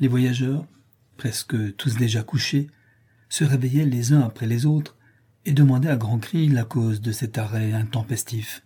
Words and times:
Les 0.00 0.08
voyageurs, 0.08 0.66
presque 1.18 1.76
tous 1.76 1.96
déjà 1.96 2.22
couchés, 2.22 2.68
se 3.28 3.44
réveillaient 3.44 3.84
les 3.84 4.12
uns 4.14 4.22
après 4.22 4.46
les 4.46 4.64
autres 4.64 4.96
et 5.44 5.52
demandaient 5.52 5.90
à 5.90 5.96
grands 5.96 6.18
cris 6.18 6.48
la 6.48 6.64
cause 6.64 7.02
de 7.02 7.12
cet 7.12 7.36
arrêt 7.36 7.72
intempestif. 7.72 8.62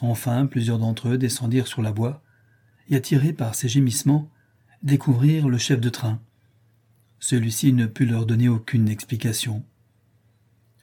Enfin, 0.00 0.46
plusieurs 0.46 0.78
d'entre 0.78 1.08
eux 1.08 1.18
descendirent 1.18 1.66
sur 1.66 1.82
la 1.82 1.90
voie 1.90 2.22
et, 2.88 2.96
attirés 2.96 3.32
par 3.32 3.54
ces 3.54 3.68
gémissements, 3.68 4.30
découvrirent 4.82 5.48
le 5.48 5.58
chef 5.58 5.80
de 5.80 5.88
train. 5.88 6.20
Celui-ci 7.18 7.72
ne 7.72 7.86
put 7.86 8.06
leur 8.06 8.26
donner 8.26 8.48
aucune 8.48 8.88
explication. 8.88 9.64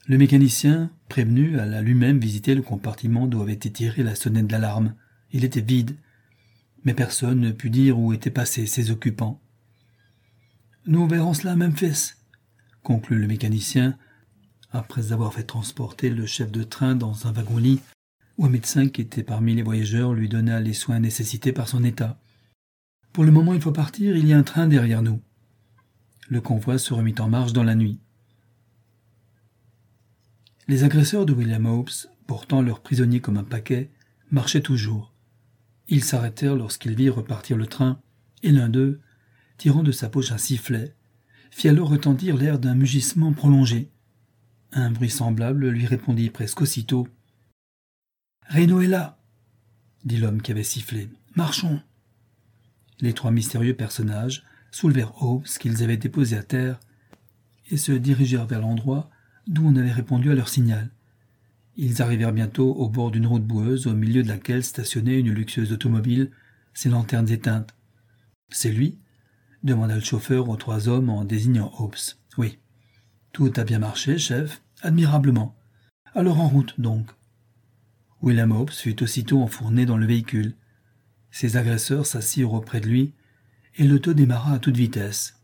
Le 0.07 0.17
mécanicien, 0.17 0.91
prévenu, 1.07 1.59
alla 1.59 1.81
lui-même 1.81 2.19
visiter 2.19 2.55
le 2.55 2.61
compartiment 2.61 3.27
d'où 3.27 3.41
avait 3.41 3.53
été 3.53 3.71
tirée 3.71 4.03
la 4.03 4.15
sonnette 4.15 4.47
d'alarme. 4.47 4.95
Il 5.31 5.45
était 5.45 5.61
vide, 5.61 5.95
mais 6.83 6.93
personne 6.93 7.39
ne 7.39 7.51
put 7.51 7.69
dire 7.69 7.99
où 7.99 8.11
étaient 8.11 8.31
passés 8.31 8.65
ses 8.65 8.91
occupants. 8.91 9.39
Nous 10.87 11.07
verrons 11.07 11.35
cela 11.35 11.51
à 11.51 11.55
Memphis, 11.55 12.13
conclut 12.81 13.19
le 13.19 13.27
mécanicien, 13.27 13.95
après 14.71 15.11
avoir 15.11 15.31
fait 15.31 15.43
transporter 15.43 16.09
le 16.09 16.25
chef 16.25 16.51
de 16.51 16.63
train 16.63 16.95
dans 16.95 17.27
un 17.27 17.31
wagon-lit 17.31 17.81
où 18.39 18.45
un 18.45 18.49
médecin 18.49 18.87
qui 18.87 19.01
était 19.01 19.21
parmi 19.21 19.53
les 19.53 19.61
voyageurs 19.61 20.13
lui 20.13 20.27
donna 20.27 20.59
les 20.59 20.73
soins 20.73 20.99
nécessités 20.99 21.51
par 21.51 21.67
son 21.67 21.83
état. 21.83 22.19
Pour 23.13 23.25
le 23.25 23.31
moment 23.31 23.53
il 23.53 23.61
faut 23.61 23.71
partir, 23.71 24.17
il 24.17 24.27
y 24.27 24.33
a 24.33 24.37
un 24.39 24.43
train 24.43 24.67
derrière 24.67 25.03
nous. 25.03 25.21
Le 26.29 26.41
convoi 26.41 26.79
se 26.79 26.95
remit 26.95 27.15
en 27.19 27.29
marche 27.29 27.53
dans 27.53 27.63
la 27.63 27.75
nuit. 27.75 27.99
Les 30.67 30.83
agresseurs 30.83 31.27
de 31.27 31.33
William 31.33 31.67
Hopes, 31.67 32.07
portant 32.25 32.63
leurs 32.63 32.79
prisonniers 32.79 33.21
comme 33.21 33.37
un 33.37 33.43
paquet, 33.43 33.91
marchaient 34.31 34.61
toujours. 34.61 35.13
Ils 35.89 36.03
s'arrêtèrent 36.03 36.55
lorsqu'ils 36.55 36.95
virent 36.95 37.17
repartir 37.17 37.55
le 37.55 37.67
train, 37.67 38.01
et 38.41 38.51
l'un 38.51 38.69
d'eux, 38.69 38.99
tirant 39.61 39.83
de 39.83 39.91
sa 39.91 40.09
poche 40.09 40.31
un 40.31 40.39
sifflet, 40.39 40.95
fit 41.51 41.69
alors 41.69 41.89
retentir 41.89 42.35
l'air 42.35 42.57
d'un 42.57 42.73
mugissement 42.73 43.31
prolongé. 43.31 43.91
Un 44.71 44.89
bruit 44.89 45.11
semblable 45.11 45.69
lui 45.69 45.85
répondit 45.85 46.31
presque 46.31 46.61
aussitôt. 46.61 47.07
Reno 48.49 48.81
est 48.81 48.87
là, 48.87 49.19
dit 50.03 50.17
l'homme 50.17 50.41
qui 50.41 50.49
avait 50.51 50.63
sifflé. 50.63 51.09
Marchons. 51.35 51.79
Les 53.01 53.13
trois 53.13 53.29
mystérieux 53.29 53.75
personnages 53.75 54.43
soulevèrent 54.71 55.21
Hopes 55.21 55.45
qu'ils 55.59 55.83
avaient 55.83 55.95
déposé 55.95 56.35
à 56.37 56.41
terre 56.41 56.79
et 57.69 57.77
se 57.77 57.91
dirigèrent 57.91 58.47
vers 58.47 58.61
l'endroit 58.61 59.11
d'où 59.45 59.63
on 59.63 59.75
avait 59.75 59.91
répondu 59.91 60.31
à 60.31 60.35
leur 60.35 60.49
signal. 60.49 60.89
Ils 61.77 62.01
arrivèrent 62.01 62.33
bientôt 62.33 62.73
au 62.73 62.89
bord 62.89 63.11
d'une 63.11 63.27
route 63.27 63.45
boueuse 63.45 63.85
au 63.85 63.93
milieu 63.93 64.23
de 64.23 64.27
laquelle 64.27 64.63
stationnait 64.63 65.19
une 65.19 65.31
luxueuse 65.31 65.71
automobile, 65.71 66.31
ses 66.73 66.89
lanternes 66.89 67.29
éteintes. 67.29 67.75
C'est 68.49 68.71
lui 68.71 68.97
demanda 69.63 69.95
le 69.95 70.01
chauffeur 70.01 70.49
aux 70.49 70.55
trois 70.55 70.87
hommes 70.87 71.09
en 71.09 71.23
désignant 71.23 71.71
Hopes. 71.77 72.17
Oui. 72.37 72.59
Tout 73.31 73.51
a 73.55 73.63
bien 73.63 73.79
marché, 73.79 74.17
chef, 74.17 74.61
admirablement. 74.81 75.55
Alors 76.13 76.39
en 76.39 76.47
route, 76.47 76.79
donc. 76.79 77.07
William 78.21 78.51
Hopes 78.51 78.71
fut 78.71 79.01
aussitôt 79.01 79.41
enfourné 79.41 79.85
dans 79.85 79.97
le 79.97 80.05
véhicule. 80.05 80.53
Ses 81.31 81.57
agresseurs 81.57 82.05
s'assirent 82.05 82.53
auprès 82.53 82.81
de 82.81 82.87
lui, 82.87 83.13
et 83.77 83.87
l'auto 83.87 84.13
démarra 84.13 84.53
à 84.53 84.59
toute 84.59 84.75
vitesse. 84.75 85.39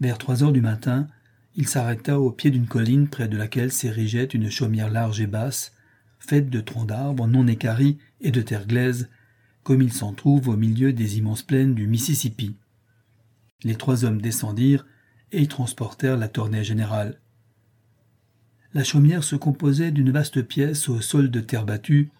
Vers 0.00 0.18
trois 0.18 0.42
heures 0.42 0.52
du 0.52 0.60
matin, 0.60 1.06
il 1.54 1.68
s'arrêta 1.68 2.18
au 2.18 2.32
pied 2.32 2.50
d'une 2.50 2.66
colline 2.66 3.08
près 3.08 3.28
de 3.28 3.36
laquelle 3.36 3.70
s'érigeait 3.70 4.24
une 4.24 4.50
chaumière 4.50 4.90
large 4.90 5.20
et 5.20 5.28
basse, 5.28 5.72
faite 6.18 6.50
de 6.50 6.60
troncs 6.60 6.88
d'arbres 6.88 7.28
non 7.28 7.46
équarris 7.46 7.98
et 8.20 8.32
de 8.32 8.42
terre 8.42 8.66
glaise, 8.66 9.08
comme 9.62 9.80
il 9.80 9.92
s'en 9.92 10.12
trouve 10.12 10.48
au 10.48 10.56
milieu 10.56 10.92
des 10.92 11.18
immenses 11.18 11.42
plaines 11.42 11.74
du 11.74 11.86
Mississippi. 11.86 12.56
Les 13.64 13.76
trois 13.76 14.04
hommes 14.04 14.20
descendirent 14.20 14.86
et 15.32 15.42
y 15.42 15.48
transportèrent 15.48 16.16
la 16.16 16.28
tournée 16.28 16.62
générale. 16.62 17.18
La 18.74 18.84
chaumière 18.84 19.24
se 19.24 19.36
composait 19.36 19.90
d'une 19.90 20.10
vaste 20.10 20.42
pièce 20.42 20.88
au 20.88 21.00
sol 21.00 21.30
de 21.30 21.40
terre 21.40 21.64
battue, 21.64 22.10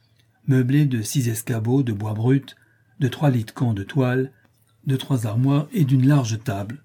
meublée 0.47 0.87
de 0.87 1.03
six 1.03 1.29
escabeaux 1.29 1.83
de 1.83 1.93
bois 1.93 2.15
brut, 2.15 2.57
de 3.01 3.09
trois 3.09 3.31
lits 3.31 3.45
de 3.45 3.51
camp 3.51 3.75
de 3.75 3.83
toile, 3.83 4.31
de 4.87 4.97
trois 4.97 5.27
armoires 5.27 5.69
et 5.73 5.85
d'une 5.85 6.07
large 6.07 6.39
table. 6.43 6.83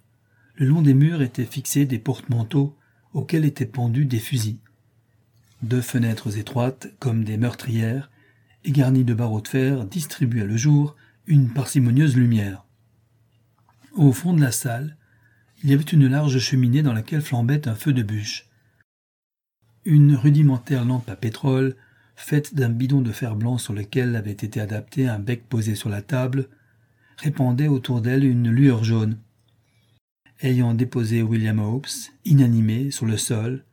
Le 0.56 0.66
long 0.66 0.82
des 0.82 0.94
murs 0.94 1.22
étaient 1.22 1.46
fixés 1.46 1.86
des 1.86 2.00
porte-manteaux 2.00 2.76
auxquels 3.14 3.46
étaient 3.46 3.66
pendus 3.66 4.06
des 4.06 4.20
fusils. 4.20 4.60
Deux 5.62 5.82
fenêtres 5.82 6.38
étroites, 6.38 6.88
comme 7.00 7.24
des 7.24 7.38
meurtrières, 7.38 8.10
et 8.64 8.72
garnies 8.72 9.04
de 9.04 9.14
barreaux 9.14 9.42
de 9.42 9.48
fer, 9.48 9.86
distribuaient 9.86 10.46
le 10.46 10.58
jour 10.58 10.96
une 11.28 11.50
parcimonieuse 11.50 12.16
lumière. 12.16 12.66
Au 13.96 14.12
fond 14.12 14.34
de 14.34 14.42
la 14.42 14.52
salle, 14.52 14.96
il 15.64 15.70
y 15.70 15.74
avait 15.74 15.84
une 15.84 16.08
large 16.08 16.38
cheminée 16.40 16.84
dans 16.84 16.94
laquelle 16.94 17.22
flambait 17.22 17.68
un 17.68 17.76
feu 17.76 17.92
de 17.92 18.04
bûche. 18.04 18.48
Une 19.84 20.16
rudimentaire 20.16 20.86
lampe 20.86 21.10
à 21.10 21.16
pétrole, 21.16 21.76
faite 22.16 22.54
d'un 22.54 22.70
bidon 22.70 23.02
de 23.02 23.12
fer 23.12 23.36
blanc 23.36 23.58
sur 23.58 23.74
lequel 23.74 24.16
avait 24.16 24.32
été 24.32 24.62
adapté 24.62 25.08
un 25.08 25.20
bec 25.20 25.48
posé 25.50 25.74
sur 25.76 25.90
la 25.90 26.02
table, 26.02 26.48
répandait 27.18 27.68
autour 27.68 28.02
d'elle 28.02 28.24
une 28.24 28.50
lueur 28.50 28.84
jaune. 28.84 29.18
Ayant 30.42 30.74
déposé 30.74 31.22
William 31.22 31.60
Hopes, 31.60 31.88
inanimé, 32.26 32.92
sur 32.92 33.06
le 33.06 33.18
sol, 33.18 33.66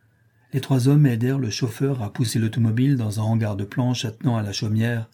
les 0.53 0.61
trois 0.61 0.89
hommes 0.89 1.07
aidèrent 1.07 1.39
le 1.39 1.51
chauffeur 1.51 2.03
à 2.03 2.13
pousser 2.13 2.39
l'automobile 2.39 2.97
dans 2.97 3.21
un 3.21 3.25
hangar 3.25 3.57
de 3.57 3.65
planches 3.65 4.05
attenant 4.05 4.37
à 4.37 4.43
la 4.43 4.53
chaumière, 4.53 5.09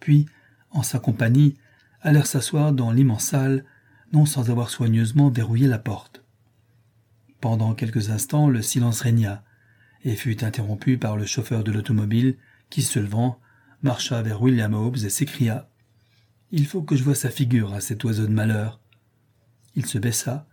puis, 0.00 0.26
en 0.70 0.82
sa 0.82 0.98
compagnie, 0.98 1.56
allèrent 2.00 2.26
s'asseoir 2.26 2.72
dans 2.72 2.90
l'immense 2.90 3.24
salle, 3.24 3.64
non 4.12 4.26
sans 4.26 4.50
avoir 4.50 4.70
soigneusement 4.70 5.30
verrouillé 5.30 5.66
la 5.66 5.78
porte. 5.78 6.24
Pendant 7.40 7.74
quelques 7.74 8.10
instants, 8.10 8.48
le 8.48 8.62
silence 8.62 9.00
régna, 9.02 9.44
et 10.04 10.16
fut 10.16 10.44
interrompu 10.44 10.98
par 10.98 11.16
le 11.16 11.26
chauffeur 11.26 11.64
de 11.64 11.72
l'automobile, 11.72 12.36
qui, 12.70 12.82
se 12.82 12.98
levant, 12.98 13.40
marcha 13.82 14.20
vers 14.22 14.42
William 14.42 14.74
Hobbes 14.74 15.04
et 15.04 15.10
s'écria 15.10 15.70
Il 16.50 16.66
faut 16.66 16.82
que 16.82 16.96
je 16.96 17.04
voie 17.04 17.14
sa 17.14 17.30
figure 17.30 17.74
à 17.74 17.80
cet 17.80 18.04
oiseau 18.04 18.26
de 18.26 18.32
malheur. 18.32 18.80
Il 19.74 19.86
se 19.86 19.98
baissa, 19.98 20.48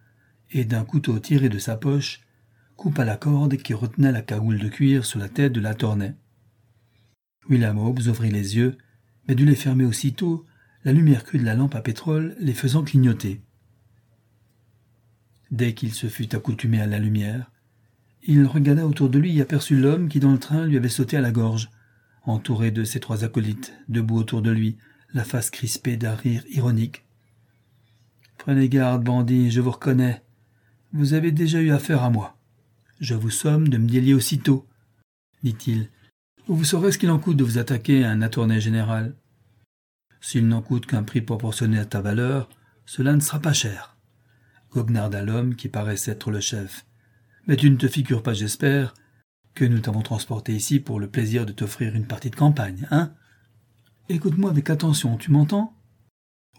et 0.51 0.65
d'un 0.65 0.85
couteau 0.85 1.17
tiré 1.19 1.49
de 1.49 1.57
sa 1.57 1.75
poche, 1.75 2.21
coupa 2.75 3.05
la 3.05 3.17
corde 3.17 3.57
qui 3.57 3.73
retenait 3.73 4.11
la 4.11 4.21
cagoule 4.21 4.59
de 4.59 4.67
cuir 4.67 5.05
sur 5.05 5.19
la 5.19 5.29
tête 5.29 5.53
de 5.53 5.61
la 5.61 5.73
tornée. 5.73 6.13
William 7.49 7.77
Hobbes 7.77 8.07
ouvrit 8.07 8.31
les 8.31 8.57
yeux, 8.57 8.77
mais 9.27 9.35
dut 9.35 9.45
les 9.45 9.55
fermer 9.55 9.85
aussitôt, 9.85 10.45
la 10.85 10.93
lumière 10.93 11.23
crue 11.23 11.39
de 11.39 11.45
la 11.45 11.55
lampe 11.55 11.75
à 11.75 11.81
pétrole 11.81 12.35
les 12.39 12.53
faisant 12.53 12.83
clignoter. 12.83 13.41
Dès 15.51 15.73
qu'il 15.73 15.93
se 15.93 16.07
fut 16.07 16.33
accoutumé 16.35 16.79
à 16.79 16.85
la 16.85 16.99
lumière, 16.99 17.51
il 18.23 18.45
regarda 18.45 18.85
autour 18.85 19.09
de 19.09 19.19
lui 19.19 19.37
et 19.37 19.41
aperçut 19.41 19.75
l'homme 19.75 20.09
qui 20.09 20.19
dans 20.19 20.31
le 20.31 20.39
train 20.39 20.65
lui 20.65 20.77
avait 20.77 20.89
sauté 20.89 21.17
à 21.17 21.21
la 21.21 21.31
gorge, 21.31 21.69
entouré 22.23 22.71
de 22.71 22.83
ses 22.83 22.99
trois 22.99 23.23
acolytes, 23.23 23.73
debout 23.89 24.17
autour 24.17 24.41
de 24.41 24.51
lui, 24.51 24.77
la 25.13 25.23
face 25.23 25.49
crispée 25.49 25.97
d'un 25.97 26.15
rire 26.15 26.43
ironique. 26.49 27.03
Prenez 28.37 28.69
garde, 28.69 29.03
bandit, 29.03 29.49
je 29.49 29.61
vous 29.61 29.71
reconnais. 29.71 30.21
Vous 30.93 31.13
avez 31.13 31.31
déjà 31.31 31.61
eu 31.61 31.71
affaire 31.71 32.03
à 32.03 32.09
moi. 32.09 32.37
Je 32.99 33.15
vous 33.15 33.31
somme 33.31 33.69
de 33.69 33.77
me 33.77 33.87
délier 33.87 34.13
aussitôt, 34.13 34.67
dit-il. 35.43 35.89
Vous 36.47 36.63
saurez 36.63 36.91
ce 36.91 36.99
qu'il 36.99 37.09
en 37.09 37.19
coûte 37.19 37.37
de 37.37 37.43
vous 37.43 37.57
attaquer 37.57 38.03
à 38.03 38.11
un 38.11 38.21
attorney 38.21 38.61
général. 38.61 39.15
S'il 40.21 40.47
n'en 40.47 40.61
coûte 40.61 40.85
qu'un 40.85 41.03
prix 41.03 41.21
proportionné 41.21 41.79
à 41.79 41.85
ta 41.85 42.01
valeur, 42.01 42.49
cela 42.85 43.13
ne 43.13 43.19
sera 43.19 43.39
pas 43.39 43.53
cher. 43.53 43.95
Goguenarda 44.71 45.23
l'homme 45.23 45.55
qui 45.55 45.69
paraissait 45.69 46.11
être 46.11 46.31
le 46.31 46.39
chef. 46.39 46.85
Mais 47.47 47.55
tu 47.55 47.69
ne 47.69 47.77
te 47.77 47.87
figures 47.87 48.23
pas, 48.23 48.33
j'espère, 48.33 48.93
que 49.53 49.65
nous 49.65 49.79
t'avons 49.79 50.01
transporté 50.01 50.53
ici 50.53 50.79
pour 50.79 50.99
le 50.99 51.07
plaisir 51.07 51.45
de 51.45 51.51
t'offrir 51.51 51.95
une 51.95 52.07
partie 52.07 52.29
de 52.29 52.35
campagne, 52.35 52.87
hein? 52.91 53.13
Écoute-moi 54.09 54.49
avec 54.51 54.69
attention, 54.69 55.17
tu 55.17 55.31
m'entends? 55.31 55.73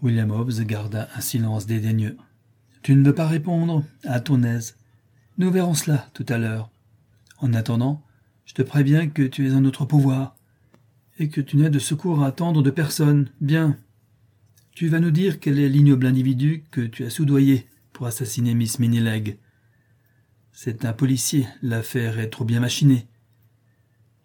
William 0.03 0.31
Hobbs 0.31 0.61
garda 0.65 1.09
un 1.15 1.21
silence 1.21 1.67
dédaigneux. 1.67 2.17
Tu 2.83 2.95
ne 2.95 3.05
veux 3.05 3.15
pas 3.15 3.27
répondre? 3.27 3.85
À 4.05 4.21
ton 4.21 4.43
aise. 4.43 4.77
Nous 5.39 5.51
verrons 5.51 5.75
cela 5.75 6.09
tout 6.15 6.27
à 6.29 6.39
l'heure. 6.39 6.71
En 7.39 7.53
attendant, 7.53 8.03
je 8.45 8.55
te 8.55 8.63
préviens 8.63 9.09
que 9.09 9.23
tu 9.23 9.49
es 9.49 9.55
en 9.55 9.61
notre 9.61 9.85
pouvoir, 9.85 10.36
et 11.19 11.29
que 11.29 11.41
tu 11.41 11.57
n'as 11.57 11.69
de 11.69 11.79
secours 11.79 12.23
à 12.23 12.27
attendre 12.27 12.63
de 12.63 12.71
personne. 12.71 13.31
Bien. 13.41 13.77
Tu 14.73 14.89
vas 14.89 15.01
nous 15.01 15.11
dire 15.11 15.41
quel 15.41 15.59
est 15.59 15.69
l'ignoble 15.69 16.07
individu 16.07 16.65
que 16.71 16.83
tu 16.83 17.05
as 17.05 17.11
soudoyé 17.11 17.67
pour 17.93 18.07
assassiner 18.07 18.55
Miss 18.55 18.79
Minileg. 18.79 19.39
C'est 20.53 20.85
un 20.85 20.93
policier, 20.93 21.47
l'affaire 21.63 22.19
est 22.19 22.31
trop 22.31 22.45
bien 22.45 22.61
machinée. 22.61 23.07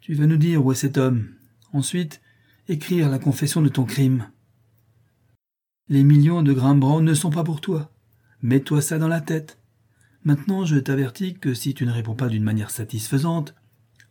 Tu 0.01 0.13
vas 0.13 0.25
nous 0.25 0.37
dire 0.37 0.65
où 0.65 0.71
est 0.71 0.75
cet 0.75 0.97
homme. 0.97 1.29
Ensuite, 1.73 2.21
écrire 2.67 3.09
la 3.09 3.19
confession 3.19 3.61
de 3.61 3.69
ton 3.69 3.85
crime. 3.85 4.29
Les 5.89 6.03
millions 6.03 6.41
de 6.41 6.53
Grimbrandt 6.53 7.03
ne 7.03 7.13
sont 7.13 7.29
pas 7.29 7.43
pour 7.43 7.61
toi. 7.61 7.91
Mets-toi 8.41 8.81
ça 8.81 8.97
dans 8.97 9.07
la 9.07 9.21
tête. 9.21 9.57
Maintenant, 10.23 10.65
je 10.65 10.77
t'avertis 10.77 11.33
que 11.33 11.53
si 11.53 11.73
tu 11.73 11.85
ne 11.85 11.91
réponds 11.91 12.15
pas 12.15 12.29
d'une 12.29 12.43
manière 12.43 12.71
satisfaisante, 12.71 13.55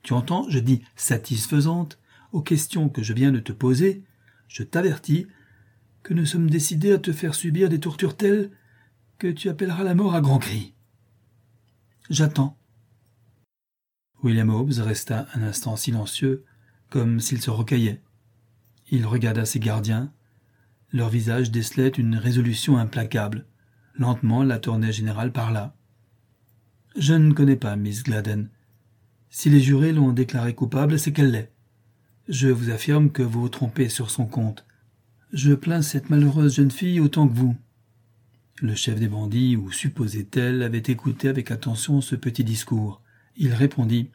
tu 0.02 0.12
entends, 0.12 0.48
je 0.48 0.58
dis 0.58 0.82
satisfaisante, 0.96 1.98
aux 2.32 2.42
questions 2.42 2.88
que 2.88 3.02
je 3.02 3.12
viens 3.12 3.32
de 3.32 3.40
te 3.40 3.52
poser, 3.52 4.04
je 4.48 4.62
t'avertis 4.62 5.26
que 6.02 6.14
nous 6.14 6.26
sommes 6.26 6.50
décidés 6.50 6.92
à 6.92 6.98
te 6.98 7.12
faire 7.12 7.34
subir 7.34 7.68
des 7.68 7.80
tortures 7.80 8.16
telles 8.16 8.50
que 9.18 9.28
tu 9.28 9.48
appelleras 9.48 9.84
la 9.84 9.94
mort 9.94 10.14
à 10.14 10.20
grands 10.20 10.38
cris. 10.38 10.74
J'attends. 12.08 12.56
William 14.22 14.50
Hobbes 14.50 14.78
resta 14.78 15.28
un 15.34 15.42
instant 15.42 15.76
silencieux, 15.76 16.44
comme 16.88 17.20
s'il 17.20 17.40
se 17.40 17.50
recueillait. 17.50 18.02
Il 18.90 19.06
regarda 19.06 19.44
ses 19.44 19.60
gardiens. 19.60 20.12
Leur 20.92 21.08
visage 21.08 21.50
décelait 21.50 21.88
une 21.88 22.16
résolution 22.16 22.76
implacable. 22.76 23.46
Lentement, 23.94 24.42
la 24.42 24.58
tournée 24.58 24.92
générale 24.92 25.32
parla. 25.32 25.76
Je 26.96 27.14
ne 27.14 27.32
connais 27.32 27.56
pas 27.56 27.76
Miss 27.76 28.02
Gladden. 28.02 28.50
Si 29.28 29.48
les 29.48 29.60
jurés 29.60 29.92
l'ont 29.92 30.12
déclarée 30.12 30.54
coupable, 30.54 30.98
c'est 30.98 31.12
qu'elle 31.12 31.30
l'est. 31.30 31.52
Je 32.30 32.46
vous 32.46 32.70
affirme 32.70 33.10
que 33.10 33.24
vous 33.24 33.40
vous 33.40 33.48
trompez 33.48 33.88
sur 33.88 34.08
son 34.08 34.24
compte. 34.24 34.64
Je 35.32 35.52
plains 35.52 35.82
cette 35.82 36.10
malheureuse 36.10 36.54
jeune 36.54 36.70
fille 36.70 37.00
autant 37.00 37.26
que 37.26 37.34
vous. 37.34 37.56
Le 38.62 38.76
chef 38.76 39.00
des 39.00 39.08
bandits, 39.08 39.56
ou 39.56 39.72
supposait-elle, 39.72 40.62
avait 40.62 40.78
écouté 40.78 41.28
avec 41.28 41.50
attention 41.50 42.00
ce 42.00 42.14
petit 42.14 42.44
discours. 42.44 43.02
Il 43.34 43.52
répondit 43.52 44.10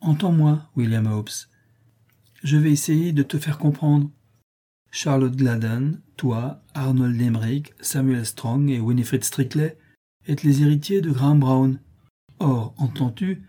Entends-moi, 0.00 0.70
William 0.76 1.06
Hobbes. 1.06 1.28
Je 2.42 2.56
vais 2.56 2.72
essayer 2.72 3.12
de 3.12 3.22
te 3.22 3.36
faire 3.36 3.58
comprendre. 3.58 4.10
Charlotte 4.90 5.36
Gladden, 5.36 6.00
toi, 6.16 6.62
Arnold 6.72 7.20
Lemerick, 7.20 7.74
Samuel 7.82 8.24
Strong 8.24 8.70
et 8.70 8.80
Winifred 8.80 9.24
Strickley 9.24 9.76
êtes 10.26 10.42
les 10.42 10.62
héritiers 10.62 11.02
de 11.02 11.10
Graham 11.10 11.40
Brown. 11.40 11.80
Or, 12.38 12.72
entends-tu, 12.78 13.42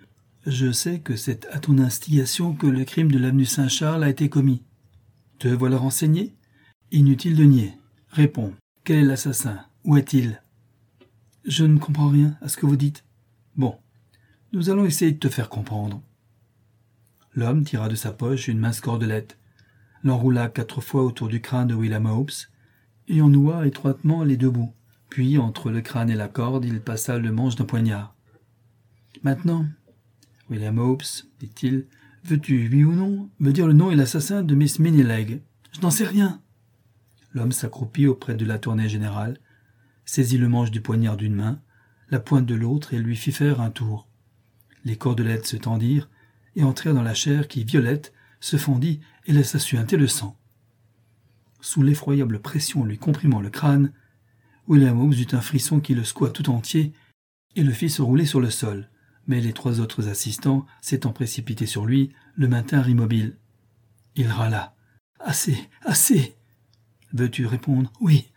je 0.50 0.72
sais 0.72 1.00
que 1.00 1.16
c'est 1.16 1.46
à 1.48 1.60
ton 1.60 1.78
instigation 1.78 2.54
que 2.54 2.68
le 2.68 2.84
crime 2.84 3.12
de 3.12 3.20
l'avenue 3.20 3.46
Saint-Charles 3.46 4.04
a 4.04 4.10
été 4.10 4.30
commis. 4.30 4.64
Te 5.38 5.48
voilà 5.48 5.78
renseigné? 5.78 6.36
Inutile 6.92 7.36
de 7.36 7.44
nier. 7.44 7.74
Réponds. 8.10 8.54
Quel 8.84 9.00
est 9.00 9.04
l'assassin? 9.04 9.60
Où 9.84 9.98
est-il? 9.98 10.42
Je 11.46 11.66
ne 11.66 11.78
comprends 11.78 12.10
rien 12.10 12.38
à 12.42 12.50
ce 12.50 12.58
que 12.58 12.66
vous 12.66 12.76
dites. 12.76 13.06
Bon, 13.56 13.78
nous 14.52 14.70
allons 14.70 14.86
essayer 14.86 15.12
de 15.12 15.20
te 15.20 15.30
faire 15.30 15.50
comprendre. 15.50 16.02
L'homme 17.34 17.64
tira 17.64 17.88
de 17.88 17.96
sa 17.96 18.12
poche 18.12 18.48
une 18.48 18.60
mince 18.60 18.82
cordelette, 18.82 19.38
l'enroula 20.04 20.50
quatre 20.50 20.82
fois 20.82 21.04
autour 21.04 21.28
du 21.28 21.42
crâne 21.42 21.68
de 21.68 21.76
William 21.76 22.06
Hobbes, 22.06 22.32
et 23.08 23.22
en 23.22 23.30
noua 23.30 23.68
étroitement 23.68 24.24
les 24.24 24.38
deux 24.38 24.50
bouts. 24.50 24.74
Puis, 25.10 25.38
entre 25.38 25.70
le 25.70 25.82
crâne 25.82 26.10
et 26.10 26.16
la 26.16 26.28
corde, 26.28 26.66
il 26.66 26.82
passa 26.82 27.18
le 27.18 27.32
manche 27.32 27.56
d'un 27.56 27.66
poignard. 27.66 28.16
Maintenant, 29.24 29.66
William 30.50 30.80
Hobbes, 30.80 31.04
dit-il, 31.40 31.86
veux-tu, 32.24 32.70
oui 32.72 32.84
ou 32.84 32.94
non, 32.94 33.30
me 33.40 33.52
dire 33.52 33.68
le 33.68 33.74
nom 33.74 33.92
et 33.92 33.96
l'assassin 33.96 34.42
de 34.42 34.56
Miss 34.56 34.80
Minileg? 34.80 35.42
Je 35.72 35.82
n'en 35.82 35.92
sais 35.92 36.06
rien. 36.06 36.42
L'homme 37.34 37.52
s'accroupit 37.52 38.08
auprès 38.08 38.36
de 38.36 38.46
la 38.46 38.58
tournée 38.58 38.90
générale, 38.90 39.38
saisit 40.06 40.40
le 40.40 40.50
manche 40.50 40.72
du 40.72 40.82
poignard 40.82 41.18
d'une 41.18 41.36
main, 41.36 41.62
la 42.10 42.20
pointe 42.20 42.48
de 42.48 42.56
l'autre 42.56 42.96
et 42.96 43.00
lui 43.00 43.16
fit 43.16 43.32
faire 43.32 43.62
un 43.62 43.70
tour. 43.70 44.08
Les 44.86 44.96
cordelettes 44.96 45.46
se 45.46 45.58
tendirent, 45.58 46.10
et 46.56 46.64
entrèrent 46.64 46.96
dans 46.96 47.04
la 47.04 47.14
chair 47.14 47.48
qui, 47.48 47.64
violette, 47.64 48.12
se 48.40 48.58
fondit 48.58 49.02
et 49.28 49.34
laissa 49.34 49.60
suinter 49.60 49.98
le 49.98 50.08
sang. 50.08 50.36
Sous 51.62 51.84
l'effroyable 51.84 52.40
pression 52.40 52.84
lui 52.84 52.98
comprimant 52.98 53.42
le 53.42 53.52
crâne, 53.52 53.92
William 54.68 55.00
Holmes 55.00 55.14
eut 55.14 55.36
un 55.36 55.42
frisson 55.42 55.80
qui 55.80 55.94
le 55.94 56.04
secoua 56.04 56.32
tout 56.32 56.50
entier 56.50 56.94
et 57.56 57.64
le 57.64 57.72
fit 57.72 57.90
se 57.90 58.02
rouler 58.02 58.26
sur 58.26 58.40
le 58.40 58.50
sol, 58.50 58.90
mais 59.30 59.40
les 59.40 59.54
trois 59.54 59.80
autres 59.80 60.10
assistants, 60.10 60.66
s'étant 60.82 61.14
précipités 61.14 61.66
sur 61.66 61.86
lui, 61.86 62.12
le 62.36 62.50
maintinrent 62.50 62.90
immobile. 62.90 63.38
Il 64.16 64.28
râla. 64.28 64.76
Assez, 65.22 65.58
assez. 65.84 66.36
Veux-tu 67.14 67.46
répondre? 67.46 67.94
Oui. 68.02 68.30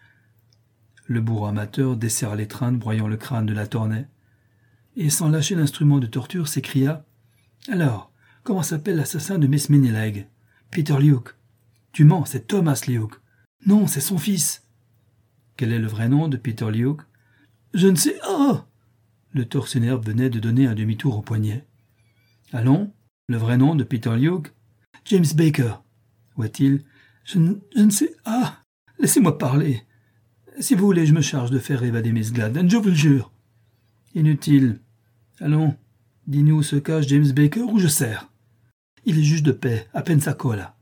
Le 1.06 1.20
bourreau 1.20 1.46
amateur 1.46 1.96
desserra 1.96 2.36
l'étreinte 2.36 2.78
broyant 2.78 3.08
le 3.08 3.16
crâne 3.16 3.46
de 3.46 3.54
la 3.54 3.66
tornée, 3.66 4.06
et 4.94 5.10
sans 5.10 5.28
lâcher 5.28 5.56
l'instrument 5.56 5.98
de 5.98 6.06
torture 6.06 6.46
s'écria 6.46 7.04
alors, 7.68 8.10
comment 8.42 8.62
s'appelle 8.62 8.96
l'assassin 8.96 9.38
de 9.38 9.46
Miss 9.46 9.68
Minileg? 9.68 10.26
Peter 10.70 10.96
Luke. 10.98 11.36
Tu 11.92 12.04
mens, 12.04 12.24
c'est 12.24 12.48
Thomas 12.48 12.82
Luke. 12.88 13.14
Non, 13.66 13.86
c'est 13.86 14.00
son 14.00 14.18
fils. 14.18 14.66
Quel 15.56 15.72
est 15.72 15.78
le 15.78 15.86
vrai 15.86 16.08
nom 16.08 16.26
de 16.26 16.36
Peter 16.36 16.70
Luke 16.72 17.02
Je 17.72 17.86
ne 17.86 17.94
sais. 17.94 18.18
Oh 18.28 18.58
Le 19.32 19.44
tortionnaire 19.44 20.00
venait 20.00 20.30
de 20.30 20.40
donner 20.40 20.66
un 20.66 20.74
demi-tour 20.74 21.16
au 21.18 21.22
poignet. 21.22 21.64
Allons, 22.52 22.92
le 23.28 23.36
vrai 23.36 23.56
nom 23.56 23.74
de 23.74 23.84
Peter 23.84 24.14
Luke 24.16 24.52
James 25.06 25.24
Baker. 25.34 25.74
Où 26.36 26.44
est-il 26.44 26.84
je, 27.24 27.38
ne 27.38 27.90
sais. 27.90 28.14
Ah 28.24 28.58
Laissez-moi 28.98 29.38
parler. 29.38 29.82
Si 30.58 30.74
vous 30.74 30.84
voulez, 30.84 31.06
je 31.06 31.14
me 31.14 31.20
charge 31.20 31.50
de 31.50 31.58
faire 31.58 31.82
évader 31.82 32.12
Miss 32.12 32.32
Gladden, 32.32 32.68
je 32.68 32.76
vous 32.76 32.88
le 32.88 32.94
jure. 32.94 33.32
Inutile. 34.14 34.80
Allons, 35.40 35.76
Dis-nous 36.26 36.58
où 36.58 36.62
se 36.62 36.76
cache 36.76 37.08
James 37.08 37.32
Baker 37.32 37.62
ou 37.62 37.78
je 37.78 37.88
sers. 37.88 38.28
Il 39.04 39.18
est 39.18 39.24
juge 39.24 39.42
de 39.42 39.50
paix 39.50 39.88
à 39.92 40.02
Pensacola. 40.02 40.76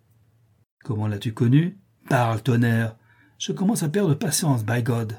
Comment 0.85 1.07
l'as-tu 1.07 1.33
connu? 1.33 1.79
Parle, 2.09 2.43
tonnerre. 2.43 2.97
Je 3.39 3.53
commence 3.53 3.83
à 3.83 3.89
perdre 3.89 4.15
patience, 4.15 4.65
by 4.65 4.83
God. 4.83 5.15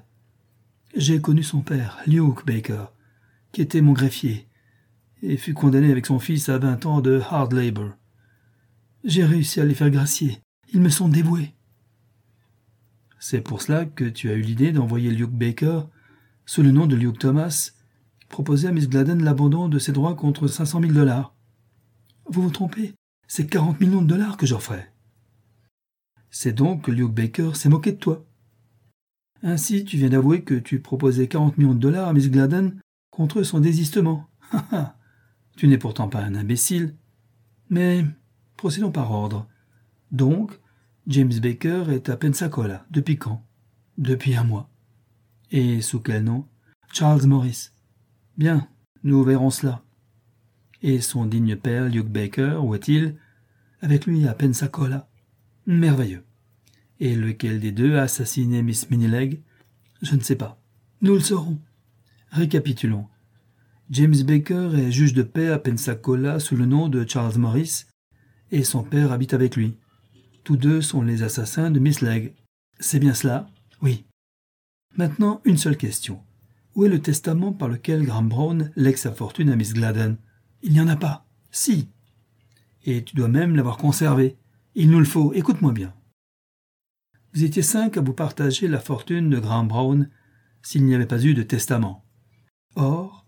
J'ai 0.96 1.22
connu 1.22 1.42
son 1.42 1.62
père, 1.62 1.98
Luke 2.06 2.46
Baker, 2.46 2.86
qui 3.52 3.62
était 3.62 3.82
mon 3.82 3.94
greffier, 3.94 4.48
et 5.22 5.38
fut 5.38 5.54
condamné 5.54 5.92
avec 5.92 6.06
son 6.06 6.20
fils 6.20 6.50
à 6.50 6.58
vingt 6.58 6.86
ans 6.86 7.02
de 7.02 7.22
hard 7.30 7.54
labor. 7.54 7.92
J'ai 9.04 9.26
réussi 9.26 9.60
à 9.60 9.66
les 9.66 9.76
faire 9.76 9.90
gracier. 9.90 10.40
Ils 10.74 10.82
me 10.82 10.90
sont 10.90 11.10
dévoués. 11.10 11.54
C'est 13.20 13.42
pour 13.42 13.62
cela 13.62 13.86
que 13.86 14.06
tu 14.06 14.30
as 14.30 14.34
eu 14.34 14.42
l'idée 14.42 14.72
d'envoyer 14.72 15.12
Luke 15.12 15.32
Baker, 15.32 15.82
sous 16.46 16.64
le 16.64 16.72
nom 16.72 16.88
de 16.88 16.96
Luke 16.96 17.20
Thomas, 17.20 17.72
proposer 18.30 18.68
à 18.68 18.72
Miss 18.72 18.90
Gladden 18.90 19.24
l'abandon 19.24 19.68
de 19.68 19.80
ses 19.80 19.92
droits 19.92 20.16
contre 20.16 20.48
cinq 20.48 20.66
cent 20.66 20.80
mille 20.80 20.94
dollars. 20.94 21.36
Vous 22.26 22.42
vous 22.42 22.50
trompez, 22.50 22.94
c'est 23.28 23.48
quarante 23.48 23.80
millions 23.80 24.02
de 24.02 24.08
dollars 24.08 24.38
que 24.38 24.46
j'offrais. 24.46 24.92
C'est 26.30 26.54
donc 26.54 26.84
que 26.86 26.92
Luke 26.92 27.14
Baker 27.14 27.52
s'est 27.54 27.70
moqué 27.70 27.92
de 27.92 27.98
toi. 27.98 28.26
Ainsi, 29.44 29.84
tu 29.84 29.98
viens 29.98 30.10
d'avouer 30.10 30.44
que 30.44 30.56
tu 30.56 30.80
proposais 30.80 31.28
quarante 31.28 31.58
millions 31.58 31.74
de 31.74 31.80
dollars 31.80 32.08
à 32.08 32.14
Miss 32.14 32.30
Gladden 32.30 32.80
contre 33.12 33.44
son 33.44 33.60
désistement. 33.60 34.28
tu 35.58 35.68
n'es 35.68 35.78
pourtant 35.78 36.08
pas 36.08 36.24
un 36.24 36.34
imbécile. 36.34 36.96
Mais 37.70 38.06
procédons 38.58 38.92
par 38.92 39.12
ordre. 39.12 39.48
Donc, 40.12 40.60
James 41.08 41.40
Baker 41.42 41.86
est 41.90 42.10
à 42.10 42.18
Pensacola. 42.18 42.86
Depuis 42.90 43.18
quand? 43.18 43.46
Depuis 43.98 44.36
un 44.36 44.44
mois. 44.44 44.70
Et 45.52 45.82
sous 45.82 46.00
quel 46.00 46.24
nom? 46.24 46.48
Charles 46.92 47.26
Morris. 47.26 47.70
Bien, 48.38 48.68
nous 49.04 49.24
verrons 49.24 49.52
cela. 49.52 49.84
Et 50.82 51.00
son 51.00 51.26
digne 51.26 51.56
père, 51.56 51.86
Luke 51.86 52.10
Baker, 52.10 52.60
où 52.64 52.74
est-il 52.76 53.16
Avec 53.82 54.06
lui 54.06 54.28
à 54.28 54.34
Pensacola. 54.34 55.08
Merveilleux. 55.68 56.24
Et 57.00 57.16
lequel 57.16 57.60
des 57.60 57.72
deux 57.72 57.98
a 57.98 58.04
assassiné 58.04 58.62
Miss 58.62 58.90
Minileg 58.90 59.42
Je 60.02 60.16
ne 60.16 60.22
sais 60.22 60.36
pas. 60.36 60.60
Nous 61.02 61.14
le 61.14 61.20
saurons. 61.20 61.60
Récapitulons. 62.32 63.08
James 63.90 64.24
Baker 64.24 64.70
est 64.78 64.92
juge 64.92 65.14
de 65.14 65.22
paix 65.22 65.50
à 65.50 65.60
Pensacola 65.60 66.40
sous 66.40 66.56
le 66.56 66.66
nom 66.66 66.88
de 66.88 67.06
Charles 67.06 67.38
Morris, 67.38 67.88
et 68.52 68.64
son 68.64 68.84
père 68.84 69.12
habite 69.12 69.34
avec 69.34 69.58
lui. 69.58 69.76
Tous 70.46 70.56
deux 70.56 70.82
sont 70.82 71.02
les 71.02 71.24
assassins 71.24 71.72
de 71.72 71.80
Miss 71.80 72.00
Legg. 72.00 72.34
C'est 72.80 73.00
bien 73.00 73.14
cela? 73.14 73.50
Oui. 73.82 74.06
Maintenant, 74.96 75.42
une 75.44 75.58
seule 75.58 75.76
question. 75.76 76.22
Où 76.74 76.86
est 76.86 76.90
le 76.90 77.02
testament 77.02 77.52
par 77.52 77.68
lequel 77.68 78.04
Graham 78.04 78.30
Brown 78.30 78.72
lègue 78.78 78.96
sa 78.96 79.12
fortune 79.12 79.50
à 79.50 79.58
Miss 79.58 79.74
Gladden? 79.74 80.16
Il 80.64 80.72
n'y 80.72 80.80
en 80.80 80.88
a 80.88 80.96
pas. 80.96 81.28
Si. 81.52 81.90
Et 82.86 83.04
tu 83.04 83.18
dois 83.18 83.28
même 83.28 83.58
l'avoir 83.58 83.76
conservé. 83.76 84.38
Il 84.74 84.90
nous 84.90 85.00
le 85.00 85.06
faut. 85.06 85.34
Écoute-moi 85.34 85.74
bien. 85.74 85.94
Vous 87.34 87.44
étiez 87.44 87.62
cinq 87.62 87.98
à 87.98 88.02
vous 88.02 88.14
partager 88.14 88.70
la 88.70 88.80
fortune 88.80 89.30
de 89.30 89.38
Graham 89.38 89.68
Brown 89.68 90.10
s'il 90.62 90.86
n'y 90.86 90.96
avait 90.96 91.06
pas 91.06 91.22
eu 91.22 91.34
de 91.34 91.44
testament. 91.44 92.06
Or, 92.76 93.26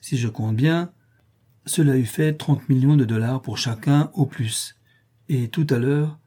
si 0.00 0.16
je 0.16 0.28
compte 0.28 0.56
bien, 0.56 0.92
cela 1.66 1.96
eût 1.96 2.06
fait 2.06 2.32
trente 2.32 2.68
millions 2.68 2.96
de 2.96 3.04
dollars 3.04 3.42
pour 3.42 3.58
chacun 3.58 4.10
au 4.14 4.26
plus. 4.26 4.76
Et 5.28 5.48
tout 5.48 5.66
à 5.70 5.78
l'heure, 5.78 6.18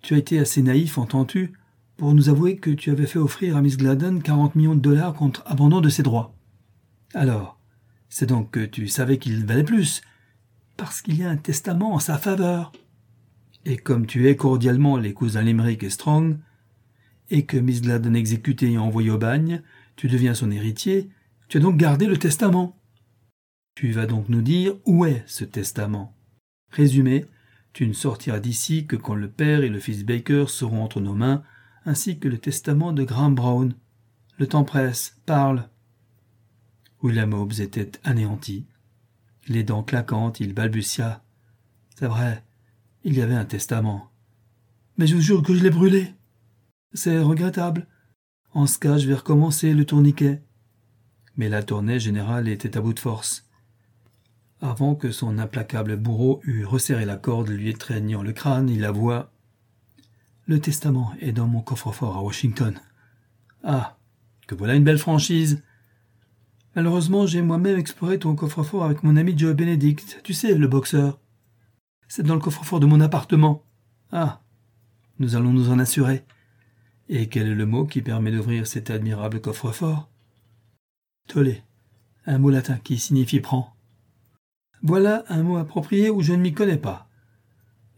tu 0.00 0.14
as 0.14 0.18
été 0.18 0.38
assez 0.38 0.62
naïf, 0.62 0.98
entends-tu, 0.98 1.52
pour 1.96 2.14
nous 2.14 2.28
avouer 2.28 2.56
que 2.56 2.70
tu 2.70 2.90
avais 2.90 3.06
fait 3.06 3.18
offrir 3.18 3.56
à 3.56 3.62
Miss 3.62 3.76
Gladden 3.76 4.22
40 4.22 4.54
millions 4.54 4.74
de 4.74 4.80
dollars 4.80 5.14
contre 5.14 5.42
abandon 5.46 5.80
de 5.80 5.88
ses 5.88 6.02
droits. 6.02 6.34
Alors, 7.12 7.58
c'est 8.08 8.26
donc 8.26 8.50
que 8.52 8.64
tu 8.64 8.88
savais 8.88 9.18
qu'il 9.18 9.44
valait 9.44 9.64
plus, 9.64 10.00
parce 10.76 11.02
qu'il 11.02 11.18
y 11.18 11.24
a 11.24 11.30
un 11.30 11.36
testament 11.36 11.94
en 11.94 11.98
sa 11.98 12.16
faveur. 12.16 12.72
Et 13.64 13.76
comme 13.76 14.06
tu 14.06 14.28
es 14.28 14.36
cordialement 14.36 14.96
les 14.96 15.12
cousins 15.12 15.42
Limerick 15.42 15.82
et 15.82 15.90
Strong, 15.90 16.38
et 17.30 17.44
que 17.44 17.58
Miss 17.58 17.82
Gladden 17.82 18.16
exécutée 18.16 18.72
et 18.72 18.78
envoyée 18.78 19.10
au 19.10 19.18
bagne, 19.18 19.62
tu 19.96 20.08
deviens 20.08 20.34
son 20.34 20.50
héritier, 20.50 21.10
tu 21.48 21.56
as 21.56 21.60
donc 21.60 21.76
gardé 21.76 22.06
le 22.06 22.18
testament. 22.18 22.76
Tu 23.74 23.92
vas 23.92 24.06
donc 24.06 24.28
nous 24.28 24.42
dire 24.42 24.74
où 24.86 25.04
est 25.04 25.24
ce 25.26 25.44
testament. 25.44 26.14
Résumé, 26.70 27.26
tu 27.72 27.86
ne 27.86 27.92
sortiras 27.92 28.40
d'ici 28.40 28.86
que 28.86 28.96
quand 28.96 29.14
le 29.14 29.30
père 29.30 29.62
et 29.62 29.68
le 29.68 29.80
fils 29.80 30.04
Baker 30.04 30.46
seront 30.48 30.82
entre 30.82 31.00
nos 31.00 31.14
mains 31.14 31.42
ainsi 31.84 32.18
que 32.18 32.28
le 32.28 32.38
testament 32.38 32.92
de 32.92 33.04
Graham 33.04 33.34
Brown. 33.34 33.74
Le 34.36 34.46
temps 34.46 34.64
presse. 34.64 35.16
Parle. 35.24 35.68
William 37.02 37.32
Hobbes 37.32 37.60
était 37.60 37.92
anéanti. 38.04 38.66
Les 39.46 39.62
dents 39.62 39.82
claquantes, 39.82 40.40
il 40.40 40.52
balbutia. 40.52 41.22
C'est 41.98 42.06
vrai, 42.06 42.44
il 43.04 43.14
y 43.14 43.22
avait 43.22 43.34
un 43.34 43.44
testament. 43.44 44.10
Mais 44.98 45.06
je 45.06 45.14
vous 45.14 45.22
jure 45.22 45.42
que 45.42 45.54
je 45.54 45.62
l'ai 45.62 45.70
brûlé. 45.70 46.12
C'est 46.92 47.18
regrettable. 47.20 47.86
En 48.52 48.66
ce 48.66 48.78
cas, 48.78 48.98
je 48.98 49.08
vais 49.08 49.14
recommencer 49.14 49.72
le 49.72 49.84
tourniquet. 49.84 50.42
Mais 51.38 51.48
la 51.48 51.62
tournée 51.62 51.98
générale 51.98 52.48
était 52.48 52.76
à 52.76 52.82
bout 52.82 52.92
de 52.92 53.00
force. 53.00 53.48
Avant 54.60 54.96
que 54.96 55.12
son 55.12 55.38
implacable 55.38 55.96
bourreau 55.96 56.40
eût 56.42 56.64
resserré 56.64 57.04
la 57.04 57.16
corde 57.16 57.48
lui 57.48 57.70
étreignant 57.70 58.22
le 58.22 58.32
crâne, 58.32 58.68
il 58.68 58.84
avoua 58.84 59.30
Le 60.46 60.60
testament 60.60 61.14
est 61.20 61.32
dans 61.32 61.46
mon 61.46 61.60
coffre-fort 61.60 62.16
à 62.16 62.22
Washington. 62.22 62.78
Ah, 63.62 63.96
que 64.48 64.56
voilà 64.56 64.74
une 64.74 64.82
belle 64.82 64.98
franchise. 64.98 65.62
Malheureusement, 66.74 67.24
j'ai 67.26 67.40
moi-même 67.40 67.78
exploré 67.78 68.18
ton 68.18 68.34
coffre-fort 68.34 68.84
avec 68.84 69.04
mon 69.04 69.16
ami 69.16 69.38
Joe 69.38 69.54
Benedict, 69.54 70.20
tu 70.24 70.34
sais, 70.34 70.54
le 70.54 70.66
boxeur. 70.66 71.20
C'est 72.08 72.24
dans 72.24 72.34
le 72.34 72.40
coffre-fort 72.40 72.80
de 72.80 72.86
mon 72.86 73.00
appartement. 73.00 73.64
Ah, 74.10 74.40
nous 75.20 75.36
allons 75.36 75.52
nous 75.52 75.70
en 75.70 75.78
assurer. 75.78 76.24
Et 77.08 77.28
quel 77.28 77.46
est 77.46 77.54
le 77.54 77.66
mot 77.66 77.86
qui 77.86 78.02
permet 78.02 78.32
d'ouvrir 78.32 78.66
cet 78.66 78.90
admirable 78.90 79.40
coffre-fort? 79.40 80.07
Tolé, 81.28 81.62
un 82.24 82.38
mot 82.38 82.48
latin 82.48 82.78
qui 82.78 82.98
signifie 82.98 83.40
prends. 83.40 83.76
Voilà 84.82 85.24
un 85.28 85.42
mot 85.42 85.58
approprié 85.58 86.08
où 86.08 86.22
je 86.22 86.32
ne 86.32 86.40
m'y 86.40 86.54
connais 86.54 86.78
pas. 86.78 87.06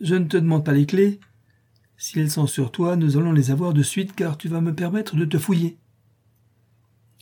Je 0.01 0.17
ne 0.17 0.25
te 0.25 0.37
demande 0.37 0.65
pas 0.65 0.73
les 0.73 0.85
clés. 0.85 1.21
Si 1.97 2.19
elles 2.19 2.33
sont 2.33 2.49
sur 2.49 2.73
toi, 2.73 2.97
nous 2.97 3.17
allons 3.17 3.31
les 3.31 3.53
avoir 3.53 3.73
de 3.73 3.85
suite 3.85 4.17
car 4.17 4.37
tu 4.37 4.49
vas 4.49 4.61
me 4.61 4.75
permettre 4.75 5.15
de 5.15 5.25
te 5.25 5.39
fouiller. 5.39 5.79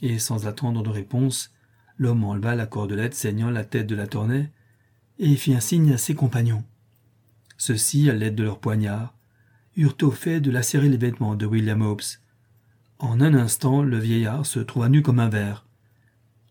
Et 0.00 0.18
sans 0.18 0.46
attendre 0.46 0.82
de 0.82 0.88
réponse, 0.88 1.52
l'homme 1.98 2.24
enleva 2.24 2.54
la 2.54 2.64
cordelette 2.64 3.14
saignant 3.14 3.50
la 3.50 3.64
tête 3.64 3.86
de 3.86 3.96
la 3.96 4.06
tournée 4.06 4.50
et 5.18 5.36
fit 5.36 5.52
un 5.52 5.60
signe 5.60 5.92
à 5.92 5.98
ses 5.98 6.14
compagnons. 6.14 6.64
Ceux-ci, 7.58 8.08
à 8.08 8.14
l'aide 8.14 8.34
de 8.34 8.44
leurs 8.44 8.60
poignards, 8.60 9.14
eurent 9.76 9.96
au 10.00 10.10
fait 10.10 10.40
de 10.40 10.50
lacérer 10.50 10.88
les 10.88 10.96
vêtements 10.96 11.34
de 11.34 11.44
William 11.44 11.82
Hobbes. 11.82 12.00
En 12.98 13.20
un 13.20 13.34
instant, 13.34 13.82
le 13.82 13.98
vieillard 13.98 14.46
se 14.46 14.60
trouva 14.60 14.88
nu 14.88 15.02
comme 15.02 15.20
un 15.20 15.28
verre. 15.28 15.67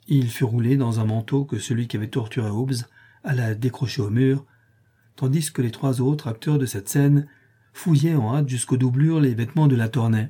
Il 0.07 0.29
fut 0.29 0.45
roulé 0.45 0.77
dans 0.77 0.99
un 0.99 1.05
manteau 1.05 1.43
que 1.43 1.59
celui 1.59 1.87
qui 1.87 1.97
avait 1.97 2.07
torturé 2.07 2.49
Hobbes 2.49 2.75
alla 3.23 3.55
décrocher 3.55 4.01
au 4.01 4.09
mur, 4.09 4.45
tandis 5.17 5.51
que 5.51 5.61
les 5.61 5.71
trois 5.71 5.99
autres 5.99 6.27
acteurs 6.27 6.57
de 6.57 6.65
cette 6.65 6.87
scène 6.87 7.27
fouillaient 7.73 8.15
en 8.15 8.35
hâte 8.35 8.47
jusqu'aux 8.47 8.77
doublures 8.77 9.19
les 9.19 9.33
vêtements 9.33 9.67
de 9.67 9.75
la 9.75 9.89
tournée. 9.89 10.29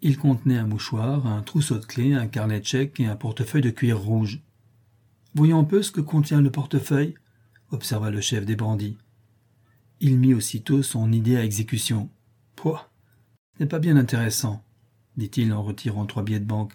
Il 0.00 0.16
contenait 0.16 0.58
un 0.58 0.66
mouchoir, 0.66 1.26
un 1.26 1.42
trousseau 1.42 1.78
de 1.78 1.84
clés, 1.84 2.14
un 2.14 2.26
carnet 2.26 2.60
de 2.60 2.66
chèques 2.66 3.00
et 3.00 3.06
un 3.06 3.16
portefeuille 3.16 3.62
de 3.62 3.70
cuir 3.70 3.98
rouge. 3.98 4.42
Voyons 5.34 5.58
un 5.58 5.64
peu 5.64 5.82
ce 5.82 5.90
que 5.90 6.00
contient 6.00 6.40
le 6.40 6.50
portefeuille, 6.50 7.14
observa 7.72 8.10
le 8.10 8.20
chef 8.20 8.44
des 8.46 8.54
bandits. 8.54 8.96
Il 10.00 10.18
mit 10.18 10.34
aussitôt 10.34 10.82
son 10.82 11.10
idée 11.10 11.36
à 11.36 11.44
exécution. 11.44 12.10
Pouah, 12.54 12.90
ce 13.54 13.62
n'est 13.62 13.68
pas 13.68 13.78
bien 13.78 13.96
intéressant, 13.96 14.62
dit-il 15.16 15.52
en 15.52 15.62
retirant 15.62 16.06
trois 16.06 16.22
billets 16.22 16.38
de 16.38 16.44
banque. 16.44 16.74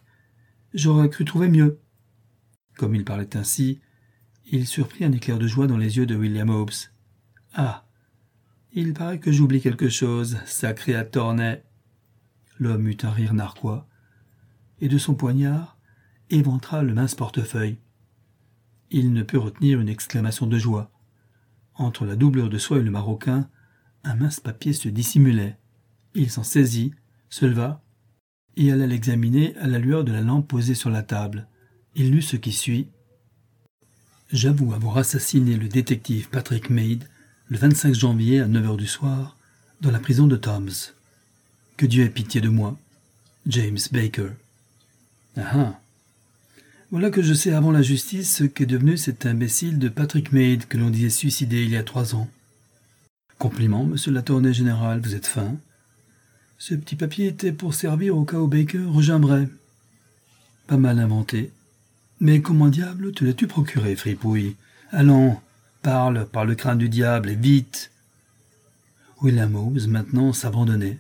J'aurais 0.74 1.10
cru 1.10 1.24
trouver 1.24 1.48
mieux. 1.48 1.80
Comme 2.80 2.96
il 2.96 3.04
parlait 3.04 3.36
ainsi, 3.36 3.82
il 4.50 4.66
surprit 4.66 5.04
un 5.04 5.12
éclair 5.12 5.38
de 5.38 5.48
joie 5.48 5.68
dans 5.68 5.76
les 5.76 5.98
yeux 5.98 6.06
de 6.06 6.16
William 6.16 6.50
Hobbes. 6.50 6.88
Ah. 7.54 7.86
Il 8.72 8.94
paraît 8.94 9.20
que 9.20 9.34
j'oublie 9.34 9.60
quelque 9.60 9.90
chose, 9.90 10.38
sacré 10.46 10.96
Tornet. 11.10 11.66
L'homme 12.58 12.88
eut 12.88 12.98
un 13.04 13.12
rire 13.12 13.34
narquois, 13.34 13.86
et 14.80 14.88
de 14.88 14.98
son 14.98 15.14
poignard 15.14 15.78
éventra 16.30 16.82
le 16.82 16.94
mince 16.94 17.16
portefeuille. 17.16 17.80
Il 18.92 19.12
ne 19.12 19.24
put 19.24 19.36
retenir 19.36 19.82
une 19.82 19.90
exclamation 19.90 20.48
de 20.48 20.58
joie. 20.58 20.90
Entre 21.76 22.06
la 22.06 22.16
doublure 22.16 22.50
de 22.50 22.58
soie 22.58 22.80
et 22.80 22.84
le 22.84 22.92
maroquin, 22.92 23.50
un 24.06 24.16
mince 24.16 24.40
papier 24.40 24.72
se 24.72 24.88
dissimulait. 24.88 25.58
Il 26.14 26.32
s'en 26.32 26.44
saisit, 26.44 26.94
se 27.28 27.46
leva, 27.46 27.84
et 28.56 28.72
alla 28.72 28.88
l'examiner 28.88 29.54
à 29.58 29.68
la 29.68 29.80
lueur 29.80 30.06
de 30.06 30.14
la 30.14 30.22
lampe 30.22 30.48
posée 30.48 30.76
sur 30.76 30.90
la 30.90 31.04
table. 31.04 31.50
Il 31.96 32.12
lut 32.12 32.22
ce 32.22 32.36
qui 32.36 32.52
suit. 32.52 32.88
J'avoue 34.32 34.74
avoir 34.74 34.98
assassiné 34.98 35.56
le 35.58 35.68
détective 35.68 36.30
Patrick 36.30 36.70
Maid 36.70 37.04
le 37.48 37.58
25 37.58 37.96
janvier 37.96 38.42
à 38.42 38.48
9 38.48 38.66
heures 38.66 38.78
du 38.78 38.88
soir 38.88 39.36
dans 39.82 39.92
la 39.92 40.00
prison 40.00 40.28
de 40.28 40.36
Toms. 40.36 40.94
Que 41.78 41.86
Dieu 41.86 42.04
ait 42.04 42.10
pitié 42.10 42.42
de 42.42 42.50
moi. 42.50 42.78
James 43.48 43.80
Baker. 43.92 44.30
Ah 45.36 45.52
ah. 45.54 45.80
Voilà 46.92 47.10
que 47.10 47.22
je 47.22 47.34
sais 47.34 47.54
avant 47.54 47.72
la 47.72 47.82
justice 47.82 48.36
ce 48.36 48.44
qu'est 48.44 48.66
devenu 48.66 48.98
cet 48.98 49.26
imbécile 49.26 49.80
de 49.80 49.90
Patrick 49.90 50.32
Maid 50.32 50.68
que 50.68 50.78
l'on 50.78 50.90
disait 50.90 51.10
suicidé 51.10 51.64
il 51.64 51.72
y 51.72 51.78
a 51.78 51.84
trois 51.84 52.16
ans. 52.16 52.28
Compliment, 53.38 53.86
monsieur 53.86 54.12
l'attorney 54.12 54.54
général, 54.54 55.00
vous 55.00 55.16
êtes 55.16 55.28
fin. 55.28 55.56
Ce 56.58 56.76
petit 56.76 56.96
papier 56.96 57.28
était 57.28 57.54
pour 57.54 57.74
servir 57.74 58.18
au 58.18 58.26
cas 58.26 58.38
où 58.38 58.48
Baker 58.48 58.84
regimbrait. 58.86 59.48
Pas 60.68 60.78
mal 60.78 61.00
inventé. 61.00 61.52
Mais 62.22 62.42
comment 62.42 62.68
diable 62.68 63.14
te 63.14 63.24
l'as-tu 63.24 63.48
procuré, 63.48 63.96
fripouille? 63.96 64.58
Allons, 64.92 65.40
parle 65.82 66.28
par 66.28 66.44
le 66.44 66.56
crâne 66.56 66.78
du 66.78 66.90
diable, 66.90 67.30
et 67.30 67.36
vite 67.36 67.92
William 69.22 69.56
Hobbes 69.56 69.88
maintenant 69.88 70.34
s'abandonnait. 70.34 70.98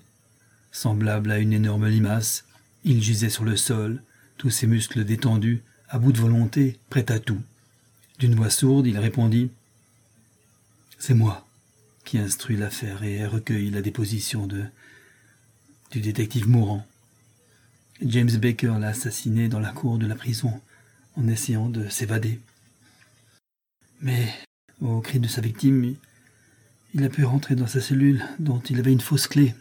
Semblable 0.71 1.31
à 1.31 1.39
une 1.39 1.51
énorme 1.51 1.87
limace, 1.87 2.45
il 2.85 3.01
gisait 3.03 3.29
sur 3.29 3.43
le 3.43 3.57
sol, 3.57 4.01
tous 4.37 4.49
ses 4.49 4.67
muscles 4.67 5.03
détendus, 5.03 5.61
à 5.89 5.99
bout 5.99 6.13
de 6.13 6.19
volonté, 6.19 6.79
prêt 6.89 7.11
à 7.11 7.19
tout. 7.19 7.41
D'une 8.19 8.35
voix 8.35 8.49
sourde, 8.49 8.87
il 8.87 8.97
répondit 8.97 9.51
C'est 10.99 11.13
moi 11.13 11.45
qui 12.05 12.17
instruis 12.17 12.55
l'affaire 12.55 13.03
et 13.03 13.25
recueille 13.25 13.71
la 13.71 13.81
déposition 13.81 14.47
de 14.47 14.63
du 15.91 16.01
détective 16.01 16.47
mourant. 16.47 16.85
James 18.01 18.37
Baker 18.37 18.75
l'a 18.79 18.89
assassiné 18.89 19.49
dans 19.49 19.59
la 19.59 19.71
cour 19.71 19.97
de 19.97 20.05
la 20.05 20.15
prison 20.15 20.61
en 21.19 21.27
essayant 21.27 21.69
de 21.69 21.87
s'évader. 21.89 22.39
Mais, 24.01 24.33
au 24.81 25.01
cri 25.01 25.19
de 25.19 25.27
sa 25.27 25.41
victime, 25.41 25.95
il 26.93 27.03
a 27.03 27.09
pu 27.09 27.25
rentrer 27.25 27.55
dans 27.55 27.67
sa 27.67 27.81
cellule 27.81 28.23
dont 28.39 28.59
il 28.59 28.79
avait 28.79 28.93
une 28.93 29.01
fausse 29.01 29.27
clé. 29.27 29.53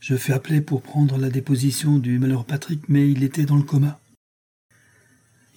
Je 0.00 0.16
fus 0.16 0.32
appelé 0.32 0.60
pour 0.60 0.82
prendre 0.82 1.18
la 1.18 1.28
déposition 1.28 1.98
du 1.98 2.18
malheur 2.18 2.44
Patrick, 2.44 2.88
mais 2.88 3.10
il 3.10 3.22
était 3.22 3.44
dans 3.44 3.56
le 3.56 3.62
coma. 3.62 4.00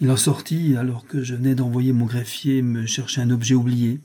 Il 0.01 0.09
en 0.09 0.17
sortit 0.17 0.75
alors 0.75 1.05
que 1.05 1.23
je 1.23 1.35
venais 1.35 1.55
d'envoyer 1.55 1.93
mon 1.93 2.05
greffier 2.05 2.63
me 2.63 2.85
chercher 2.85 3.21
un 3.21 3.29
objet 3.29 3.53
oublié. 3.53 3.99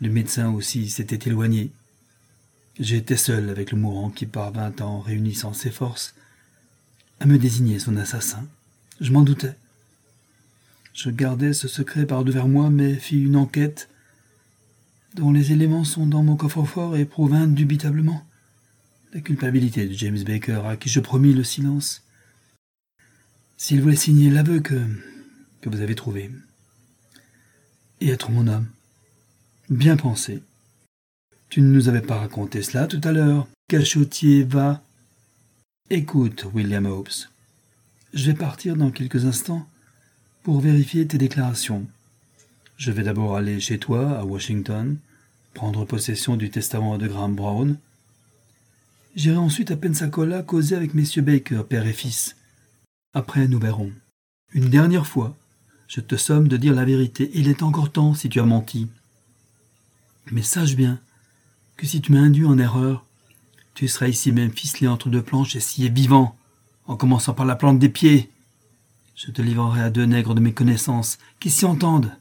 Le 0.00 0.08
médecin 0.08 0.50
aussi 0.50 0.88
s'était 0.88 1.28
éloigné. 1.28 1.70
J'étais 2.78 3.18
seul 3.18 3.50
avec 3.50 3.72
le 3.72 3.78
mourant 3.78 4.08
qui 4.08 4.24
parvint 4.24 4.72
en 4.80 5.00
réunissant 5.00 5.52
ses 5.52 5.70
forces 5.70 6.14
à 7.20 7.26
me 7.26 7.38
désigner 7.38 7.78
son 7.78 7.96
assassin. 7.96 8.46
Je 9.00 9.12
m'en 9.12 9.22
doutais. 9.22 9.54
Je 10.94 11.10
gardais 11.10 11.52
ce 11.52 11.68
secret 11.68 12.06
par 12.06 12.24
devers 12.24 12.48
moi, 12.48 12.70
mais 12.70 12.94
fis 12.94 13.22
une 13.22 13.36
enquête 13.36 13.88
dont 15.14 15.32
les 15.32 15.52
éléments 15.52 15.84
sont 15.84 16.06
dans 16.06 16.22
mon 16.22 16.36
coffre-fort 16.36 16.96
et 16.96 17.04
prouvent 17.04 17.34
indubitablement 17.34 18.24
la 19.12 19.20
culpabilité 19.20 19.86
de 19.86 19.94
James 19.94 20.22
Baker, 20.22 20.62
à 20.66 20.76
qui 20.76 20.88
je 20.88 21.00
promis 21.00 21.32
le 21.32 21.44
silence, 21.44 22.02
s'il 23.56 23.82
voulait 23.82 23.96
signer 23.96 24.30
l'aveu 24.30 24.60
que, 24.60 24.80
que 25.60 25.68
vous 25.68 25.80
avez 25.80 25.94
trouvé, 25.94 26.30
et 28.00 28.08
être 28.08 28.30
mon 28.30 28.46
homme. 28.46 28.68
Bien 29.68 29.96
pensé. 29.96 30.42
Tu 31.48 31.60
ne 31.60 31.68
nous 31.68 31.88
avais 31.88 32.00
pas 32.00 32.18
raconté 32.18 32.62
cela 32.62 32.86
tout 32.86 33.00
à 33.02 33.12
l'heure. 33.12 33.48
Cachotier 33.68 34.44
va 34.44 34.82
Écoute, 35.92 36.46
William 36.54 36.86
Hobbes. 36.86 37.26
Je 38.14 38.30
vais 38.30 38.36
partir 38.36 38.76
dans 38.76 38.92
quelques 38.92 39.24
instants 39.24 39.68
pour 40.44 40.60
vérifier 40.60 41.04
tes 41.04 41.18
déclarations. 41.18 41.84
Je 42.76 42.92
vais 42.92 43.02
d'abord 43.02 43.34
aller 43.36 43.58
chez 43.58 43.78
toi, 43.78 44.16
à 44.16 44.24
Washington, 44.24 44.98
prendre 45.52 45.84
possession 45.84 46.36
du 46.36 46.48
testament 46.48 46.96
de 46.96 47.08
Graham 47.08 47.34
Brown. 47.34 47.76
J'irai 49.16 49.38
ensuite 49.38 49.72
à 49.72 49.76
Pensacola 49.76 50.44
causer 50.44 50.76
avec 50.76 50.94
messieurs 50.94 51.22
Baker, 51.22 51.64
père 51.68 51.88
et 51.88 51.92
fils. 51.92 52.36
Après, 53.12 53.48
nous 53.48 53.58
verrons. 53.58 53.90
Une 54.52 54.70
dernière 54.70 55.08
fois, 55.08 55.36
je 55.88 56.00
te 56.00 56.14
somme 56.14 56.46
de 56.46 56.56
dire 56.56 56.76
la 56.76 56.84
vérité. 56.84 57.32
Il 57.34 57.48
est 57.48 57.64
encore 57.64 57.90
temps 57.90 58.14
si 58.14 58.28
tu 58.28 58.38
as 58.38 58.44
menti. 58.46 58.86
Mais 60.30 60.42
sache 60.42 60.76
bien 60.76 61.00
que 61.76 61.84
si 61.84 62.00
tu 62.00 62.12
m'as 62.12 62.20
induit 62.20 62.46
en 62.46 62.58
erreur, 62.58 63.04
tu 63.74 63.88
seras 63.88 64.08
ici 64.08 64.32
même 64.32 64.52
ficelé 64.52 64.88
entre 64.88 65.08
deux 65.08 65.22
planches 65.22 65.56
et 65.56 65.60
scié 65.60 65.88
vivant, 65.88 66.36
en 66.86 66.96
commençant 66.96 67.34
par 67.34 67.46
la 67.46 67.56
plante 67.56 67.78
des 67.78 67.88
pieds. 67.88 68.30
Je 69.14 69.30
te 69.30 69.42
livrerai 69.42 69.82
à 69.82 69.90
deux 69.90 70.06
nègres 70.06 70.34
de 70.34 70.40
mes 70.40 70.52
connaissances 70.52 71.18
qui 71.40 71.50
s'y 71.50 71.64
entendent. 71.64 72.12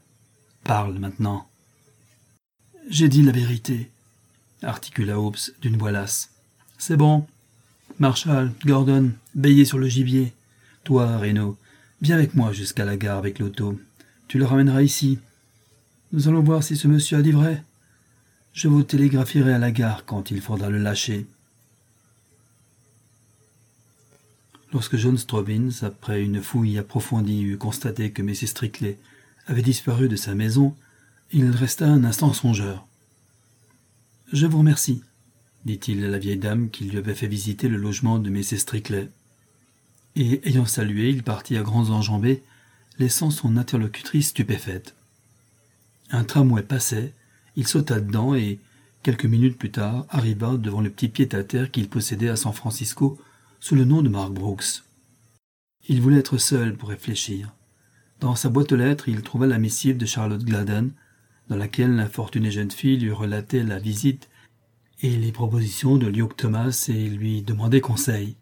Parle 0.63 1.00
maintenant. 1.00 1.48
J'ai 2.89 3.08
dit 3.08 3.22
la 3.22 3.32
vérité, 3.32 3.89
articula 4.62 5.20
Hobbes 5.20 5.38
d'une 5.62 5.77
voix 5.77 5.91
lasse. 5.91 6.32
C'est 6.77 6.98
bon. 6.98 7.25
Marshall, 8.00 8.51
Gordon, 8.65 9.12
veillez 9.36 9.65
sur 9.65 9.77
le 9.77 9.88
gibier. 9.88 10.34
Toi, 10.84 11.18
Reno, 11.18 11.58
viens 12.01 12.15
avec 12.15 12.36
moi 12.36 12.51
jusqu'à 12.51 12.86
la 12.86 12.98
gare 12.98 13.18
avec 13.18 13.39
l'auto. 13.39 13.79
Tu 14.27 14.38
le 14.38 14.46
ramèneras 14.46 14.82
ici. 14.82 15.20
Nous 16.12 16.27
allons 16.27 16.41
voir 16.41 16.63
si 16.63 16.75
ce 16.75 16.88
monsieur 16.88 17.18
a 17.18 17.22
dit 17.22 17.32
vrai. 17.32 17.63
Je 18.53 18.68
vous 18.68 18.84
télégraphierai 18.84 19.53
à 19.53 19.60
la 19.60 19.72
gare 19.72 20.06
quand 20.06 20.32
il 20.32 20.41
faudra 20.41 20.70
le 20.70 20.79
lâcher. 20.79 21.27
Lorsque 24.72 24.98
John 24.98 25.18
Strobbins, 25.18 25.82
après 25.82 26.22
une 26.22 26.42
fouille 26.42 26.78
approfondie, 26.78 27.42
eut 27.42 27.58
constaté 27.58 28.12
que 28.12 28.22
Mrs. 28.22 28.48
Strickley 28.48 29.00
avait 29.48 29.64
disparu 29.64 30.08
de 30.08 30.16
sa 30.16 30.36
maison, 30.36 30.76
il 31.32 31.50
resta 31.50 31.88
un 31.88 32.04
instant 32.04 32.34
songeur. 32.34 32.86
Je 34.32 34.46
vous 34.46 34.60
remercie, 34.60 35.02
dit-il 35.66 36.06
à 36.06 36.08
la 36.08 36.20
vieille 36.20 36.38
dame 36.38 36.70
qui 36.70 36.86
lui 36.86 37.00
avait 37.00 37.16
fait 37.16 37.28
visiter 37.28 37.68
le 37.68 37.78
logement 37.78 38.20
de 38.20 38.30
Mrs. 38.30 38.60
Strickley. 38.60 39.10
Et, 40.16 40.48
ayant 40.48 40.66
salué, 40.66 41.10
il 41.10 41.24
partit 41.24 41.58
à 41.58 41.64
grands 41.64 41.90
enjambées, 41.90 42.44
laissant 43.00 43.32
son 43.32 43.58
interlocutrice 43.58 44.30
stupéfaite. 44.30 44.94
Un 46.12 46.24
tramway 46.24 46.62
passait, 46.62 47.14
il 47.56 47.68
sauta 47.68 48.00
dedans 48.00 48.36
et, 48.36 48.60
quelques 49.02 49.26
minutes 49.26 49.58
plus 49.58 49.72
tard, 49.72 50.06
arriva 50.10 50.58
devant 50.58 50.82
le 50.82 50.92
petit 50.92 51.08
pied-à-terre 51.08 51.72
qu'il 51.72 51.90
possédait 51.90 52.30
à 52.30 52.36
San 52.36 52.54
Francisco 52.54 53.20
sous 53.60 53.75
le 53.75 53.84
nom 53.84 54.01
de 54.01 54.10
Mark 54.10 54.32
Brooks. 54.32 54.84
Il 55.88 56.01
voulait 56.01 56.20
être 56.20 56.38
seul 56.38 56.75
pour 56.75 56.89
réfléchir. 56.89 57.54
Dans 58.20 58.36
sa 58.36 58.50
boîte 58.50 58.72
aux 58.72 58.78
lettres, 58.78 59.10
il 59.10 59.22
trouva 59.22 59.48
la 59.48 59.60
missive 59.60 59.98
de 59.98 60.06
Charlotte 60.06 60.44
Gladden, 60.44 60.92
dans 61.48 61.56
laquelle 61.56 61.96
l'infortunée 61.96 62.51
jeune 62.51 62.72
fille 62.72 62.98
lui 62.98 63.12
relatait 63.12 63.63
la 63.63 63.80
visite 63.80 64.30
et 65.01 65.10
les 65.10 65.32
propositions 65.32 65.98
de 65.98 66.08
Luke 66.08 66.38
Thomas 66.38 66.86
et 66.89 67.10
lui 67.10 67.42
demandait 67.42 67.82
conseil. 67.82 68.36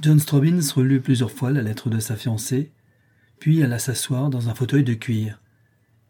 John 0.00 0.18
Strobbins 0.18 0.72
relut 0.74 1.00
plusieurs 1.00 1.30
fois 1.30 1.52
la 1.52 1.62
lettre 1.62 1.90
de 1.90 1.98
sa 1.98 2.16
fiancée, 2.16 2.72
puis 3.38 3.62
alla 3.62 3.78
s'asseoir 3.78 4.30
dans 4.30 4.48
un 4.48 4.54
fauteuil 4.54 4.84
de 4.84 4.94
cuir. 4.94 5.40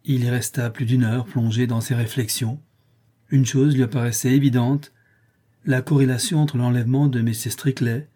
Il 0.04 0.24
y 0.24 0.30
resta 0.30 0.70
plus 0.70 0.86
d'une 0.86 1.04
heure 1.04 1.24
plongé 1.24 1.66
dans 1.66 1.80
ses 1.80 1.94
réflexions. 1.94 2.60
Une 3.30 3.46
chose 3.46 3.74
lui 3.74 3.82
apparaissait 3.82 4.34
évidente, 4.34 4.92
la 5.64 5.82
corrélation 5.82 6.40
entre 6.40 6.56
l'enlèvement 6.56 7.08
de 7.08 7.20
Mrs. 7.20 7.50
Strickley, 7.50 8.08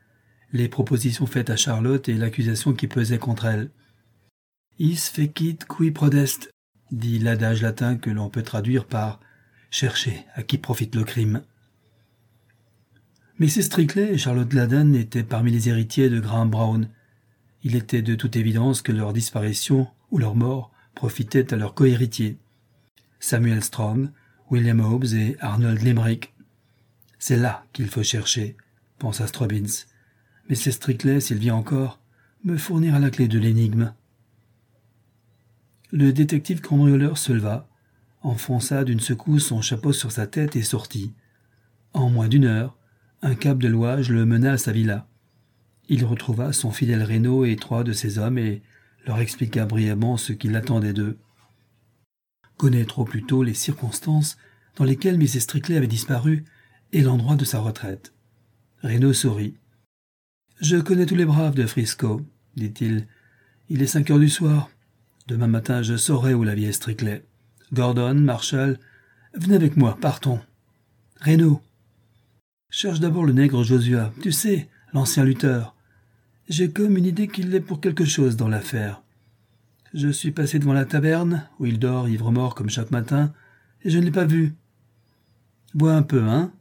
les 0.52 0.68
propositions 0.68 1.26
faites 1.26 1.50
à 1.50 1.56
Charlotte 1.56 2.08
et 2.08 2.14
l'accusation 2.14 2.72
qui 2.72 2.86
pesait 2.86 3.18
contre 3.18 3.46
elle. 3.46 3.70
Is 4.78 4.96
fecit 4.96 5.32
qui 5.32 5.90
prodest, 5.90 6.50
dit 6.90 7.18
l'adage 7.18 7.62
latin 7.62 7.96
que 7.96 8.10
l'on 8.10 8.30
peut 8.30 8.42
traduire 8.42 8.84
par 8.84 9.20
chercher 9.70 10.24
à 10.34 10.42
qui 10.42 10.58
profite 10.58 10.94
le 10.94 11.04
crime. 11.04 11.42
Mrs. 13.38 13.62
Strickley 13.62 14.14
et 14.14 14.18
Charlotte 14.18 14.48
Gladden 14.48 14.94
étaient 14.94 15.22
parmi 15.22 15.50
les 15.50 15.68
héritiers 15.68 16.08
de 16.08 16.20
Graham 16.20 16.50
Brown. 16.50 16.88
Il 17.62 17.76
était 17.76 18.02
de 18.02 18.14
toute 18.14 18.36
évidence 18.36 18.82
que 18.82 18.92
leur 18.92 19.12
disparition 19.12 19.88
ou 20.10 20.18
leur 20.18 20.34
mort 20.34 20.72
profitait 20.94 21.52
à 21.52 21.56
leurs 21.56 21.74
cohéritiers. 21.74 22.38
Samuel 23.20 23.62
Strong, 23.62 24.10
William 24.50 24.80
Hobbes 24.80 25.12
et 25.14 25.36
Arnold 25.40 25.82
Limerick. 25.82 26.32
C'est 27.28 27.36
là 27.36 27.66
qu'il 27.72 27.88
faut 27.88 28.04
chercher, 28.04 28.56
pensa 29.00 29.26
Strobbins. 29.26 29.84
Mais 30.48 30.54
c'est 30.54 30.70
Strickley, 30.70 31.18
s'il 31.18 31.38
vient 31.38 31.56
encore, 31.56 31.98
me 32.44 32.56
fournira 32.56 33.00
la 33.00 33.10
clé 33.10 33.26
de 33.26 33.40
l'énigme. 33.40 33.92
Le 35.90 36.12
détective 36.12 36.60
cambrioleur 36.60 37.18
se 37.18 37.32
leva, 37.32 37.68
enfonça 38.22 38.84
d'une 38.84 39.00
secousse 39.00 39.46
son 39.46 39.60
chapeau 39.60 39.92
sur 39.92 40.12
sa 40.12 40.28
tête 40.28 40.54
et 40.54 40.62
sortit. 40.62 41.14
En 41.94 42.10
moins 42.10 42.28
d'une 42.28 42.44
heure, 42.44 42.78
un 43.22 43.34
cab 43.34 43.60
de 43.60 43.66
louage 43.66 44.08
le 44.08 44.24
mena 44.24 44.52
à 44.52 44.58
sa 44.58 44.70
villa. 44.70 45.08
Il 45.88 46.04
retrouva 46.04 46.52
son 46.52 46.70
fidèle 46.70 47.02
Reynaud 47.02 47.44
et 47.44 47.56
trois 47.56 47.82
de 47.82 47.92
ses 47.92 48.20
hommes 48.20 48.38
et 48.38 48.62
leur 49.04 49.18
expliqua 49.18 49.66
brièvement 49.66 50.16
ce 50.16 50.32
qu'il 50.32 50.54
attendait 50.54 50.92
d'eux. 50.92 51.18
Connaître 52.56 53.00
au 53.00 53.04
plus 53.04 53.24
tôt 53.24 53.42
les 53.42 53.54
circonstances 53.54 54.36
dans 54.76 54.84
lesquelles 54.84 55.18
Mrs. 55.18 55.40
Strickley 55.40 55.76
avait 55.76 55.88
disparu 55.88 56.44
et 56.92 57.02
l'endroit 57.02 57.36
de 57.36 57.44
sa 57.44 57.60
retraite. 57.60 58.12
Reynaud 58.82 59.12
sourit. 59.12 59.56
Je 60.60 60.76
connais 60.76 61.06
tous 61.06 61.16
les 61.16 61.24
braves 61.24 61.54
de 61.54 61.66
Frisco, 61.66 62.22
dit-il. 62.56 63.06
Il 63.68 63.82
est 63.82 63.86
cinq 63.86 64.10
heures 64.10 64.18
du 64.18 64.28
soir. 64.28 64.70
Demain 65.26 65.48
matin, 65.48 65.82
je 65.82 65.96
saurai 65.96 66.34
où 66.34 66.44
la 66.44 66.54
vieille 66.54 66.72
Strickley. 66.72 67.24
Gordon, 67.72 68.14
Marshall, 68.14 68.78
venez 69.34 69.56
avec 69.56 69.76
moi, 69.76 69.98
partons. 70.00 70.40
Reynaud. 71.20 71.60
Cherche 72.70 73.00
d'abord 73.00 73.24
le 73.24 73.32
nègre 73.32 73.64
Josua, 73.64 74.12
tu 74.22 74.32
sais, 74.32 74.68
l'ancien 74.92 75.24
lutteur. 75.24 75.74
J'ai 76.48 76.70
comme 76.70 76.96
une 76.96 77.06
idée 77.06 77.26
qu'il 77.26 77.50
l'est 77.50 77.60
pour 77.60 77.80
quelque 77.80 78.04
chose 78.04 78.36
dans 78.36 78.48
l'affaire. 78.48 79.02
Je 79.94 80.08
suis 80.08 80.30
passé 80.30 80.58
devant 80.58 80.72
la 80.72 80.84
taverne, 80.84 81.48
où 81.58 81.66
il 81.66 81.78
dort 81.78 82.08
ivre-mort 82.08 82.54
comme 82.54 82.70
chaque 82.70 82.90
matin, 82.90 83.32
et 83.82 83.90
je 83.90 83.98
ne 83.98 84.04
l'ai 84.04 84.10
pas 84.10 84.26
vu. 84.26 84.54
Bois 85.74 85.94
un 85.94 86.02
peu, 86.02 86.22
hein? 86.22 86.52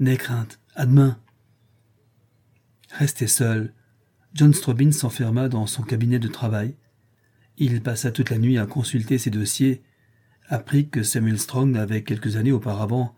N'aie 0.00 0.16
crainte, 0.16 0.58
à 0.74 0.86
demain. 0.86 1.18
Resté 2.90 3.26
seul, 3.26 3.74
John 4.32 4.54
Strobin 4.54 4.92
s'enferma 4.92 5.50
dans 5.50 5.66
son 5.66 5.82
cabinet 5.82 6.18
de 6.18 6.26
travail. 6.26 6.74
Il 7.58 7.82
passa 7.82 8.10
toute 8.10 8.30
la 8.30 8.38
nuit 8.38 8.56
à 8.56 8.64
consulter 8.64 9.18
ses 9.18 9.28
dossiers, 9.28 9.82
apprit 10.48 10.88
que 10.88 11.02
Samuel 11.02 11.38
Strong 11.38 11.76
avait 11.76 12.02
quelques 12.02 12.36
années 12.36 12.50
auparavant 12.50 13.14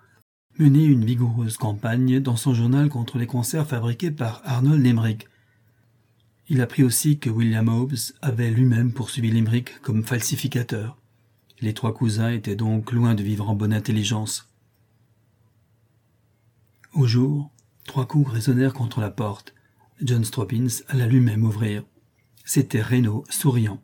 mené 0.58 0.84
une 0.84 1.04
vigoureuse 1.04 1.56
campagne 1.56 2.18
dans 2.18 2.34
son 2.34 2.52
journal 2.52 2.88
contre 2.88 3.16
les 3.16 3.28
concerts 3.28 3.68
fabriqués 3.68 4.10
par 4.10 4.42
Arnold 4.44 4.82
Limerick. 4.82 5.28
Il 6.48 6.60
apprit 6.60 6.82
aussi 6.82 7.20
que 7.20 7.30
William 7.30 7.68
Hobbes 7.68 7.94
avait 8.22 8.50
lui-même 8.50 8.92
poursuivi 8.92 9.30
Limerick 9.30 9.80
comme 9.82 10.02
falsificateur. 10.02 10.98
Les 11.60 11.74
trois 11.74 11.94
cousins 11.94 12.32
étaient 12.32 12.56
donc 12.56 12.90
loin 12.90 13.14
de 13.14 13.22
vivre 13.22 13.48
en 13.48 13.54
bonne 13.54 13.72
intelligence. 13.72 14.51
Au 16.92 17.06
jour, 17.06 17.50
trois 17.84 18.06
coups 18.06 18.30
résonnèrent 18.30 18.74
contre 18.74 19.00
la 19.00 19.10
porte. 19.10 19.54
John 20.02 20.24
Stroppins 20.24 20.82
alla 20.88 21.06
lui-même 21.06 21.44
ouvrir. 21.44 21.84
C'était 22.44 22.82
Reynaud, 22.82 23.24
souriant. 23.30 23.80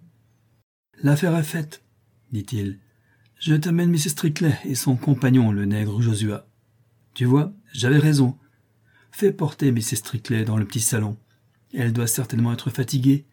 L'affaire 1.03 1.37
est 1.37 1.43
faite, 1.43 1.83
dit-il. 2.33 2.81
Je 3.39 3.55
t'amène 3.55 3.91
Mrs. 3.91 4.11
Strickley 4.11 4.59
et 4.65 4.75
son 4.75 4.97
compagnon, 4.97 5.53
le 5.53 5.65
nègre 5.65 6.03
Josua. 6.03 6.47
Tu 7.15 7.25
vois, 7.25 7.53
j'avais 7.73 7.99
raison. 7.99 8.37
Fais 9.11 9.33
porter 9.33 9.73
Mrs. 9.73 9.97
Strickley 9.97 10.45
dans 10.45 10.59
le 10.59 10.67
petit 10.67 10.81
salon. 10.81 11.17
Elle 11.73 11.95
doit 11.95 12.07
certainement 12.07 12.53
être 12.53 12.69
fatiguée. 12.69 13.25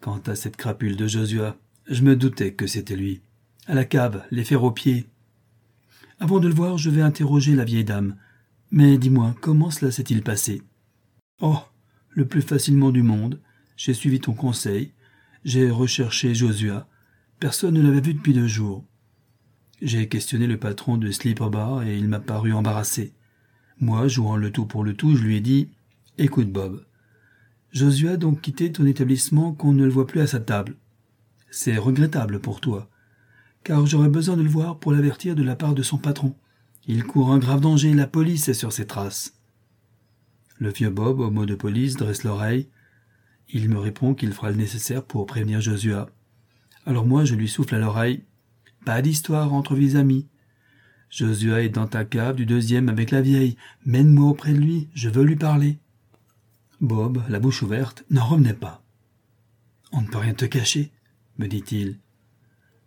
Quant 0.00 0.20
à 0.26 0.34
cette 0.34 0.56
crapule 0.56 0.96
de 0.96 1.06
Josua, 1.06 1.56
je 1.88 2.02
me 2.02 2.14
doutais 2.14 2.52
que 2.52 2.66
c'était 2.66 2.96
lui. 2.96 3.22
À 3.66 3.74
la 3.74 3.86
cave, 3.86 4.24
les 4.30 4.44
fers 4.44 4.64
aux 4.64 4.70
pieds. 4.70 5.08
Avant 6.18 6.40
de 6.40 6.48
le 6.48 6.54
voir, 6.54 6.76
je 6.76 6.90
vais 6.90 7.00
interroger 7.00 7.54
la 7.54 7.64
vieille 7.64 7.84
dame. 7.84 8.16
Mais 8.76 8.98
dis-moi, 8.98 9.36
comment 9.40 9.70
cela 9.70 9.92
s'est-il 9.92 10.20
passé? 10.24 10.60
Oh, 11.40 11.60
le 12.10 12.26
plus 12.26 12.42
facilement 12.42 12.90
du 12.90 13.04
monde. 13.04 13.40
J'ai 13.76 13.94
suivi 13.94 14.18
ton 14.18 14.32
conseil. 14.32 14.90
J'ai 15.44 15.70
recherché 15.70 16.34
Josua. 16.34 16.88
Personne 17.38 17.74
ne 17.74 17.82
l'avait 17.82 18.00
vu 18.00 18.14
depuis 18.14 18.32
deux 18.32 18.48
jours. 18.48 18.84
J'ai 19.80 20.08
questionné 20.08 20.48
le 20.48 20.58
patron 20.58 20.96
de 20.96 21.08
Sleeper 21.12 21.50
Bar 21.50 21.84
et 21.84 21.96
il 21.96 22.08
m'a 22.08 22.18
paru 22.18 22.52
embarrassé. 22.52 23.14
Moi, 23.78 24.08
jouant 24.08 24.36
le 24.36 24.50
tout 24.50 24.66
pour 24.66 24.82
le 24.82 24.94
tout, 24.94 25.14
je 25.14 25.22
lui 25.22 25.36
ai 25.36 25.40
dit 25.40 25.70
Écoute, 26.18 26.50
Bob, 26.50 26.84
Josué 27.70 28.08
a 28.08 28.16
donc 28.16 28.40
quitté 28.40 28.72
ton 28.72 28.86
établissement 28.86 29.52
qu'on 29.52 29.72
ne 29.72 29.84
le 29.84 29.92
voit 29.92 30.08
plus 30.08 30.20
à 30.20 30.26
sa 30.26 30.40
table. 30.40 30.74
C'est 31.48 31.76
regrettable 31.76 32.40
pour 32.40 32.60
toi, 32.60 32.90
car 33.62 33.86
j'aurais 33.86 34.08
besoin 34.08 34.36
de 34.36 34.42
le 34.42 34.48
voir 34.48 34.80
pour 34.80 34.90
l'avertir 34.90 35.36
de 35.36 35.44
la 35.44 35.54
part 35.54 35.74
de 35.74 35.84
son 35.84 35.98
patron. 35.98 36.34
Il 36.86 37.04
court 37.04 37.32
un 37.32 37.38
grave 37.38 37.60
danger, 37.60 37.94
la 37.94 38.06
police 38.06 38.48
est 38.48 38.54
sur 38.54 38.72
ses 38.72 38.86
traces. 38.86 39.38
Le 40.58 40.70
vieux 40.70 40.90
Bob, 40.90 41.20
au 41.20 41.30
mot 41.30 41.46
de 41.46 41.54
police, 41.54 41.96
dresse 41.96 42.24
l'oreille. 42.24 42.68
Il 43.48 43.70
me 43.70 43.78
répond 43.78 44.14
qu'il 44.14 44.32
fera 44.32 44.50
le 44.50 44.56
nécessaire 44.56 45.02
pour 45.02 45.26
prévenir 45.26 45.60
Josua. 45.62 46.10
Alors 46.84 47.06
moi, 47.06 47.24
je 47.24 47.34
lui 47.34 47.48
souffle 47.48 47.74
à 47.74 47.78
l'oreille. 47.78 48.24
Pas 48.84 49.00
d'histoire 49.00 49.54
entre 49.54 49.74
vis 49.74 49.96
amis. 49.96 50.28
Josua 51.08 51.62
est 51.62 51.70
dans 51.70 51.86
ta 51.86 52.04
cave 52.04 52.36
du 52.36 52.44
deuxième 52.44 52.90
avec 52.90 53.10
la 53.10 53.22
vieille. 53.22 53.56
Mène-moi 53.86 54.28
auprès 54.28 54.52
de 54.52 54.58
lui, 54.58 54.88
je 54.94 55.08
veux 55.08 55.24
lui 55.24 55.36
parler. 55.36 55.78
Bob, 56.80 57.22
la 57.28 57.40
bouche 57.40 57.62
ouverte, 57.62 58.04
n'en 58.10 58.26
revenait 58.26 58.52
pas. 58.52 58.84
On 59.92 60.02
ne 60.02 60.08
peut 60.08 60.18
rien 60.18 60.34
te 60.34 60.44
cacher, 60.44 60.92
me 61.38 61.46
dit-il. 61.46 61.98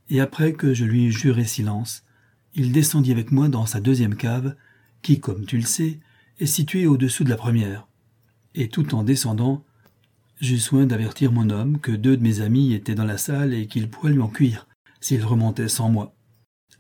Et 0.10 0.20
après 0.20 0.54
que 0.54 0.74
je 0.74 0.86
lui 0.86 1.12
juré 1.12 1.46
silence, 1.46 2.04
il 2.58 2.72
descendit 2.72 3.12
avec 3.12 3.32
moi 3.32 3.50
dans 3.50 3.68
sa 3.68 3.80
deuxième 3.80 4.16
cave, 4.16 4.56
qui, 5.04 5.20
comme 5.20 5.46
tu 5.46 5.58
le 5.58 5.64
sais, 5.64 6.00
est 6.40 6.48
située 6.48 6.88
au-dessous 6.88 7.24
de 7.24 7.30
la 7.30 7.38
première. 7.38 7.88
Et 8.56 8.68
tout 8.68 8.96
en 8.96 9.04
descendant, 9.04 9.64
j'eus 10.42 10.58
soin 10.58 10.88
d'avertir 10.88 11.32
mon 11.32 11.52
homme 11.52 11.80
que 11.80 11.92
deux 11.92 12.18
de 12.18 12.24
mes 12.24 12.42
amis 12.42 12.74
étaient 12.74 12.96
dans 12.96 13.06
la 13.06 13.20
salle 13.20 13.54
et 13.54 13.68
qu'il 13.68 13.90
pourrait 13.90 14.12
lui 14.12 14.22
en 14.22 14.28
cuire 14.28 14.68
s'il 15.00 15.24
remontait 15.24 15.68
sans 15.68 15.90
moi. 15.90 16.16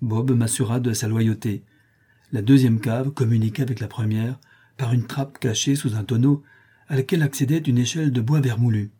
Bob 0.01 0.31
m'assura 0.31 0.79
de 0.79 0.93
sa 0.93 1.07
loyauté. 1.07 1.63
La 2.31 2.41
deuxième 2.41 2.79
cave 2.79 3.11
communiquait 3.11 3.61
avec 3.61 3.79
la 3.79 3.87
première 3.87 4.39
par 4.77 4.93
une 4.93 5.05
trappe 5.05 5.37
cachée 5.37 5.75
sous 5.75 5.95
un 5.95 6.03
tonneau 6.03 6.43
à 6.87 6.95
laquelle 6.95 7.21
accédait 7.21 7.57
une 7.59 7.77
échelle 7.77 8.11
de 8.11 8.21
bois 8.21 8.41
vermoulu. 8.41 8.91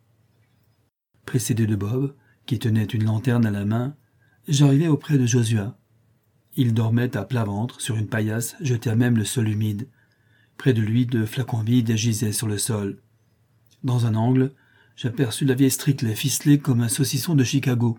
Précédé 1.26 1.66
de 1.66 1.76
Bob, 1.76 2.14
qui 2.46 2.60
tenait 2.60 2.84
une 2.84 3.04
lanterne 3.04 3.46
à 3.46 3.50
la 3.50 3.64
main, 3.64 3.96
j'arrivai 4.46 4.88
auprès 4.88 5.18
de 5.18 5.26
Josua. 5.26 5.77
Il 6.60 6.74
dormait 6.74 7.16
à 7.16 7.24
plat 7.24 7.44
ventre 7.44 7.80
sur 7.80 7.94
une 7.94 8.08
paillasse 8.08 8.56
jetée 8.60 8.90
à 8.90 8.96
même 8.96 9.16
le 9.16 9.24
sol 9.24 9.48
humide. 9.48 9.86
Près 10.56 10.72
de 10.72 10.82
lui, 10.82 11.06
deux 11.06 11.24
flacons 11.24 11.62
vides 11.62 11.94
gisaient 11.94 12.32
sur 12.32 12.48
le 12.48 12.58
sol. 12.58 12.98
Dans 13.84 14.06
un 14.06 14.16
angle, 14.16 14.50
j'aperçus 14.96 15.44
la 15.44 15.54
vieille 15.54 15.70
Strickley 15.70 16.16
ficelée 16.16 16.58
comme 16.58 16.80
un 16.80 16.88
saucisson 16.88 17.36
de 17.36 17.44
Chicago. 17.44 17.96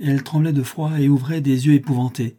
Elle 0.00 0.24
tremblait 0.24 0.52
de 0.52 0.64
froid 0.64 0.98
et 0.98 1.08
ouvrait 1.08 1.40
des 1.40 1.68
yeux 1.68 1.74
épouvantés. 1.74 2.38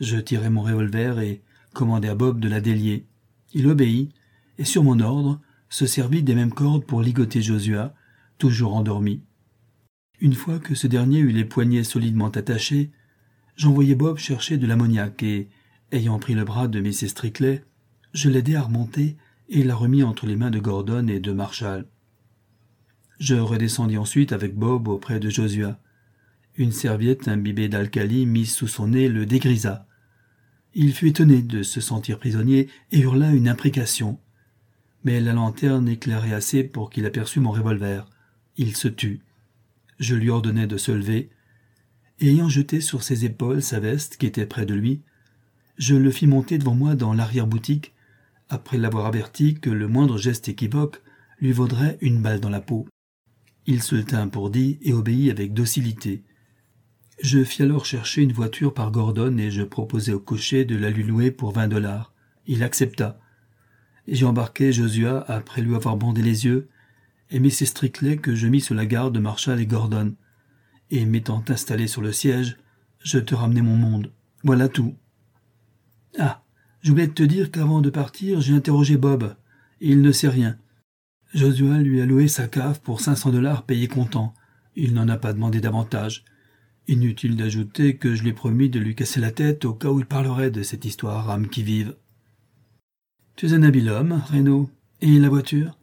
Je 0.00 0.16
tirai 0.16 0.50
mon 0.50 0.62
revolver 0.62 1.20
et 1.20 1.40
commandai 1.72 2.08
à 2.08 2.16
Bob 2.16 2.40
de 2.40 2.48
la 2.48 2.60
délier. 2.60 3.06
Il 3.54 3.68
obéit, 3.68 4.12
et 4.58 4.64
sur 4.64 4.82
mon 4.82 4.98
ordre, 4.98 5.40
se 5.68 5.86
servit 5.86 6.24
des 6.24 6.34
mêmes 6.34 6.52
cordes 6.52 6.84
pour 6.84 7.00
ligoter 7.00 7.42
Josua, 7.42 7.94
toujours 8.38 8.74
endormi. 8.74 9.22
Une 10.18 10.34
fois 10.34 10.58
que 10.58 10.74
ce 10.74 10.88
dernier 10.88 11.20
eut 11.20 11.30
les 11.30 11.44
poignets 11.44 11.84
solidement 11.84 12.30
attachés, 12.30 12.90
j'envoyai 13.56 13.94
Bob 13.94 14.18
chercher 14.18 14.56
de 14.56 14.66
l'ammoniac 14.66 15.22
et, 15.22 15.48
ayant 15.90 16.18
pris 16.18 16.34
le 16.34 16.44
bras 16.44 16.68
de 16.68 16.80
Mrs. 16.80 17.08
Strickley, 17.08 17.64
je 18.12 18.28
l'aidai 18.28 18.56
à 18.56 18.62
remonter 18.62 19.16
et 19.48 19.62
la 19.62 19.74
remis 19.74 20.02
entre 20.02 20.26
les 20.26 20.36
mains 20.36 20.50
de 20.50 20.58
Gordon 20.58 21.06
et 21.08 21.20
de 21.20 21.32
Marshall. 21.32 21.86
Je 23.18 23.34
redescendis 23.34 23.98
ensuite 23.98 24.32
avec 24.32 24.56
Bob 24.56 24.88
auprès 24.88 25.20
de 25.20 25.30
Josua. 25.30 25.78
Une 26.56 26.72
serviette 26.72 27.28
imbibée 27.28 27.68
d'alcali 27.68 28.26
mise 28.26 28.52
sous 28.52 28.66
son 28.66 28.88
nez 28.88 29.08
le 29.08 29.26
dégrisa. 29.26 29.86
Il 30.74 30.92
fut 30.92 31.08
étonné 31.08 31.42
de 31.42 31.62
se 31.62 31.80
sentir 31.80 32.18
prisonnier 32.18 32.68
et 32.90 33.00
hurla 33.00 33.30
une 33.30 33.48
imprécation. 33.48 34.18
Mais 35.04 35.20
la 35.20 35.34
lanterne 35.34 35.88
éclairait 35.88 36.32
assez 36.32 36.64
pour 36.64 36.90
qu'il 36.90 37.06
aperçût 37.06 37.40
mon 37.40 37.50
revolver. 37.50 38.06
Il 38.56 38.76
se 38.76 38.88
tut. 38.88 39.20
Je 39.98 40.14
lui 40.14 40.30
ordonnai 40.30 40.66
de 40.66 40.76
se 40.76 40.92
lever. 40.92 41.30
Ayant 42.20 42.48
jeté 42.48 42.80
sur 42.80 43.02
ses 43.02 43.24
épaules 43.24 43.62
sa 43.62 43.80
veste 43.80 44.16
qui 44.16 44.26
était 44.26 44.46
près 44.46 44.66
de 44.66 44.74
lui, 44.74 45.02
je 45.78 45.94
le 45.94 46.10
fis 46.10 46.26
monter 46.26 46.58
devant 46.58 46.74
moi 46.74 46.94
dans 46.94 47.12
l'arrière-boutique, 47.12 47.94
après 48.48 48.76
l'avoir 48.76 49.06
averti 49.06 49.54
que 49.58 49.70
le 49.70 49.88
moindre 49.88 50.18
geste 50.18 50.48
équivoque 50.48 51.02
lui 51.40 51.52
vaudrait 51.52 51.98
une 52.00 52.20
balle 52.20 52.40
dans 52.40 52.50
la 52.50 52.60
peau. 52.60 52.86
Il 53.66 53.82
se 53.82 53.96
tint 53.96 54.28
pour 54.28 54.50
dit 54.50 54.78
et 54.82 54.92
obéit 54.92 55.30
avec 55.30 55.54
docilité. 55.54 56.22
Je 57.22 57.44
fis 57.44 57.62
alors 57.62 57.86
chercher 57.86 58.22
une 58.22 58.32
voiture 58.32 58.74
par 58.74 58.90
Gordon 58.90 59.38
et 59.38 59.50
je 59.50 59.62
proposai 59.62 60.12
au 60.12 60.20
cocher 60.20 60.64
de 60.64 60.76
la 60.76 60.90
lui 60.90 61.04
louer 61.04 61.30
pour 61.30 61.52
vingt 61.52 61.68
dollars. 61.68 62.12
Il 62.46 62.62
accepta. 62.62 63.18
J'y 64.08 64.24
embarquai 64.24 64.72
Josua 64.72 65.24
après 65.28 65.62
lui 65.62 65.74
avoir 65.74 65.96
bandé 65.96 66.22
les 66.22 66.44
yeux, 66.44 66.68
et 67.30 67.38
Mrs. 67.38 67.66
Strickley 67.66 68.16
que 68.16 68.34
je 68.34 68.48
mis 68.48 68.60
sous 68.60 68.74
la 68.74 68.86
garde 68.86 69.14
de 69.14 69.20
Marshall 69.20 69.60
et 69.60 69.66
Gordon. 69.66 70.14
Et 70.92 71.06
m'étant 71.06 71.42
installé 71.48 71.88
sur 71.88 72.02
le 72.02 72.12
siège, 72.12 72.58
je 73.02 73.18
te 73.18 73.34
ramenai 73.34 73.62
mon 73.62 73.76
monde. 73.76 74.12
Voilà 74.44 74.68
tout. 74.68 74.94
Ah, 76.18 76.44
j'oubliais 76.82 77.06
de 77.06 77.14
te 77.14 77.22
dire 77.22 77.50
qu'avant 77.50 77.80
de 77.80 77.88
partir, 77.88 78.42
j'ai 78.42 78.52
interrogé 78.52 78.98
Bob. 78.98 79.34
il 79.80 80.02
ne 80.02 80.12
sait 80.12 80.28
rien. 80.28 80.58
Josua 81.32 81.78
lui 81.78 82.02
a 82.02 82.06
loué 82.06 82.28
sa 82.28 82.46
cave 82.46 82.82
pour 82.82 83.00
cinq 83.00 83.16
cents 83.16 83.32
dollars 83.32 83.64
payés 83.64 83.88
comptant. 83.88 84.34
Il 84.76 84.92
n'en 84.92 85.08
a 85.08 85.16
pas 85.16 85.32
demandé 85.32 85.62
davantage. 85.62 86.26
Inutile 86.88 87.36
d'ajouter 87.36 87.96
que 87.96 88.14
je 88.14 88.22
lui 88.22 88.28
ai 88.28 88.34
promis 88.34 88.68
de 88.68 88.78
lui 88.78 88.94
casser 88.94 89.18
la 89.18 89.30
tête 89.30 89.64
au 89.64 89.72
cas 89.72 89.88
où 89.88 89.98
il 89.98 90.04
parlerait 90.04 90.50
de 90.50 90.62
cette 90.62 90.84
histoire 90.84 91.30
âme 91.30 91.48
qui 91.48 91.62
vive. 91.62 91.96
Tu 93.36 93.46
es 93.46 93.54
un 93.54 93.62
habile 93.62 93.88
homme, 93.88 94.22
Renaud. 94.30 94.68
Et 95.00 95.18
la 95.18 95.30
voiture? 95.30 95.78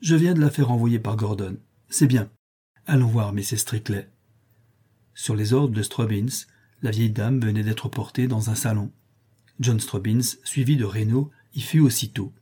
Je 0.00 0.14
viens 0.14 0.34
de 0.34 0.40
la 0.40 0.50
faire 0.50 0.70
envoyer 0.70 1.00
par 1.00 1.16
Gordon. 1.16 1.56
C'est 1.88 2.06
bien. 2.06 2.30
Allons 2.86 3.08
voir 3.08 3.32
Mrs. 3.32 3.56
Strickley. 3.56 4.08
Sur 5.18 5.34
les 5.34 5.52
ordres 5.52 5.74
de 5.74 5.82
Strobbins, 5.82 6.46
la 6.80 6.92
vieille 6.92 7.10
dame 7.10 7.40
venait 7.40 7.64
d'être 7.64 7.88
portée 7.88 8.28
dans 8.28 8.50
un 8.50 8.54
salon. 8.54 8.92
John 9.58 9.80
Strobbins, 9.80 10.36
suivi 10.44 10.76
de 10.76 10.84
Renaud, 10.84 11.32
y 11.56 11.60
fut 11.60 11.80
aussitôt. 11.80 12.32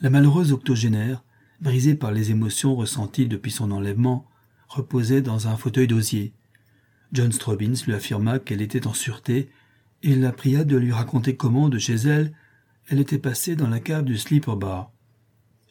La 0.00 0.08
malheureuse 0.08 0.52
octogénaire, 0.52 1.24
brisée 1.60 1.96
par 1.96 2.12
les 2.12 2.30
émotions 2.30 2.76
ressenties 2.76 3.26
depuis 3.26 3.50
son 3.50 3.72
enlèvement, 3.72 4.28
reposait 4.68 5.22
dans 5.22 5.48
un 5.48 5.56
fauteuil 5.56 5.88
d'osier, 5.88 6.34
John 7.12 7.32
Strobbins 7.32 7.74
lui 7.84 7.94
affirma 7.94 8.38
qu'elle 8.38 8.62
était 8.62 8.86
en 8.86 8.94
sûreté 8.94 9.50
et 10.04 10.14
la 10.14 10.30
pria 10.30 10.62
de 10.62 10.76
lui 10.76 10.92
raconter 10.92 11.34
comment, 11.34 11.68
de 11.68 11.78
chez 11.78 11.96
elle, 11.96 12.32
elle 12.88 13.00
était 13.00 13.18
passée 13.18 13.56
dans 13.56 13.68
la 13.68 13.80
cave 13.80 14.04
du 14.04 14.16
Sleeper 14.16 14.56
Bar. 14.56 14.92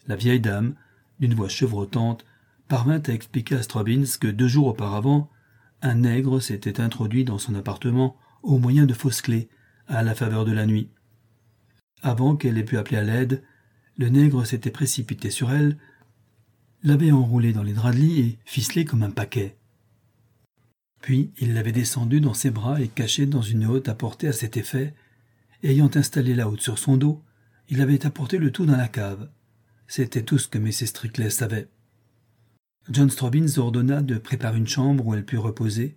La 0.08 0.18
vieille 0.18 0.42
dame, 0.42 0.76
d'une 1.22 1.36
voix 1.36 1.48
chevrotante, 1.48 2.26
parvint 2.68 3.02
à 3.08 3.14
expliquer 3.14 3.56
à 3.56 3.64
Strobbins 3.64 4.04
que 4.20 4.28
deux 4.28 4.50
jours 4.50 4.68
auparavant, 4.68 5.32
un 5.86 5.95
nègre 5.95 6.41
s'était 6.41 6.82
introduit 6.82 7.26
dans 7.26 7.38
son 7.38 7.54
appartement 7.54 8.17
au 8.41 8.58
moyen 8.58 8.88
de 8.88 8.93
fausses 8.93 9.21
clés, 9.21 9.50
à 9.88 10.02
la 10.02 10.15
faveur 10.15 10.43
de 10.43 10.52
la 10.52 10.65
nuit. 10.65 10.89
Avant 12.02 12.36
qu'elle 12.36 12.58
ait 12.58 12.65
pu 12.65 12.78
appeler 12.78 12.98
à 12.98 13.04
l'aide, 13.04 13.43
le 13.98 14.10
nègre 14.10 14.45
s'était 14.45 14.71
précipité 14.71 15.30
sur 15.30 15.52
elle, 15.52 15.78
l'avait 16.82 17.12
enroulée 17.12 17.54
dans 17.54 17.62
les 17.62 17.74
draps 17.74 17.95
de 17.95 18.02
lit 18.02 18.19
et 18.19 18.39
ficelée 18.45 18.84
comme 18.84 19.04
un 19.04 19.12
paquet. 19.12 19.58
Puis 21.02 21.32
il 21.38 21.54
l'avait 21.54 21.71
descendue 21.71 22.19
dans 22.19 22.34
ses 22.34 22.50
bras 22.50 22.82
et 22.82 22.88
cachée 22.88 23.28
dans 23.28 23.43
une 23.43 23.67
haute 23.67 23.88
apportée 23.88 24.28
à 24.28 24.34
cet 24.34 24.58
effet. 24.58 24.95
ayant 25.62 25.91
installé 25.93 26.34
la 26.34 26.50
haute 26.50 26.62
sur 26.62 26.80
son 26.80 26.98
dos, 26.98 27.24
il 27.69 27.80
avait 27.80 28.08
apporté 28.08 28.39
le 28.39 28.52
tout 28.52 28.65
dans 28.65 28.76
la 28.76 28.88
cave. 28.88 29.30
C'était 29.88 30.24
tout 30.24 30.39
ce 30.39 30.48
que 30.48 30.58
Mrs. 30.58 30.88
Strickley 30.88 31.30
savait. 31.30 31.69
John 32.89 33.10
Strobbins 33.10 33.58
ordonna 33.58 34.02
de 34.02 34.17
préparer 34.17 34.58
une 34.58 34.67
chambre 34.67 35.06
où 35.06 35.13
elle 35.13 35.26
put 35.26 35.38
reposer, 35.38 35.95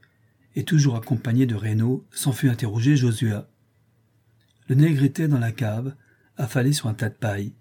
et 0.55 0.65
toujours 0.65 0.97
accompagné 0.97 1.47
de 1.47 1.55
Renaud, 1.55 2.07
s'en 2.11 2.33
fut 2.33 2.49
interrogé 2.49 2.97
Josua. 2.97 3.49
Le 4.69 4.75
nègre 4.75 5.05
était 5.05 5.29
dans 5.29 5.39
la 5.39 5.53
cave, 5.53 5.95
affalé 6.37 6.73
sur 6.73 6.89
un 6.89 6.95
tas 6.95 7.11
de 7.11 7.15
paille. 7.15 7.55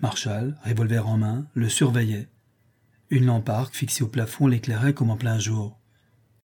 Marshall, 0.00 0.56
revolver 0.64 1.06
en 1.06 1.16
main, 1.16 1.46
le 1.54 1.68
surveillait. 1.68 2.28
Une 3.08 3.26
lampe 3.26 3.48
arc 3.48 3.74
fixée 3.74 4.02
au 4.02 4.08
plafond 4.08 4.48
l'éclairait 4.48 4.94
comme 4.94 5.10
en 5.10 5.16
plein 5.16 5.38
jour. 5.38 5.80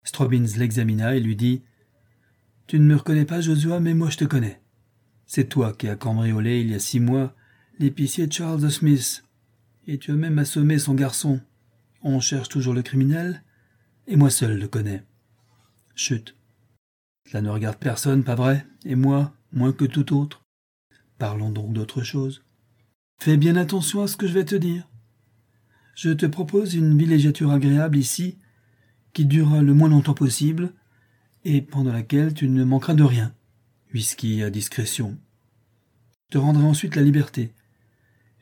Strobbins 0.05 0.57
l'examina 0.57 1.15
et 1.15 1.21
lui 1.21 1.37
dit 1.37 1.63
Tu 2.67 2.81
ne 2.81 2.85
me 2.87 2.97
reconnais 2.97 3.27
pas, 3.27 3.41
Josua, 3.41 3.79
mais 3.79 3.95
moi 3.95 4.09
je 4.11 4.17
te 4.17 4.25
connais. 4.25 4.61
C'est 5.27 5.49
toi 5.49 5.73
qui 5.73 5.89
as 5.89 5.97
cambriolé 5.97 6.61
il 6.61 6.71
y 6.71 6.75
a 6.75 6.79
six 6.79 7.01
mois 7.01 7.35
l'épicier 7.79 8.29
Charles 8.31 8.71
Smith. 8.71 9.23
Et 9.87 9.99
tu 9.99 10.13
as 10.13 10.17
même 10.17 10.39
assommé 10.39 10.79
son 10.79 10.95
garçon. 10.95 11.41
On 12.09 12.21
cherche 12.21 12.49
toujours 12.49 12.73
le 12.73 12.83
criminel, 12.83 13.43
et 14.07 14.15
moi 14.15 14.31
seul 14.31 14.61
le 14.61 14.69
connais. 14.69 15.03
Chut. 15.97 16.37
Cela 17.27 17.41
ne 17.41 17.51
regarde 17.51 17.79
personne, 17.79 18.23
pas 18.23 18.37
vrai? 18.37 18.65
Et 18.85 18.95
moi, 18.95 19.35
moins 19.51 19.73
que 19.73 19.85
tout 19.85 20.17
autre? 20.17 20.45
Parlons 21.19 21.51
donc 21.51 21.73
d'autre 21.73 22.05
chose. 22.05 22.45
Fais 23.21 23.37
bien 23.37 23.57
attention 23.57 24.03
à 24.03 24.07
ce 24.07 24.17
que 24.17 24.29
je 24.29 24.35
vais 24.35 24.45
te 24.45 24.55
dire. 24.55 24.89
Je 25.97 26.11
te 26.11 26.27
propose 26.27 26.75
une 26.75 26.97
villégiature 26.97 27.51
agréable 27.51 27.99
ici, 27.99 28.39
qui 29.13 29.27
durera 29.27 29.61
le 29.61 29.75
moins 29.75 29.89
longtemps 29.89 30.15
possible, 30.15 30.75
et 31.43 31.61
pendant 31.61 31.93
laquelle 31.93 32.35
tu 32.35 32.49
ne 32.49 32.63
manqueras 32.63 32.95
de 32.95 33.03
rien. 33.03 33.35
Whisky 33.93 34.45
à 34.45 34.51
discrétion. 34.51 35.19
Je 36.29 36.35
te 36.35 36.39
rendrai 36.39 36.63
ensuite 36.63 36.95
la 36.95 37.03
liberté. 37.03 37.53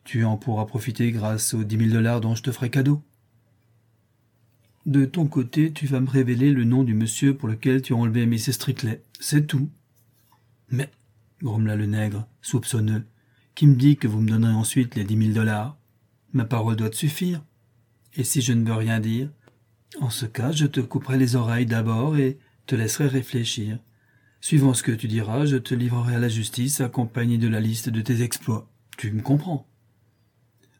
Tu 0.04 0.26
en 0.26 0.36
pourras 0.36 0.66
profiter 0.66 1.10
grâce 1.12 1.54
aux 1.54 1.64
dix 1.64 1.78
mille 1.78 1.94
dollars 1.94 2.20
dont 2.20 2.34
je 2.34 2.42
te 2.42 2.52
ferai 2.52 2.68
cadeau. 2.68 3.02
De 4.86 5.06
ton 5.06 5.26
côté, 5.26 5.72
tu 5.72 5.86
vas 5.86 6.00
me 6.00 6.10
révéler 6.10 6.52
le 6.52 6.64
nom 6.64 6.82
du 6.82 6.92
monsieur 6.92 7.34
pour 7.34 7.48
lequel 7.48 7.80
tu 7.80 7.94
as 7.94 7.96
enlevé 7.96 8.26
Mrs. 8.26 8.52
Strickley. 8.52 9.02
C'est 9.18 9.46
tout. 9.46 9.70
Mais, 10.68 10.90
grommela 11.42 11.74
le 11.74 11.86
nègre, 11.86 12.26
soupçonneux, 12.42 13.06
qui 13.54 13.66
me 13.66 13.76
dit 13.76 13.96
que 13.96 14.08
vous 14.08 14.20
me 14.20 14.28
donnerez 14.28 14.52
ensuite 14.52 14.94
les 14.94 15.04
dix 15.04 15.16
mille 15.16 15.32
dollars. 15.32 15.78
Ma 16.34 16.44
parole 16.44 16.76
doit 16.76 16.90
te 16.90 16.96
suffire. 16.96 17.42
Et 18.14 18.24
si 18.24 18.42
je 18.42 18.52
ne 18.52 18.64
veux 18.64 18.74
rien 18.74 19.00
dire, 19.00 19.30
en 20.00 20.10
ce 20.10 20.26
cas, 20.26 20.52
je 20.52 20.66
te 20.66 20.80
couperai 20.80 21.16
les 21.16 21.34
oreilles 21.34 21.66
d'abord 21.66 22.18
et 22.18 22.38
te 22.66 22.74
laisserai 22.74 23.08
réfléchir. 23.08 23.78
Suivant 24.42 24.74
ce 24.74 24.82
que 24.82 24.92
tu 24.92 25.08
diras, 25.08 25.46
je 25.46 25.56
te 25.56 25.74
livrerai 25.74 26.16
à 26.16 26.18
la 26.18 26.28
justice 26.28 26.82
accompagné 26.82 27.38
de 27.38 27.48
la 27.48 27.60
liste 27.60 27.88
de 27.88 28.02
tes 28.02 28.20
exploits. 28.20 28.68
Tu 28.98 29.10
me 29.12 29.22
comprends. 29.22 29.66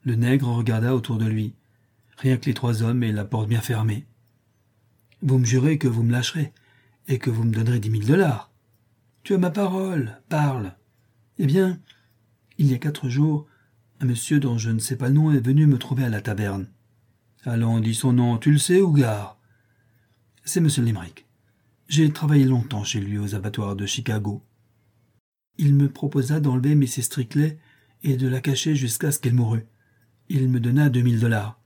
Le 0.02 0.14
nègre 0.16 0.48
regarda 0.48 0.94
autour 0.94 1.16
de 1.16 1.24
lui. 1.24 1.54
Rien 2.18 2.36
que 2.36 2.46
les 2.46 2.54
trois 2.54 2.82
hommes 2.82 3.02
et 3.02 3.12
la 3.12 3.24
porte 3.24 3.48
bien 3.48 3.60
fermée. 3.60 4.06
Vous 5.22 5.38
me 5.38 5.44
jurez 5.44 5.78
que 5.78 5.88
vous 5.88 6.02
me 6.02 6.12
lâcherez 6.12 6.52
et 7.08 7.18
que 7.18 7.30
vous 7.30 7.44
me 7.44 7.52
donnerez 7.52 7.80
dix 7.80 7.90
mille 7.90 8.06
dollars. 8.06 8.50
Tu 9.22 9.34
as 9.34 9.38
ma 9.38 9.50
parole. 9.50 10.20
Parle. 10.28 10.74
Eh 11.38 11.46
bien, 11.46 11.80
il 12.58 12.70
y 12.70 12.74
a 12.74 12.78
quatre 12.78 13.08
jours, 13.08 13.46
un 14.00 14.06
monsieur 14.06 14.38
dont 14.38 14.58
je 14.58 14.70
ne 14.70 14.78
sais 14.78 14.96
pas 14.96 15.08
le 15.08 15.14
nom 15.14 15.32
est 15.32 15.44
venu 15.44 15.66
me 15.66 15.78
trouver 15.78 16.04
à 16.04 16.08
la 16.08 16.20
taverne. 16.20 16.68
Allons, 17.44 17.80
dis 17.80 17.94
son 17.94 18.12
nom, 18.12 18.38
tu 18.38 18.52
le 18.52 18.58
sais, 18.58 18.80
Ougar 18.80 19.38
C'est 20.44 20.60
M. 20.60 20.68
Limerick. 20.78 21.26
J'ai 21.88 22.10
travaillé 22.10 22.44
longtemps 22.44 22.84
chez 22.84 23.00
lui 23.00 23.18
aux 23.18 23.34
abattoirs 23.34 23.76
de 23.76 23.86
Chicago. 23.86 24.42
Il 25.58 25.74
me 25.74 25.88
proposa 25.88 26.40
d'enlever 26.40 26.74
Mrs. 26.74 27.02
Strickley 27.02 27.58
et 28.02 28.16
de 28.16 28.28
la 28.28 28.40
cacher 28.40 28.74
jusqu'à 28.74 29.12
ce 29.12 29.18
qu'elle 29.18 29.34
mourût. 29.34 29.66
Il 30.28 30.48
me 30.48 30.60
donna 30.60 30.88
deux 30.88 31.02
mille 31.02 31.20
dollars. 31.20 31.60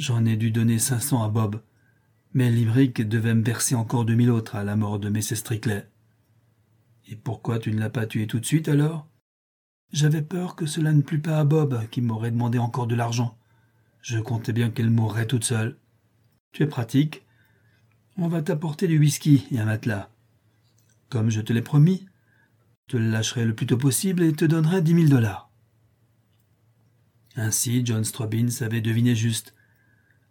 J'en 0.00 0.24
ai 0.24 0.38
dû 0.38 0.50
donner 0.50 0.78
cinq 0.78 1.00
cents 1.00 1.22
à 1.22 1.28
Bob, 1.28 1.60
mais 2.32 2.50
Limerick 2.50 3.06
devait 3.06 3.34
me 3.34 3.44
verser 3.44 3.74
encore 3.74 4.06
deux 4.06 4.14
mille 4.14 4.30
autres 4.30 4.56
à 4.56 4.64
la 4.64 4.74
mort 4.74 4.98
de 4.98 5.10
Mrs. 5.10 5.34
Strickley. 5.36 5.86
Et 7.08 7.16
pourquoi 7.16 7.58
tu 7.58 7.70
ne 7.70 7.78
l'as 7.78 7.90
pas 7.90 8.06
tué 8.06 8.26
tout 8.26 8.40
de 8.40 8.46
suite 8.46 8.70
alors? 8.70 9.06
J'avais 9.92 10.22
peur 10.22 10.56
que 10.56 10.64
cela 10.64 10.94
ne 10.94 11.02
plût 11.02 11.20
pas 11.20 11.38
à 11.38 11.44
Bob, 11.44 11.86
qui 11.90 12.00
m'aurait 12.00 12.30
demandé 12.30 12.56
encore 12.56 12.86
de 12.86 12.94
l'argent. 12.94 13.36
Je 14.00 14.18
comptais 14.18 14.54
bien 14.54 14.70
qu'elle 14.70 14.88
mourrait 14.88 15.26
toute 15.26 15.44
seule. 15.44 15.76
Tu 16.52 16.62
es 16.62 16.66
pratique. 16.66 17.26
On 18.16 18.28
va 18.28 18.40
t'apporter 18.40 18.88
du 18.88 18.98
whisky 18.98 19.46
et 19.50 19.58
un 19.58 19.66
matelas. 19.66 20.08
Comme 21.10 21.28
je 21.28 21.42
te 21.42 21.52
l'ai 21.52 21.60
promis, 21.60 22.06
te 22.88 22.96
le 22.96 23.10
lâcherai 23.10 23.44
le 23.44 23.54
plus 23.54 23.66
tôt 23.66 23.76
possible 23.76 24.22
et 24.22 24.32
te 24.32 24.46
donnerai 24.46 24.80
dix 24.80 24.94
mille 24.94 25.10
dollars. 25.10 25.50
Ainsi, 27.36 27.82
John 27.84 28.02
Strobbins 28.02 28.62
avait 28.62 28.80
deviné 28.80 29.14
juste. 29.14 29.54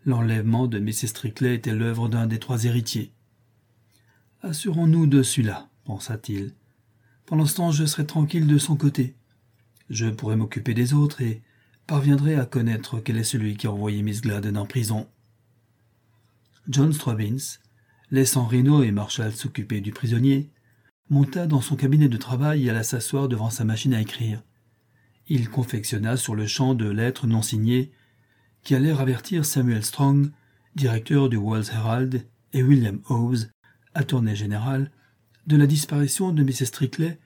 L'enlèvement 0.06 0.68
de 0.68 0.80
Mrs. 0.80 1.08
Strickley 1.08 1.56
était 1.56 1.76
l'œuvre 1.76 2.08
d'un 2.10 2.26
des 2.26 2.40
trois 2.40 2.66
héritiers. 2.66 3.12
Assurons-nous 4.42 5.08
de 5.08 5.22
celui-là, 5.22 5.68
pensa-t-il. 5.84 6.54
Pendant 7.26 7.46
ce 7.46 7.56
temps, 7.56 7.72
je 7.72 7.86
serai 7.86 8.06
tranquille 8.06 8.48
de 8.48 8.58
son 8.58 8.76
côté. 8.76 9.16
Je 9.90 10.08
pourrai 10.08 10.36
m'occuper 10.36 10.74
des 10.74 10.94
autres 10.94 11.22
et 11.22 11.42
parviendrai 11.88 12.36
à 12.36 12.46
connaître 12.46 13.00
quel 13.00 13.18
est 13.18 13.24
celui 13.24 13.58
qui 13.58 13.68
a 13.68 13.72
envoyé 13.72 14.02
Miss 14.02 14.22
Gladden 14.22 14.58
en 14.58 14.66
prison. 14.66 15.08
John 16.70 16.94
Strobbins, 16.94 17.58
laissant 18.12 18.46
Reno 18.46 18.84
et 18.84 18.92
Marshall 18.92 19.34
s'occuper 19.34 19.82
du 19.82 19.92
prisonnier, 19.92 20.50
monta 21.10 21.48
dans 21.48 21.62
son 21.62 21.76
cabinet 21.76 22.08
de 22.08 22.18
travail 22.18 22.66
et 22.66 22.70
alla 22.70 22.84
s'asseoir 22.84 23.28
devant 23.28 23.50
sa 23.50 23.66
machine 23.66 23.94
à 23.94 24.02
écrire. 24.02 24.44
Il 25.28 25.50
confectionna 25.50 26.16
sur 26.16 26.36
le 26.36 26.48
champ 26.48 26.76
de 26.76 26.90
lettres 26.90 27.28
non 27.28 27.42
signées 27.42 27.92
qui 28.64 28.76
allèrent 28.76 29.02
avertir 29.02 29.46
Samuel 29.46 29.84
Strong, 29.84 30.32
directeur 30.76 31.30
du 31.30 31.38
World 31.38 31.70
Herald, 31.74 32.26
et 32.54 32.64
William 32.64 33.00
Howes, 33.10 33.50
attorney 33.94 34.36
général, 34.36 34.92
de 35.48 35.56
la 35.56 35.68
disparition 35.68 36.32
de 36.32 36.44
Mrs. 36.44 36.66
Strickley 36.66 37.20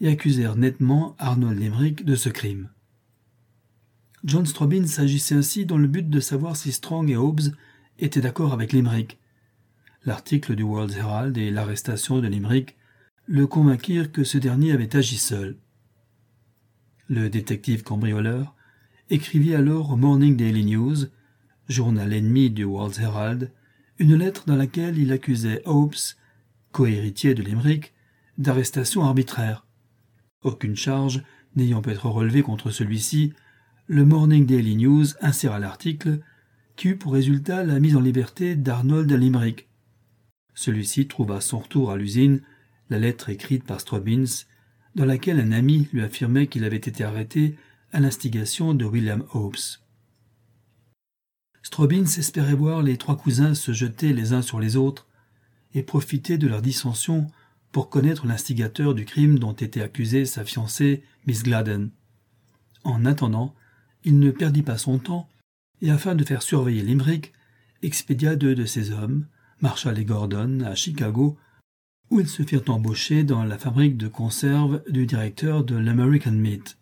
et 0.00 0.08
accusèrent 0.08 0.56
nettement 0.56 1.16
Arnold 1.18 1.58
Limerick 1.58 2.04
de 2.04 2.14
ce 2.14 2.28
crime. 2.28 2.68
John 4.24 4.46
Strobin 4.46 4.86
s'agissait 4.86 5.34
ainsi 5.34 5.66
dans 5.66 5.76
le 5.76 5.86
but 5.86 6.08
de 6.08 6.20
savoir 6.20 6.56
si 6.56 6.72
Strong 6.72 7.10
et 7.10 7.16
Hobbes 7.16 7.54
étaient 7.98 8.20
d'accord 8.20 8.52
avec 8.52 8.72
Limerick. 8.72 9.18
L'article 10.04 10.54
du 10.54 10.62
World 10.62 10.92
Herald 10.92 11.36
et 11.36 11.50
l'arrestation 11.50 12.20
de 12.20 12.28
Limerick 12.28 12.76
le 13.26 13.46
convainquirent 13.46 14.12
que 14.12 14.24
ce 14.24 14.38
dernier 14.38 14.72
avait 14.72 14.96
agi 14.96 15.18
seul. 15.18 15.56
Le 17.08 17.28
détective 17.28 17.82
cambrioleur 17.82 18.54
écrivit 19.10 19.54
alors 19.54 19.92
au 19.92 19.96
Morning 19.96 20.36
Daily 20.36 20.64
News, 20.64 20.96
journal 21.68 22.12
ennemi 22.12 22.50
du 22.50 22.64
World 22.64 22.98
Herald, 22.98 23.52
une 23.98 24.14
lettre 24.14 24.44
dans 24.46 24.56
laquelle 24.56 24.98
il 24.98 25.12
accusait 25.12 25.62
Hobbes 25.66 25.94
cohéritier 26.72 27.34
de 27.34 27.42
Limerick, 27.42 27.92
d'arrestation 28.38 29.04
arbitraire. 29.04 29.66
Aucune 30.42 30.74
charge 30.74 31.22
n'ayant 31.54 31.82
pu 31.82 31.90
être 31.90 32.06
relevée 32.06 32.42
contre 32.42 32.70
celui-ci, 32.70 33.32
le 33.86 34.04
Morning 34.04 34.46
Daily 34.46 34.76
News 34.76 35.06
inséra 35.20 35.58
l'article 35.58 36.20
qui 36.74 36.88
eut 36.88 36.96
pour 36.96 37.12
résultat 37.12 37.62
la 37.62 37.78
mise 37.78 37.96
en 37.96 38.00
liberté 38.00 38.56
d'Arnold 38.56 39.12
Limerick. 39.12 39.68
Celui-ci 40.54 41.06
trouva 41.06 41.40
son 41.40 41.58
retour 41.58 41.92
à 41.92 41.96
l'usine 41.96 42.40
la 42.90 42.98
lettre 42.98 43.28
écrite 43.28 43.64
par 43.64 43.80
Strobbins, 43.80 44.24
dans 44.94 45.04
laquelle 45.04 45.40
un 45.40 45.52
ami 45.52 45.88
lui 45.92 46.02
affirmait 46.02 46.46
qu'il 46.46 46.64
avait 46.64 46.76
été 46.76 47.04
arrêté 47.04 47.56
à 47.94 48.00
l'instigation 48.00 48.74
de 48.74 48.84
William 48.84 49.24
Hobbes. 49.32 49.78
Strobbins 51.62 52.04
espérait 52.04 52.54
voir 52.54 52.82
les 52.82 52.96
trois 52.96 53.16
cousins 53.16 53.54
se 53.54 53.72
jeter 53.72 54.12
les 54.12 54.32
uns 54.32 54.42
sur 54.42 54.58
les 54.58 54.76
autres, 54.76 55.06
et 55.74 55.82
profiter 55.84 56.36
de 56.36 56.48
leur 56.48 56.60
dissension 56.60 57.28
pour 57.70 57.90
connaître 57.90 58.26
l'instigateur 58.26 58.94
du 58.94 59.04
crime 59.04 59.38
dont 59.38 59.52
était 59.52 59.80
accusée 59.80 60.24
sa 60.24 60.44
fiancée, 60.44 61.04
Miss 61.26 61.44
Gladden. 61.44 61.90
En 62.82 63.04
attendant, 63.04 63.54
il 64.02 64.18
ne 64.18 64.32
perdit 64.32 64.62
pas 64.62 64.76
son 64.76 64.98
temps, 64.98 65.28
et 65.80 65.90
afin 65.90 66.16
de 66.16 66.24
faire 66.24 66.42
surveiller 66.42 66.82
Limerick, 66.82 67.32
expédia 67.82 68.34
deux 68.34 68.56
de 68.56 68.64
ses 68.64 68.90
hommes, 68.90 69.26
Marshall 69.60 70.00
et 70.00 70.04
Gordon, 70.04 70.60
à 70.60 70.74
Chicago, 70.74 71.38
où 72.10 72.18
ils 72.18 72.28
se 72.28 72.42
firent 72.42 72.68
embaucher 72.68 73.22
dans 73.22 73.44
la 73.44 73.56
fabrique 73.56 73.96
de 73.96 74.08
conserve 74.08 74.82
du 74.88 75.06
directeur 75.06 75.62
de 75.62 75.76
l'American 75.76 76.32
Meat. 76.32 76.76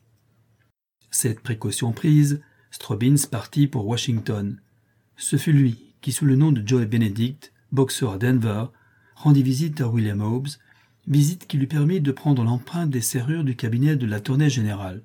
Cette 1.13 1.41
précaution 1.41 1.93
prise, 1.93 2.41
Strobbins 2.71 3.29
partit 3.31 3.67
pour 3.67 3.87
Washington. 3.87 4.59
Ce 5.17 5.37
fut 5.37 5.53
lui 5.53 5.95
qui, 6.01 6.11
sous 6.11 6.25
le 6.25 6.37
nom 6.37 6.53
de 6.53 6.67
Joe 6.67 6.87
Benedict, 6.87 7.53
boxeur 7.71 8.15
à 8.15 8.19
Denver, 8.19 8.65
rendit 9.15 9.43
visite 9.43 9.83
à 9.83 9.89
William 9.89 10.23
Hobbes, 10.23 10.49
visite 11.07 11.47
qui 11.47 11.59
lui 11.59 11.67
permit 11.67 12.01
de 12.01 12.13
prendre 12.13 12.43
l'empreinte 12.43 12.89
des 12.89 13.03
serrures 13.03 13.45
du 13.45 13.55
cabinet 13.55 13.95
de 13.95 14.07
la 14.07 14.21
tournée 14.21 14.49
générale. 14.49 15.03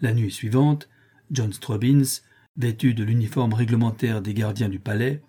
La 0.00 0.14
nuit 0.14 0.32
suivante, 0.32 0.88
John 1.30 1.52
Strobbins, 1.52 2.22
vêtu 2.56 2.94
de 2.94 3.04
l'uniforme 3.04 3.52
réglementaire 3.52 4.22
des 4.22 4.32
gardiens 4.32 4.70
du 4.70 4.78
palais, 4.78 5.22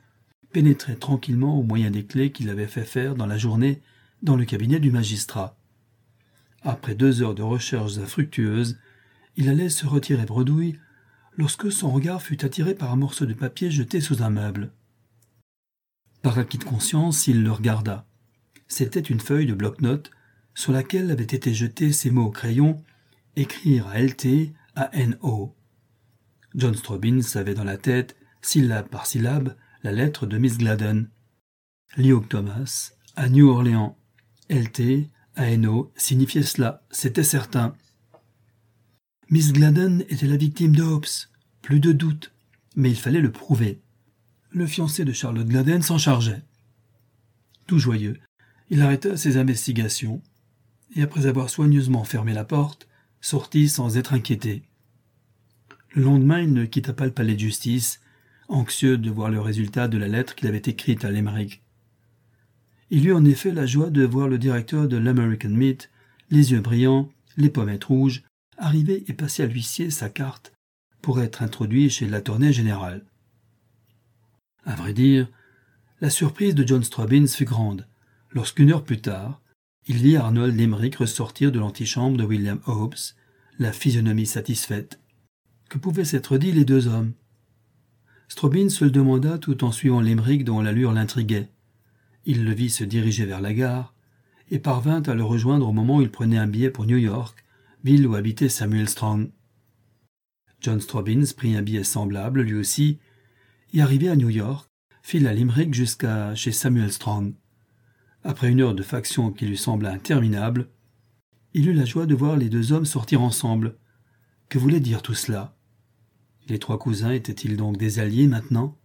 pénétrait 0.54 0.96
tranquillement 0.96 1.60
au 1.60 1.64
moyen 1.64 1.92
des 1.92 2.06
clés 2.06 2.32
qu'il 2.32 2.50
avait 2.50 2.68
fait 2.68 2.86
faire 2.86 3.16
dans 3.16 3.26
la 3.26 3.38
journée 3.38 3.82
dans 4.24 4.38
le 4.38 4.46
cabinet 4.46 4.80
du 4.80 4.92
magistrat. 4.92 5.58
Après 6.62 6.96
deux 6.96 7.22
heures 7.22 7.36
de 7.36 7.44
recherches 7.44 7.98
infructueuses, 7.98 8.80
il 9.38 9.50
allait 9.50 9.70
se 9.70 9.86
retirer 9.86 10.26
bredouille 10.26 10.80
lorsque 11.38 11.72
son 11.72 11.92
regard 11.92 12.22
fut 12.22 12.46
attiré 12.46 12.76
par 12.76 12.92
un 12.92 12.96
morceau 12.96 13.26
de 13.26 13.34
papier 13.34 13.72
jeté 13.72 14.00
sous 14.02 14.24
un 14.24 14.30
meuble. 14.30 14.72
Par 16.22 16.40
acquis 16.40 16.58
de 16.58 16.64
conscience, 16.64 17.28
il 17.28 17.44
le 17.44 17.52
regarda. 17.52 18.08
C'était 18.68 19.00
une 19.00 19.20
feuille 19.20 19.46
de 19.46 19.54
bloc-notes 19.54 20.12
sur 20.54 20.72
laquelle 20.72 21.12
avaient 21.12 21.24
été 21.24 21.54
jetés 21.54 21.92
ces 21.92 22.10
mots 22.10 22.26
au 22.26 22.32
crayon 22.32 22.84
écrire 23.36 23.88
à 23.88 24.02
LT 24.02 24.54
à 24.76 24.90
NO. 24.98 25.54
John 26.56 26.76
Strobin 26.76 27.22
savait 27.22 27.54
dans 27.54 27.64
la 27.64 27.78
tête, 27.78 28.16
syllabe 28.42 28.88
par 28.88 29.06
syllabe, 29.06 29.56
la 29.84 29.92
lettre 29.92 30.26
de 30.26 30.38
Miss 30.38 30.58
Gladden. 30.58 31.10
Luke 31.98 32.30
Thomas, 32.30 32.94
à 33.16 33.30
New 33.30 33.48
Orleans. 33.50 33.98
LT, 34.50 35.10
NO 35.38 35.92
signifiait 35.96 36.44
cela, 36.44 36.84
c'était 36.92 37.24
certain. 37.24 37.76
Miss 39.30 39.54
Gladden 39.54 40.04
était 40.10 40.28
la 40.28 40.38
victime 40.38 40.76
de 40.76 40.84
Hobbes, 40.84 41.06
plus 41.62 41.80
de 41.80 41.92
doute, 41.92 42.32
mais 42.76 42.90
il 42.90 42.98
fallait 42.98 43.22
le 43.22 43.32
prouver 43.32 43.80
le 44.56 44.68
fiancé 44.68 45.04
de 45.04 45.12
Charlotte 45.12 45.48
Gladden 45.48 45.82
s'en 45.82 45.98
chargeait. 45.98 46.42
Tout 47.68 47.78
joyeux, 47.78 48.18
il 48.70 48.82
arrêta 48.82 49.18
ses 49.18 49.36
investigations, 49.36 50.22
et 50.96 51.02
après 51.02 51.26
avoir 51.26 51.50
soigneusement 51.50 52.06
fermé 52.06 52.34
la 52.34 52.46
porte, 52.46 52.88
sortit 53.20 53.68
sans 53.68 53.98
être 53.98 54.14
inquiété. 54.14 54.64
Le 55.94 56.04
lendemain, 56.04 56.40
il 56.40 56.54
ne 56.54 56.64
quitta 56.64 56.94
pas 56.94 57.06
le 57.06 57.12
palais 57.12 57.34
de 57.34 57.40
justice, 57.40 58.00
anxieux 58.48 58.98
de 58.98 59.10
voir 59.12 59.30
le 59.30 59.42
résultat 59.42 59.90
de 59.90 59.98
la 59.98 60.08
lettre 60.08 60.36
qu'il 60.36 60.48
avait 60.48 60.58
écrite 60.66 61.04
à 61.04 61.12
Limerick. 61.12 61.62
Il 62.92 63.08
eut 63.08 63.14
en 63.14 63.26
effet 63.26 63.52
la 63.52 63.66
joie 63.66 63.90
de 63.90 64.06
voir 64.06 64.30
le 64.30 64.38
directeur 64.38 64.88
de 64.88 64.96
l'American 64.96 65.50
Meat, 65.50 65.90
les 66.30 66.54
yeux 66.54 66.62
brillants, 66.62 67.10
les 67.36 67.50
pommettes 67.50 67.84
rouges, 67.84 68.24
arriver 68.58 69.04
et 69.08 69.14
passer 69.14 69.44
à 69.44 69.48
l'huissier 69.48 69.90
sa 69.90 70.10
carte 70.10 70.54
pour 71.02 71.22
être 71.22 71.44
introduit 71.44 71.90
chez 71.90 72.08
l'attorney 72.08 72.52
général. 72.52 73.06
À 74.66 74.76
vrai 74.76 74.94
dire, 74.94 75.28
la 76.02 76.10
surprise 76.10 76.56
de 76.56 76.68
John 76.68 76.84
Strobbins 76.84 77.28
fut 77.28 77.46
grande, 77.46 77.88
lorsqu'une 78.32 78.72
heure 78.72 78.84
plus 78.84 79.02
tard, 79.02 79.42
il 79.88 79.98
vit 79.98 80.18
Arnold 80.18 80.56
Limerick 80.58 80.96
ressortir 80.96 81.52
de 81.52 81.60
l'antichambre 81.60 82.18
de 82.18 82.24
William 82.24 82.60
Hobbes, 82.66 82.96
la 83.60 83.72
physionomie 83.72 84.26
satisfaite. 84.26 85.00
Que 85.70 85.78
pouvaient 85.78 86.06
s'être 86.06 86.38
dit 86.38 86.52
les 86.52 86.66
deux 86.66 86.88
hommes? 86.88 87.14
Strobbins 88.28 88.70
se 88.70 88.84
le 88.84 88.92
demanda 88.92 89.38
tout 89.38 89.64
en 89.64 89.72
suivant 89.72 90.02
Limerick 90.02 90.44
dont 90.44 90.62
l'allure 90.62 90.92
l'intriguait. 90.92 91.50
Il 92.26 92.44
le 92.44 92.52
vit 92.52 92.72
se 92.72 92.84
diriger 92.84 93.26
vers 93.26 93.42
la 93.42 93.54
gare, 93.54 93.94
et 94.50 94.60
parvint 94.60 95.04
à 95.04 95.14
le 95.14 95.24
rejoindre 95.24 95.68
au 95.68 95.72
moment 95.72 95.98
où 95.98 96.02
il 96.02 96.12
prenait 96.12 96.38
un 96.38 96.48
billet 96.48 96.72
pour 96.72 96.86
New 96.86 96.98
York, 96.98 97.45
ville 97.86 98.08
où 98.08 98.16
habitait 98.16 98.50
Samuel 98.50 98.90
Strong. 98.90 99.30
John 100.60 100.82
Strobbins 100.82 101.32
prit 101.38 101.56
un 101.56 101.62
billet 101.62 101.84
semblable, 101.84 102.42
lui 102.42 102.56
aussi, 102.56 102.98
et 103.74 103.82
arrivé 103.82 104.10
à 104.10 104.16
New 104.16 104.32
York, 104.32 104.68
fit 105.04 105.20
la 105.20 105.36
Limerick 105.36 105.72
jusqu'à 105.72 106.34
chez 106.34 106.52
Samuel 106.52 106.92
Strong. 106.92 107.36
Après 108.24 108.50
une 108.50 108.62
heure 108.62 108.74
de 108.74 108.82
faction 108.82 109.32
qui 109.32 109.46
lui 109.46 109.56
sembla 109.56 109.92
interminable, 109.92 110.68
il 111.54 111.70
eut 111.70 111.74
la 111.74 111.86
joie 111.86 112.08
de 112.08 112.16
voir 112.16 112.38
les 112.38 112.50
deux 112.50 112.74
hommes 112.74 112.86
sortir 112.86 113.22
ensemble. 113.22 113.78
Que 114.50 114.58
voulait 114.58 114.80
dire 114.80 115.04
tout 115.04 115.14
cela? 115.14 115.56
Les 116.48 116.58
trois 116.58 116.80
cousins 116.80 117.12
étaient-ils 117.12 117.56
donc 117.56 117.78
des 117.78 118.00
alliés 118.00 118.26
maintenant? 118.26 118.80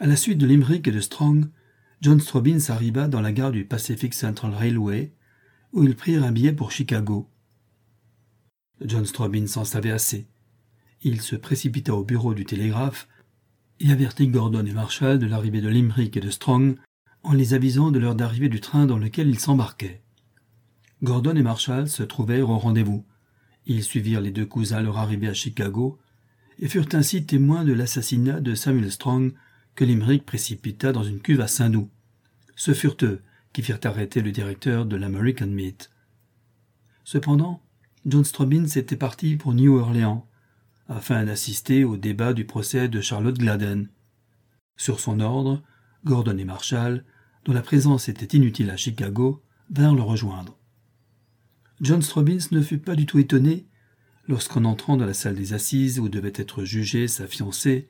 À 0.00 0.08
la 0.08 0.16
suite 0.16 0.38
de 0.38 0.46
Limerick 0.46 0.88
et 0.88 0.92
de 0.92 1.00
Strong, 1.00 1.48
John 2.00 2.18
Strobbins 2.18 2.68
arriva 2.68 3.06
dans 3.06 3.20
la 3.20 3.30
gare 3.30 3.52
du 3.52 3.64
Pacific 3.64 4.12
Central 4.12 4.54
Railway, 4.54 5.12
où 5.72 5.84
ils 5.84 5.94
prirent 5.94 6.24
un 6.24 6.32
billet 6.32 6.52
pour 6.52 6.72
Chicago. 6.72 7.29
John 8.84 9.04
Strobin 9.04 9.46
s'en 9.46 9.64
savait 9.64 9.90
assez. 9.90 10.26
Il 11.02 11.20
se 11.20 11.36
précipita 11.36 11.94
au 11.94 12.04
bureau 12.04 12.34
du 12.34 12.44
télégraphe 12.44 13.08
et 13.80 13.90
avertit 13.90 14.28
Gordon 14.28 14.64
et 14.66 14.72
Marshall 14.72 15.18
de 15.18 15.26
l'arrivée 15.26 15.60
de 15.60 15.68
Limerick 15.68 16.16
et 16.16 16.20
de 16.20 16.30
Strong 16.30 16.76
en 17.22 17.32
les 17.32 17.54
avisant 17.54 17.90
de 17.90 17.98
l'heure 17.98 18.14
d'arrivée 18.14 18.48
du 18.48 18.60
train 18.60 18.86
dans 18.86 18.98
lequel 18.98 19.28
ils 19.28 19.38
s'embarquaient. 19.38 20.02
Gordon 21.02 21.36
et 21.36 21.42
Marshall 21.42 21.88
se 21.88 22.02
trouvèrent 22.02 22.50
au 22.50 22.58
rendez-vous. 22.58 23.04
Ils 23.66 23.82
suivirent 23.82 24.20
les 24.20 24.30
deux 24.30 24.46
cousins 24.46 24.82
leur 24.82 24.98
arrivée 24.98 25.28
à 25.28 25.34
Chicago 25.34 25.98
et 26.58 26.68
furent 26.68 26.88
ainsi 26.92 27.24
témoins 27.24 27.64
de 27.64 27.72
l'assassinat 27.72 28.40
de 28.40 28.54
Samuel 28.54 28.92
Strong 28.92 29.32
que 29.74 29.84
Limerick 29.84 30.26
précipita 30.26 30.92
dans 30.92 31.04
une 31.04 31.20
cuve 31.20 31.40
à 31.40 31.46
Saint-Doux. 31.46 31.88
Ce 32.56 32.74
furent 32.74 32.96
eux 33.02 33.22
qui 33.52 33.62
firent 33.62 33.80
arrêter 33.84 34.20
le 34.20 34.32
directeur 34.32 34.84
de 34.84 34.96
l'American 34.96 35.46
Meat. 35.46 35.90
Cependant, 37.04 37.62
John 38.06 38.24
Strobbins 38.24 38.66
était 38.76 38.96
parti 38.96 39.36
pour 39.36 39.52
New 39.52 39.76
Orleans, 39.76 40.26
afin 40.88 41.24
d'assister 41.24 41.84
au 41.84 41.98
débat 41.98 42.32
du 42.32 42.46
procès 42.46 42.88
de 42.88 43.00
Charlotte 43.00 43.36
Gladden. 43.36 43.88
Sur 44.76 45.00
son 45.00 45.20
ordre, 45.20 45.62
Gordon 46.06 46.38
et 46.38 46.44
Marshall, 46.44 47.04
dont 47.44 47.52
la 47.52 47.60
présence 47.60 48.08
était 48.08 48.36
inutile 48.36 48.70
à 48.70 48.78
Chicago, 48.78 49.42
vinrent 49.68 49.94
le 49.94 50.02
rejoindre. 50.02 50.56
John 51.82 52.00
Strobbins 52.00 52.48
ne 52.52 52.62
fut 52.62 52.78
pas 52.78 52.96
du 52.96 53.04
tout 53.04 53.18
étonné 53.18 53.66
lorsqu'en 54.28 54.64
entrant 54.64 54.96
dans 54.96 55.06
la 55.06 55.14
salle 55.14 55.34
des 55.34 55.52
assises 55.52 55.98
où 55.98 56.08
devait 56.08 56.32
être 56.34 56.64
jugée 56.64 57.06
sa 57.06 57.26
fiancée, 57.26 57.88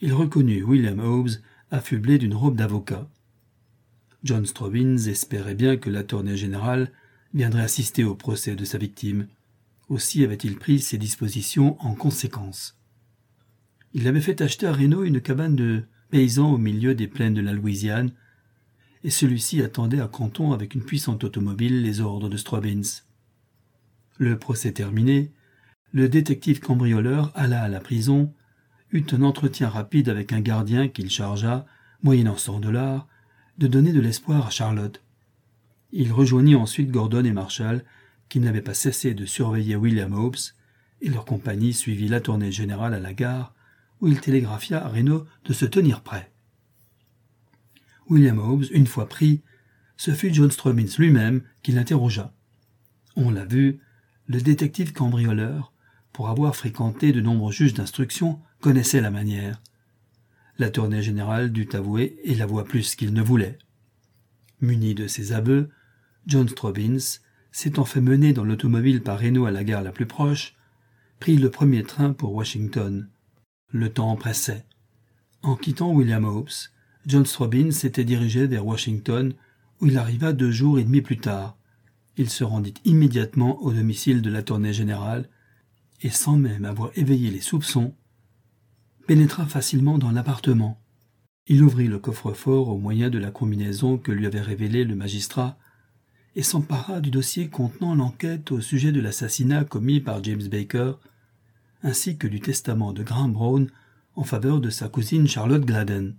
il 0.00 0.12
reconnut 0.12 0.62
William 0.62 1.00
Hobbes 1.00 1.30
affublé 1.70 2.16
d'une 2.16 2.34
robe 2.34 2.56
d'avocat. 2.56 3.08
John 4.22 4.46
Strobbins 4.46 4.96
espérait 4.96 5.54
bien 5.54 5.76
que 5.76 5.90
l'attorney 5.90 6.36
général 6.36 6.90
viendrait 7.34 7.62
assister 7.62 8.04
au 8.04 8.14
procès 8.14 8.54
de 8.54 8.64
sa 8.64 8.78
victime. 8.78 9.26
Aussi 9.88 10.24
avait-il 10.24 10.56
pris 10.56 10.80
ses 10.80 10.98
dispositions 10.98 11.76
en 11.84 11.94
conséquence. 11.94 12.78
Il 13.92 14.08
avait 14.08 14.20
fait 14.20 14.40
acheter 14.40 14.66
à 14.66 14.72
Reno 14.72 15.04
une 15.04 15.20
cabane 15.20 15.56
de 15.56 15.84
paysans 16.10 16.52
au 16.52 16.58
milieu 16.58 16.94
des 16.94 17.06
plaines 17.06 17.34
de 17.34 17.40
la 17.40 17.52
Louisiane, 17.52 18.12
et 19.04 19.10
celui-ci 19.10 19.62
attendait 19.62 20.00
à 20.00 20.08
Canton 20.08 20.52
avec 20.52 20.74
une 20.74 20.82
puissante 20.82 21.24
automobile 21.24 21.82
les 21.82 22.00
ordres 22.00 22.28
de 22.28 22.36
Strobbins. 22.36 23.02
Le 24.16 24.38
procès 24.38 24.72
terminé, 24.72 25.30
le 25.92 26.08
détective 26.08 26.60
cambrioleur 26.60 27.30
alla 27.34 27.62
à 27.62 27.68
la 27.68 27.80
prison, 27.80 28.32
eut 28.92 29.04
un 29.12 29.22
entretien 29.22 29.68
rapide 29.68 30.08
avec 30.08 30.32
un 30.32 30.40
gardien 30.40 30.88
qu'il 30.88 31.10
chargea, 31.10 31.66
moyennant 32.02 32.36
cent 32.36 32.60
dollars, 32.60 33.06
de 33.58 33.66
donner 33.66 33.92
de 33.92 34.00
l'espoir 34.00 34.46
à 34.46 34.50
Charlotte. 34.50 35.02
Il 35.92 36.12
rejoignit 36.12 36.56
ensuite 36.56 36.90
Gordon 36.90 37.24
et 37.24 37.32
Marshall, 37.32 37.84
qui 38.28 38.40
n'avaient 38.40 38.62
pas 38.62 38.74
cessé 38.74 39.14
de 39.14 39.26
surveiller 39.26 39.76
William 39.76 40.12
Hobbes, 40.12 40.36
et 41.00 41.08
leur 41.08 41.24
compagnie 41.24 41.74
suivit 41.74 42.08
la 42.08 42.20
tournée 42.20 42.52
générale 42.52 42.94
à 42.94 43.00
la 43.00 43.12
gare, 43.12 43.54
où 44.00 44.08
il 44.08 44.20
télégraphia 44.20 44.84
à 44.84 44.88
Reno 44.88 45.26
de 45.44 45.52
se 45.52 45.64
tenir 45.64 46.02
prêt. 46.02 46.32
William 48.08 48.38
Hobbes, 48.38 48.64
une 48.70 48.86
fois 48.86 49.08
pris, 49.08 49.42
ce 49.96 50.10
fut 50.10 50.32
John 50.32 50.50
Strobbins 50.50 50.96
lui-même 50.98 51.42
qui 51.62 51.72
l'interrogea. 51.72 52.32
On 53.16 53.30
l'a 53.30 53.44
vu, 53.44 53.80
le 54.26 54.40
détective 54.40 54.92
cambrioleur, 54.92 55.72
pour 56.12 56.28
avoir 56.28 56.54
fréquenté 56.56 57.12
de 57.12 57.20
nombreux 57.20 57.52
juges 57.52 57.74
d'instruction, 57.74 58.40
connaissait 58.60 59.00
la 59.00 59.10
manière. 59.10 59.60
L'attorney 60.58 61.02
général 61.02 61.52
dut 61.52 61.68
avouer 61.72 62.18
et 62.24 62.34
l'avoua 62.34 62.64
plus 62.64 62.94
qu'il 62.94 63.12
ne 63.12 63.22
voulait. 63.22 63.58
Muni 64.60 64.94
de 64.94 65.06
ses 65.06 65.32
aveux, 65.32 65.70
John 66.26 66.48
Strobbins, 66.48 67.20
s'étant 67.54 67.84
fait 67.84 68.00
mener 68.00 68.32
dans 68.32 68.42
l'automobile 68.42 69.00
par 69.00 69.20
Reno 69.20 69.46
à 69.46 69.52
la 69.52 69.62
gare 69.62 69.84
la 69.84 69.92
plus 69.92 70.06
proche, 70.06 70.56
prit 71.20 71.36
le 71.36 71.50
premier 71.50 71.84
train 71.84 72.12
pour 72.12 72.34
Washington. 72.34 73.08
Le 73.70 73.92
temps 73.92 74.16
pressait. 74.16 74.66
En 75.40 75.54
quittant 75.54 75.92
William 75.92 76.24
Hobbes, 76.24 76.50
John 77.06 77.24
Strobbins 77.24 77.70
s'était 77.70 78.02
dirigé 78.02 78.48
vers 78.48 78.66
Washington, 78.66 79.34
où 79.80 79.86
il 79.86 79.98
arriva 79.98 80.32
deux 80.32 80.50
jours 80.50 80.80
et 80.80 80.84
demi 80.84 81.00
plus 81.00 81.18
tard. 81.18 81.56
Il 82.16 82.28
se 82.28 82.42
rendit 82.42 82.74
immédiatement 82.84 83.62
au 83.62 83.72
domicile 83.72 84.20
de 84.20 84.30
l'attorney 84.30 84.72
général, 84.72 85.28
et 86.02 86.10
sans 86.10 86.36
même 86.36 86.64
avoir 86.64 86.90
éveillé 86.96 87.30
les 87.30 87.40
soupçons, 87.40 87.94
pénétra 89.06 89.46
facilement 89.46 89.96
dans 89.98 90.10
l'appartement. 90.10 90.82
Il 91.46 91.62
ouvrit 91.62 91.86
le 91.86 92.00
coffre-fort 92.00 92.68
au 92.68 92.78
moyen 92.78 93.10
de 93.10 93.18
la 93.18 93.30
combinaison 93.30 93.96
que 93.96 94.10
lui 94.10 94.26
avait 94.26 94.40
révélée 94.40 94.82
le 94.82 94.96
magistrat 94.96 95.56
et 96.36 96.42
s'empara 96.42 97.00
du 97.00 97.10
dossier 97.10 97.48
contenant 97.48 97.94
l'enquête 97.94 98.50
au 98.50 98.60
sujet 98.60 98.92
de 98.92 99.00
l'assassinat 99.00 99.64
commis 99.64 100.00
par 100.00 100.22
James 100.24 100.48
Baker, 100.48 100.94
ainsi 101.82 102.16
que 102.16 102.26
du 102.26 102.40
testament 102.40 102.92
de 102.92 103.02
Graham 103.02 103.32
Brown 103.32 103.70
en 104.16 104.24
faveur 104.24 104.60
de 104.60 104.70
sa 104.70 104.88
cousine 104.88 105.28
Charlotte 105.28 105.64
Gladden. 105.64 106.16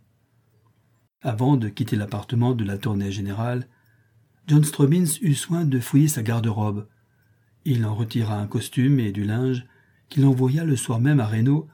Avant 1.22 1.58
de 1.58 1.70
quitter 1.70 1.96
l'appartement 1.96 2.54
de 2.54 2.64
la 2.64 2.78
tournée 2.78 3.12
générale, 3.12 3.68
John 4.48 4.64
Strobbins 4.64 5.18
eut 5.22 5.34
soin 5.34 5.66
de 5.66 5.80
fouiller 5.80 6.08
sa 6.08 6.22
garde-robe. 6.22 6.88
Il 7.66 7.84
en 7.86 7.96
retira 7.96 8.38
un 8.40 8.48
costume 8.48 9.00
et 9.00 9.12
du 9.12 9.24
linge 9.24 9.66
qu'il 10.10 10.26
envoya 10.26 10.64
le 10.64 10.76
soir 10.76 11.00
même 11.00 11.20
à 11.20 11.26
Reno 11.26 11.68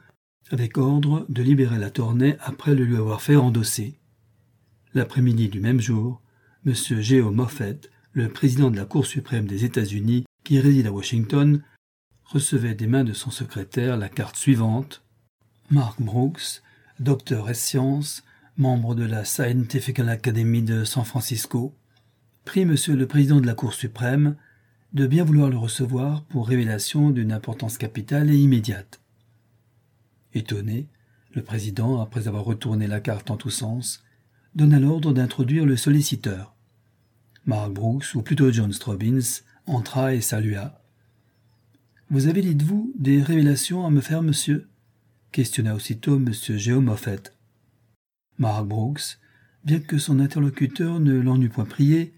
avec 0.50 0.78
ordre 0.78 1.26
de 1.28 1.42
libérer 1.42 1.78
la 1.78 1.90
tournée 1.90 2.36
après 2.40 2.74
le 2.74 2.84
lui 2.84 2.96
avoir 2.96 3.20
fait 3.20 3.36
endosser. 3.36 3.98
L'après-midi 4.94 5.48
du 5.48 5.60
même 5.60 5.80
jour, 5.80 6.22
M. 6.66 6.74
Geo 6.74 7.30
Moffett, 7.30 7.90
le 8.12 8.28
président 8.28 8.70
de 8.70 8.76
la 8.76 8.84
Cour 8.84 9.06
suprême 9.06 9.46
des 9.46 9.64
États-Unis, 9.64 10.24
qui 10.44 10.60
réside 10.60 10.86
à 10.86 10.92
Washington, 10.92 11.62
recevait 12.24 12.74
des 12.74 12.86
mains 12.86 13.04
de 13.04 13.12
son 13.12 13.30
secrétaire 13.30 13.96
la 13.96 14.08
carte 14.08 14.36
suivante 14.36 15.02
Mark 15.70 16.00
Brooks, 16.00 16.62
docteur 17.00 17.48
et 17.48 17.54
sciences, 17.54 18.22
membre 18.58 18.94
de 18.94 19.04
la 19.04 19.24
Scientific 19.24 19.98
Academy 20.00 20.62
de 20.62 20.84
San 20.84 21.04
Francisco, 21.04 21.74
prie 22.44 22.66
Monsieur 22.66 22.94
le 22.96 23.06
président 23.06 23.40
de 23.40 23.46
la 23.46 23.54
Cour 23.54 23.72
suprême 23.72 24.36
de 24.92 25.06
bien 25.06 25.24
vouloir 25.24 25.48
le 25.48 25.56
recevoir 25.56 26.22
pour 26.24 26.46
révélation 26.46 27.10
d'une 27.10 27.32
importance 27.32 27.78
capitale 27.78 28.28
et 28.28 28.36
immédiate. 28.36 29.00
Étonné, 30.34 30.86
le 31.34 31.42
président, 31.42 32.02
après 32.02 32.28
avoir 32.28 32.44
retourné 32.44 32.86
la 32.86 33.00
carte 33.00 33.30
en 33.30 33.38
tous 33.38 33.50
sens, 33.50 34.04
donna 34.54 34.78
l'ordre 34.78 35.14
d'introduire 35.14 35.64
le 35.64 35.78
solliciteur. 35.78 36.51
Mark 37.46 37.72
Brooks, 37.72 38.14
ou 38.14 38.22
plutôt 38.22 38.50
John 38.52 38.72
Strobbins, 38.72 39.42
entra 39.66 40.14
et 40.14 40.20
salua. 40.20 40.80
Vous 42.10 42.26
avez, 42.26 42.42
dites-vous, 42.42 42.92
des 42.98 43.22
révélations 43.22 43.86
à 43.86 43.90
me 43.90 44.00
faire, 44.00 44.22
monsieur? 44.22 44.68
questionna 45.32 45.74
aussitôt 45.74 46.16
M. 46.16 46.32
Géo 46.32 46.80
Moffett. 46.80 47.32
Mark 48.38 48.66
Brooks, 48.66 49.18
bien 49.64 49.80
que 49.80 49.98
son 49.98 50.20
interlocuteur 50.20 51.00
ne 51.00 51.18
l'en 51.18 51.40
eût 51.40 51.48
point 51.48 51.64
prié, 51.64 52.12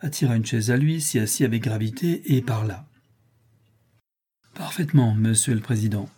attira 0.00 0.36
une 0.36 0.44
chaise 0.44 0.70
à 0.70 0.76
lui, 0.76 1.00
s'y 1.00 1.18
assit 1.18 1.46
avec 1.46 1.62
gravité 1.62 2.34
et 2.36 2.42
parla. 2.42 2.86
Parfaitement, 4.54 5.14
monsieur 5.14 5.54
le 5.54 5.60
président. 5.60 6.08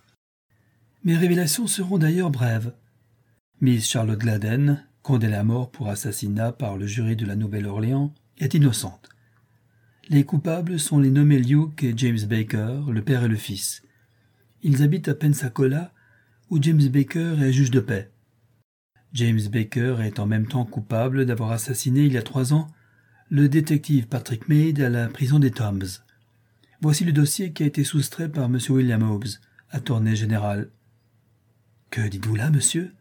Mes 1.05 1.17
révélations 1.17 1.67
seront 1.67 1.99
d'ailleurs 1.99 2.31
brèves. 2.31 2.75
Miss 3.61 3.89
Charlotte 3.89 4.19
Gladden, 4.19 4.85
condamnée 5.03 5.37
à 5.37 5.45
mort 5.45 5.71
pour 5.71 5.89
assassinat 5.89 6.53
par 6.53 6.77
le 6.77 6.87
jury 6.87 7.17
de 7.17 7.27
la 7.27 7.37
Nouvelle-Orléans, 7.37 8.13
est 8.41 8.55
innocente. 8.55 9.09
Les 10.09 10.25
coupables 10.25 10.81
sont 10.81 10.99
les 10.99 11.11
nommés 11.11 11.39
Luke 11.39 11.85
et 11.85 11.95
James 11.97 12.27
Baker, 12.29 12.81
le 12.91 13.03
père 13.03 13.23
et 13.23 13.29
le 13.29 13.37
fils. 13.37 13.83
Ils 14.63 14.83
habitent 14.83 15.09
à 15.09 15.15
Pensacola, 15.15 15.93
où 16.51 16.61
James 16.61 16.89
Baker 16.89 17.37
est 17.41 17.53
juge 17.53 17.71
de 17.71 17.81
paix. 17.81 18.11
James 19.13 19.41
Baker 19.51 19.99
est 20.01 20.19
en 20.19 20.27
même 20.27 20.47
temps 20.47 20.65
coupable 20.65 21.27
d'avoir 21.27 21.53
assassiné 21.53 22.05
il 22.05 22.13
y 22.13 22.19
a 22.19 22.23
trois 22.23 22.53
ans 22.53 22.69
le 23.31 23.49
détective 23.49 24.09
Patrick 24.09 24.49
Meade 24.49 24.81
à 24.81 24.89
la 24.89 25.07
prison 25.07 25.39
des 25.39 25.53
Tombs. 25.53 26.03
Voici 26.81 27.05
le 27.05 27.13
dossier 27.13 27.53
qui 27.53 27.63
a 27.63 27.67
été 27.67 27.85
soustrait 27.85 28.29
par 28.29 28.47
M. 28.47 28.59
William 28.71 29.03
Hobbes, 29.03 29.29
attorney 29.71 30.17
général. 30.17 30.71
Que 31.91 32.09
dites-vous 32.09 32.35
là, 32.35 32.51
monsieur? 32.51 32.93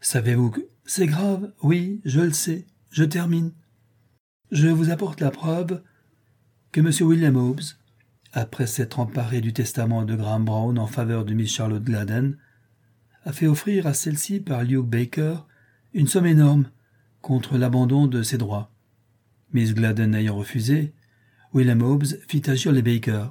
Savez-vous 0.00 0.50
que 0.50 0.60
c'est 0.84 1.06
grave? 1.06 1.52
Oui, 1.62 2.00
je 2.04 2.20
le 2.20 2.32
sais. 2.32 2.66
Je 2.90 3.04
termine. 3.04 3.52
Je 4.54 4.68
vous 4.68 4.90
apporte 4.90 5.20
la 5.20 5.32
preuve 5.32 5.82
que 6.70 6.78
M. 6.78 6.88
William 7.00 7.34
Hobbes, 7.34 7.74
après 8.32 8.68
s'être 8.68 9.00
emparé 9.00 9.40
du 9.40 9.52
testament 9.52 10.04
de 10.04 10.14
Graham 10.14 10.44
Brown 10.44 10.78
en 10.78 10.86
faveur 10.86 11.24
de 11.24 11.34
Miss 11.34 11.52
Charlotte 11.52 11.82
Gladden, 11.82 12.38
a 13.24 13.32
fait 13.32 13.48
offrir 13.48 13.88
à 13.88 13.94
celle-ci 13.94 14.38
par 14.38 14.62
Luke 14.62 14.86
Baker 14.86 15.38
une 15.92 16.06
somme 16.06 16.26
énorme 16.26 16.70
contre 17.20 17.58
l'abandon 17.58 18.06
de 18.06 18.22
ses 18.22 18.38
droits. 18.38 18.70
Miss 19.52 19.74
Gladden 19.74 20.14
ayant 20.14 20.36
refusé, 20.36 20.92
William 21.52 21.82
Hobbes 21.82 22.06
fit 22.28 22.48
agir 22.48 22.70
les 22.70 22.82
Baker. 22.82 23.30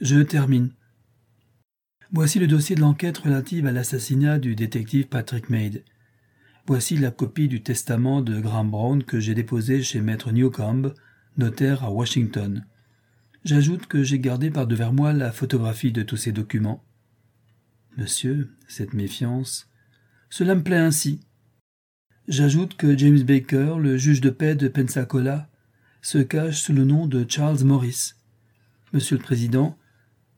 Je 0.00 0.18
termine. 0.18 0.72
Voici 2.10 2.40
le 2.40 2.48
dossier 2.48 2.74
de 2.74 2.80
l'enquête 2.80 3.18
relative 3.18 3.66
à 3.66 3.72
l'assassinat 3.72 4.40
du 4.40 4.56
détective 4.56 5.06
Patrick 5.06 5.48
Maid. 5.48 5.84
Voici 6.66 6.96
la 6.96 7.10
copie 7.10 7.48
du 7.48 7.60
testament 7.60 8.22
de 8.22 8.40
Graham 8.40 8.70
Brown 8.70 9.02
que 9.02 9.18
j'ai 9.18 9.34
déposé 9.34 9.82
chez 9.82 10.00
maître 10.00 10.30
Newcomb, 10.30 10.94
notaire 11.36 11.82
à 11.82 11.90
Washington. 11.90 12.64
J'ajoute 13.44 13.86
que 13.86 14.04
j'ai 14.04 14.20
gardé 14.20 14.48
par 14.48 14.68
devers 14.68 14.92
moi 14.92 15.12
la 15.12 15.32
photographie 15.32 15.90
de 15.90 16.02
tous 16.02 16.16
ces 16.16 16.30
documents. 16.30 16.84
Monsieur, 17.96 18.48
cette 18.68 18.94
méfiance, 18.94 19.68
cela 20.30 20.54
me 20.54 20.62
plaît 20.62 20.76
ainsi. 20.76 21.20
J'ajoute 22.28 22.76
que 22.76 22.96
James 22.96 23.24
Baker, 23.24 23.74
le 23.80 23.96
juge 23.96 24.20
de 24.20 24.30
paix 24.30 24.54
de 24.54 24.68
Pensacola, 24.68 25.50
se 26.00 26.18
cache 26.18 26.62
sous 26.62 26.72
le 26.72 26.84
nom 26.84 27.08
de 27.08 27.26
Charles 27.28 27.64
Morris. 27.64 28.12
Monsieur 28.92 29.16
le 29.16 29.22
Président, 29.22 29.76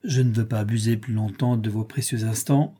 je 0.04 0.22
ne 0.22 0.32
veux 0.32 0.48
pas 0.48 0.60
abuser 0.60 0.96
plus 0.96 1.12
longtemps 1.12 1.58
de 1.58 1.68
vos 1.68 1.84
précieux 1.84 2.24
instants. 2.24 2.74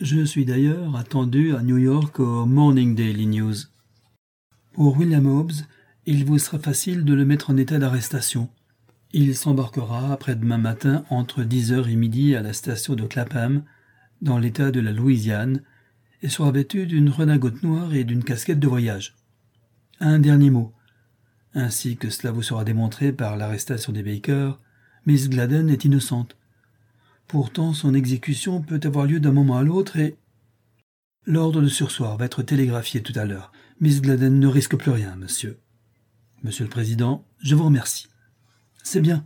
Je 0.00 0.24
suis 0.24 0.46
d'ailleurs 0.46 0.96
attendu 0.96 1.54
à 1.54 1.60
New 1.60 1.76
York 1.76 2.20
au 2.20 2.46
Morning 2.46 2.94
Daily 2.94 3.26
News. 3.26 3.54
Pour 4.72 4.96
William 4.96 5.26
Hobbes, 5.26 5.52
il 6.06 6.24
vous 6.24 6.38
sera 6.38 6.58
facile 6.58 7.04
de 7.04 7.12
le 7.12 7.26
mettre 7.26 7.50
en 7.50 7.58
état 7.58 7.78
d'arrestation. 7.78 8.48
Il 9.12 9.36
s'embarquera 9.36 10.10
après-demain 10.10 10.56
matin 10.56 11.04
entre 11.10 11.42
10h 11.42 11.86
et 11.90 11.96
midi 11.96 12.34
à 12.34 12.40
la 12.40 12.54
station 12.54 12.94
de 12.94 13.04
Clapham, 13.04 13.62
dans 14.22 14.38
l'État 14.38 14.70
de 14.70 14.80
la 14.80 14.92
Louisiane, 14.92 15.60
et 16.22 16.30
sera 16.30 16.50
vêtu 16.50 16.86
d'une 16.86 17.10
redingote 17.10 17.62
noire 17.62 17.92
et 17.92 18.04
d'une 18.04 18.24
casquette 18.24 18.58
de 18.58 18.68
voyage. 18.68 19.16
Un 20.00 20.18
dernier 20.18 20.48
mot. 20.48 20.72
Ainsi 21.52 21.98
que 21.98 22.08
cela 22.08 22.32
vous 22.32 22.42
sera 22.42 22.64
démontré 22.64 23.12
par 23.12 23.36
l'arrestation 23.36 23.92
des 23.92 24.02
Baker, 24.02 24.52
Miss 25.04 25.28
Gladden 25.28 25.68
est 25.68 25.84
innocente. 25.84 26.38
Pourtant, 27.30 27.74
son 27.74 27.94
exécution 27.94 28.60
peut 28.60 28.80
avoir 28.82 29.06
lieu 29.06 29.20
d'un 29.20 29.30
moment 29.30 29.56
à 29.56 29.62
l'autre 29.62 29.96
et... 29.98 30.16
L'ordre 31.26 31.62
de 31.62 31.68
sursoir 31.68 32.16
va 32.16 32.24
être 32.24 32.42
télégraphié 32.42 33.04
tout 33.04 33.12
à 33.14 33.24
l'heure. 33.24 33.52
Miss 33.78 34.02
Gladden 34.02 34.40
ne 34.40 34.48
risque 34.48 34.74
plus 34.74 34.90
rien, 34.90 35.14
monsieur. 35.14 35.60
Monsieur 36.42 36.64
le 36.64 36.70
Président, 36.70 37.24
je 37.38 37.54
vous 37.54 37.66
remercie. 37.66 38.08
C'est 38.82 39.00
bien, 39.00 39.24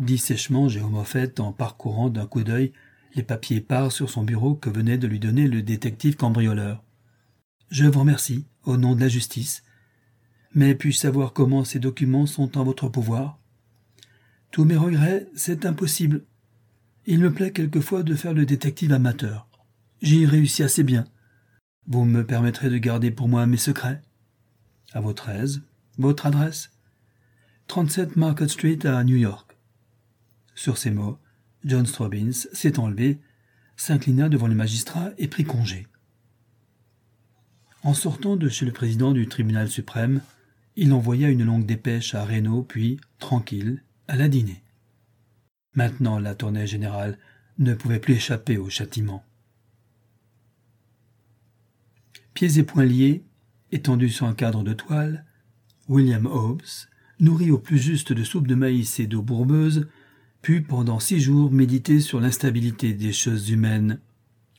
dit 0.00 0.18
sèchement 0.18 0.68
Jérôme 0.68 1.04
en 1.38 1.52
parcourant 1.52 2.10
d'un 2.10 2.26
coup 2.26 2.42
d'œil 2.42 2.72
les 3.14 3.22
papiers 3.22 3.58
épars 3.58 3.92
sur 3.92 4.10
son 4.10 4.24
bureau 4.24 4.56
que 4.56 4.68
venait 4.68 4.98
de 4.98 5.06
lui 5.06 5.20
donner 5.20 5.46
le 5.46 5.62
détective 5.62 6.16
cambrioleur. 6.16 6.82
Je 7.70 7.84
vous 7.84 8.00
remercie, 8.00 8.44
au 8.64 8.76
nom 8.76 8.96
de 8.96 9.00
la 9.02 9.08
justice. 9.08 9.62
Mais 10.52 10.74
puis-je 10.74 10.98
savoir 10.98 11.32
comment 11.32 11.62
ces 11.62 11.78
documents 11.78 12.26
sont 12.26 12.58
en 12.58 12.64
votre 12.64 12.88
pouvoir? 12.88 13.38
Tous 14.50 14.64
mes 14.64 14.76
regrets, 14.76 15.28
c'est 15.36 15.64
impossible. 15.64 16.24
Il 17.12 17.18
me 17.18 17.32
plaît 17.32 17.50
quelquefois 17.50 18.04
de 18.04 18.14
faire 18.14 18.34
le 18.34 18.46
détective 18.46 18.92
amateur. 18.92 19.48
J'y 20.00 20.26
réussis 20.26 20.62
assez 20.62 20.84
bien. 20.84 21.06
Vous 21.88 22.04
me 22.04 22.24
permettrez 22.24 22.70
de 22.70 22.78
garder 22.78 23.10
pour 23.10 23.26
moi 23.26 23.46
mes 23.46 23.56
secrets? 23.56 24.00
À 24.92 25.00
votre 25.00 25.28
aise. 25.28 25.60
Votre 25.98 26.26
adresse? 26.26 26.70
37 27.66 28.14
Market 28.14 28.48
Street 28.48 28.86
à 28.86 29.02
New 29.02 29.16
York. 29.16 29.58
Sur 30.54 30.78
ces 30.78 30.92
mots, 30.92 31.18
John 31.64 31.84
Strobbins 31.84 32.46
s'est 32.52 32.78
enlevé, 32.78 33.18
s'inclina 33.76 34.28
devant 34.28 34.46
le 34.46 34.54
magistrat 34.54 35.10
et 35.18 35.26
prit 35.26 35.42
congé. 35.42 35.88
En 37.82 37.92
sortant 37.92 38.36
de 38.36 38.48
chez 38.48 38.66
le 38.66 38.72
président 38.72 39.10
du 39.10 39.26
tribunal 39.26 39.68
suprême, 39.68 40.20
il 40.76 40.92
envoya 40.92 41.28
une 41.28 41.42
longue 41.42 41.66
dépêche 41.66 42.14
à 42.14 42.24
Reynaud, 42.24 42.62
puis, 42.62 43.00
tranquille, 43.18 43.82
à 44.06 44.14
la 44.14 44.28
dîner. 44.28 44.62
Maintenant, 45.74 46.18
la 46.18 46.34
tournée 46.34 46.66
générale 46.66 47.18
ne 47.58 47.74
pouvait 47.74 48.00
plus 48.00 48.14
échapper 48.14 48.56
au 48.56 48.68
châtiment. 48.68 49.24
Pieds 52.34 52.58
et 52.58 52.62
poings 52.62 52.84
liés, 52.84 53.24
étendu 53.70 54.08
sur 54.08 54.26
un 54.26 54.34
cadre 54.34 54.62
de 54.62 54.72
toile, 54.72 55.24
William 55.88 56.26
Hobbes, 56.26 56.62
nourri 57.18 57.50
au 57.50 57.58
plus 57.58 57.78
juste 57.78 58.12
de 58.12 58.24
soupe 58.24 58.46
de 58.46 58.54
maïs 58.54 58.98
et 58.98 59.06
d'eau 59.06 59.22
bourbeuse, 59.22 59.88
put 60.42 60.62
pendant 60.62 61.00
six 61.00 61.20
jours 61.20 61.52
méditer 61.52 62.00
sur 62.00 62.20
l'instabilité 62.20 62.94
des 62.94 63.12
choses 63.12 63.50
humaines. 63.50 64.00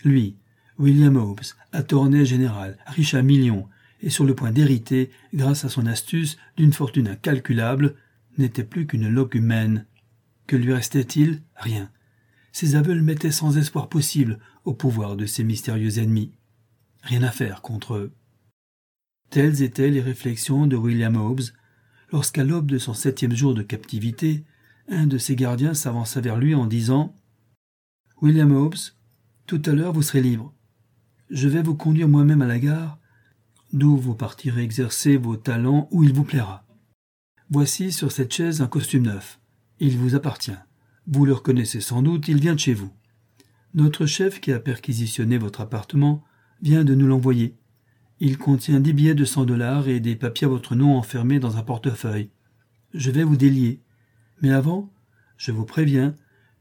Lui, 0.03 0.36
William 0.78 1.16
Hobbes, 1.16 1.41
attorney 1.74 2.26
général, 2.26 2.78
riche 2.86 3.14
à 3.14 3.22
millions, 3.22 3.68
et 4.01 4.09
sur 4.09 4.26
le 4.26 4.36
point 4.36 4.51
d'hériter, 4.51 5.12
grâce 5.34 5.66
à 5.66 5.70
son 5.70 5.86
astuce, 5.86 6.38
d'une 6.57 6.74
fortune 6.74 7.07
incalculable, 7.07 7.95
n'était 8.38 8.64
plus 8.64 8.88
qu'une 8.88 9.09
loque 9.09 9.36
humaine. 9.36 9.86
Que 10.48 10.56
lui 10.56 10.74
restait-il? 10.74 11.44
Rien. 11.56 11.92
Ses 12.52 12.76
aveux 12.76 12.94
le 12.94 13.02
mettaient 13.02 13.32
sans 13.32 13.58
espoir 13.58 13.89
possible 13.89 14.39
au 14.66 14.74
pouvoir 14.74 15.16
de 15.16 15.26
ces 15.26 15.44
mystérieux 15.44 16.00
ennemis. 16.00 16.34
Rien 17.04 17.24
à 17.24 17.32
faire 17.32 17.62
contre 17.62 17.96
eux. 17.96 18.14
Telles 19.30 19.62
étaient 19.62 19.89
les 19.89 20.02
réflexions 20.02 20.68
de 20.68 20.76
William 20.76 21.16
Hobbes 21.16 21.42
lorsqu'à 22.12 22.44
l'aube 22.44 22.70
de 22.70 22.78
son 22.78 22.94
septième 22.94 23.36
jour 23.36 23.54
de 23.54 23.64
captivité, 23.64 24.44
un 24.89 25.08
de 25.08 25.18
ses 25.18 25.36
gardiens 25.36 25.74
s'avança 25.74 26.20
vers 26.20 26.38
lui 26.38 26.54
en 26.54 26.66
disant 26.66 27.16
William 28.22 28.52
Hobbes, 28.52 28.76
tout 29.48 29.62
à 29.66 29.72
l'heure 29.72 29.94
vous 29.94 30.02
serez 30.02 30.22
libre. 30.22 30.54
Je 31.30 31.48
vais 31.48 31.64
vous 31.64 31.76
conduire 31.76 32.10
moi-même 32.10 32.42
à 32.42 32.48
la 32.48 32.60
gare, 32.60 33.00
d'où 33.74 33.98
vous 33.98 34.16
partirez 34.16 34.64
exercer 34.64 35.18
vos 35.18 35.38
talents 35.38 35.88
où 35.92 36.04
il 36.04 36.14
vous 36.14 36.26
plaira. 36.26 36.66
Voici 37.50 37.92
sur 37.92 38.12
cette 38.12 38.34
chaise 38.34 38.62
un 38.62 38.68
costume 38.68 39.04
neuf. 39.04 39.41
Il 39.84 39.98
vous 39.98 40.14
appartient. 40.14 40.52
Vous 41.08 41.26
le 41.26 41.34
reconnaissez 41.34 41.82
sans 41.82 42.04
doute, 42.04 42.28
il 42.28 42.40
vient 42.40 42.54
de 42.54 42.60
chez 42.60 42.76
vous. 42.76 42.92
Notre 43.74 44.06
chef 44.06 44.40
qui 44.40 44.52
a 44.52 44.60
perquisitionné 44.60 45.40
votre 45.40 45.60
appartement 45.60 46.24
vient 46.62 46.84
de 46.84 46.94
nous 46.94 47.08
l'envoyer. 47.08 47.56
Il 48.20 48.38
contient 48.38 48.80
dix 48.80 48.94
billets 48.94 49.16
de 49.16 49.26
cent 49.26 49.44
dollars 49.44 49.88
et 49.88 50.00
des 50.00 50.16
papiers 50.16 50.46
à 50.46 50.50
votre 50.52 50.76
nom 50.76 50.96
enfermés 50.96 51.40
dans 51.40 51.58
un 51.58 51.64
portefeuille. 51.64 52.30
Je 52.94 53.10
vais 53.10 53.24
vous 53.24 53.38
délier. 53.38 53.82
Mais 54.44 54.52
avant, 54.52 54.94
je 55.36 55.52
vous 55.52 55.66
préviens 55.66 56.14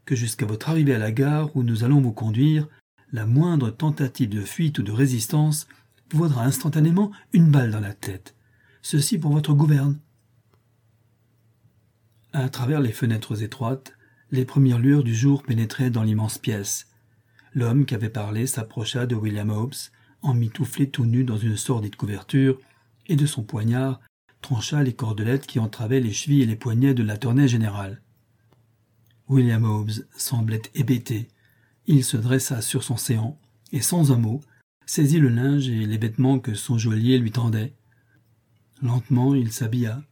que 0.06 0.16
jusqu'à 0.16 0.46
votre 0.46 0.70
arrivée 0.70 0.94
à 0.94 0.98
la 0.98 1.12
gare 1.12 1.54
où 1.54 1.62
nous 1.62 1.84
allons 1.84 2.00
vous 2.00 2.12
conduire, 2.12 2.68
la 3.12 3.26
moindre 3.26 3.68
tentative 3.68 4.30
de 4.30 4.40
fuite 4.40 4.78
ou 4.78 4.82
de 4.82 4.92
résistance 4.92 5.68
vous 6.10 6.20
vaudra 6.20 6.46
instantanément 6.46 7.10
une 7.34 7.50
balle 7.50 7.70
dans 7.70 7.80
la 7.80 7.92
tête. 7.92 8.34
Ceci 8.80 9.18
pour 9.18 9.32
votre 9.32 9.52
gouverne. 9.52 9.98
À 12.32 12.48
travers 12.48 12.80
les 12.80 12.92
fenêtres 12.92 13.42
étroites, 13.42 13.96
les 14.30 14.44
premières 14.44 14.78
lueurs 14.78 15.02
du 15.02 15.14
jour 15.14 15.42
pénétraient 15.42 15.90
dans 15.90 16.04
l'immense 16.04 16.38
pièce. 16.38 16.86
L'homme 17.54 17.84
qui 17.84 17.96
avait 17.96 18.08
parlé 18.08 18.46
s'approcha 18.46 19.06
de 19.06 19.16
William 19.16 19.50
Hobbes, 19.50 19.74
emmitouflé 20.22 20.88
tout 20.88 21.06
nu 21.06 21.24
dans 21.24 21.38
une 21.38 21.56
sordide 21.56 21.96
couverture, 21.96 22.60
et 23.08 23.16
de 23.16 23.26
son 23.26 23.42
poignard 23.42 24.00
trancha 24.42 24.84
les 24.84 24.92
cordelettes 24.92 25.48
qui 25.48 25.58
entravaient 25.58 25.98
les 25.98 26.12
chevilles 26.12 26.42
et 26.42 26.46
les 26.46 26.54
poignets 26.54 26.94
de 26.94 27.02
la 27.02 27.16
tournée 27.16 27.48
générale. 27.48 28.00
William 29.28 29.64
Hobbes 29.64 30.06
semblait 30.16 30.62
hébété. 30.76 31.26
Il 31.86 32.04
se 32.04 32.16
dressa 32.16 32.62
sur 32.62 32.84
son 32.84 32.96
séant, 32.96 33.40
et 33.72 33.80
sans 33.80 34.12
un 34.12 34.18
mot, 34.18 34.40
saisit 34.86 35.18
le 35.18 35.30
linge 35.30 35.68
et 35.68 35.84
les 35.84 35.98
vêtements 35.98 36.38
que 36.38 36.54
son 36.54 36.78
geôlier 36.78 37.18
lui 37.18 37.32
tendait. 37.32 37.74
Lentement, 38.82 39.34
il 39.34 39.50
s'habilla, 39.50 40.02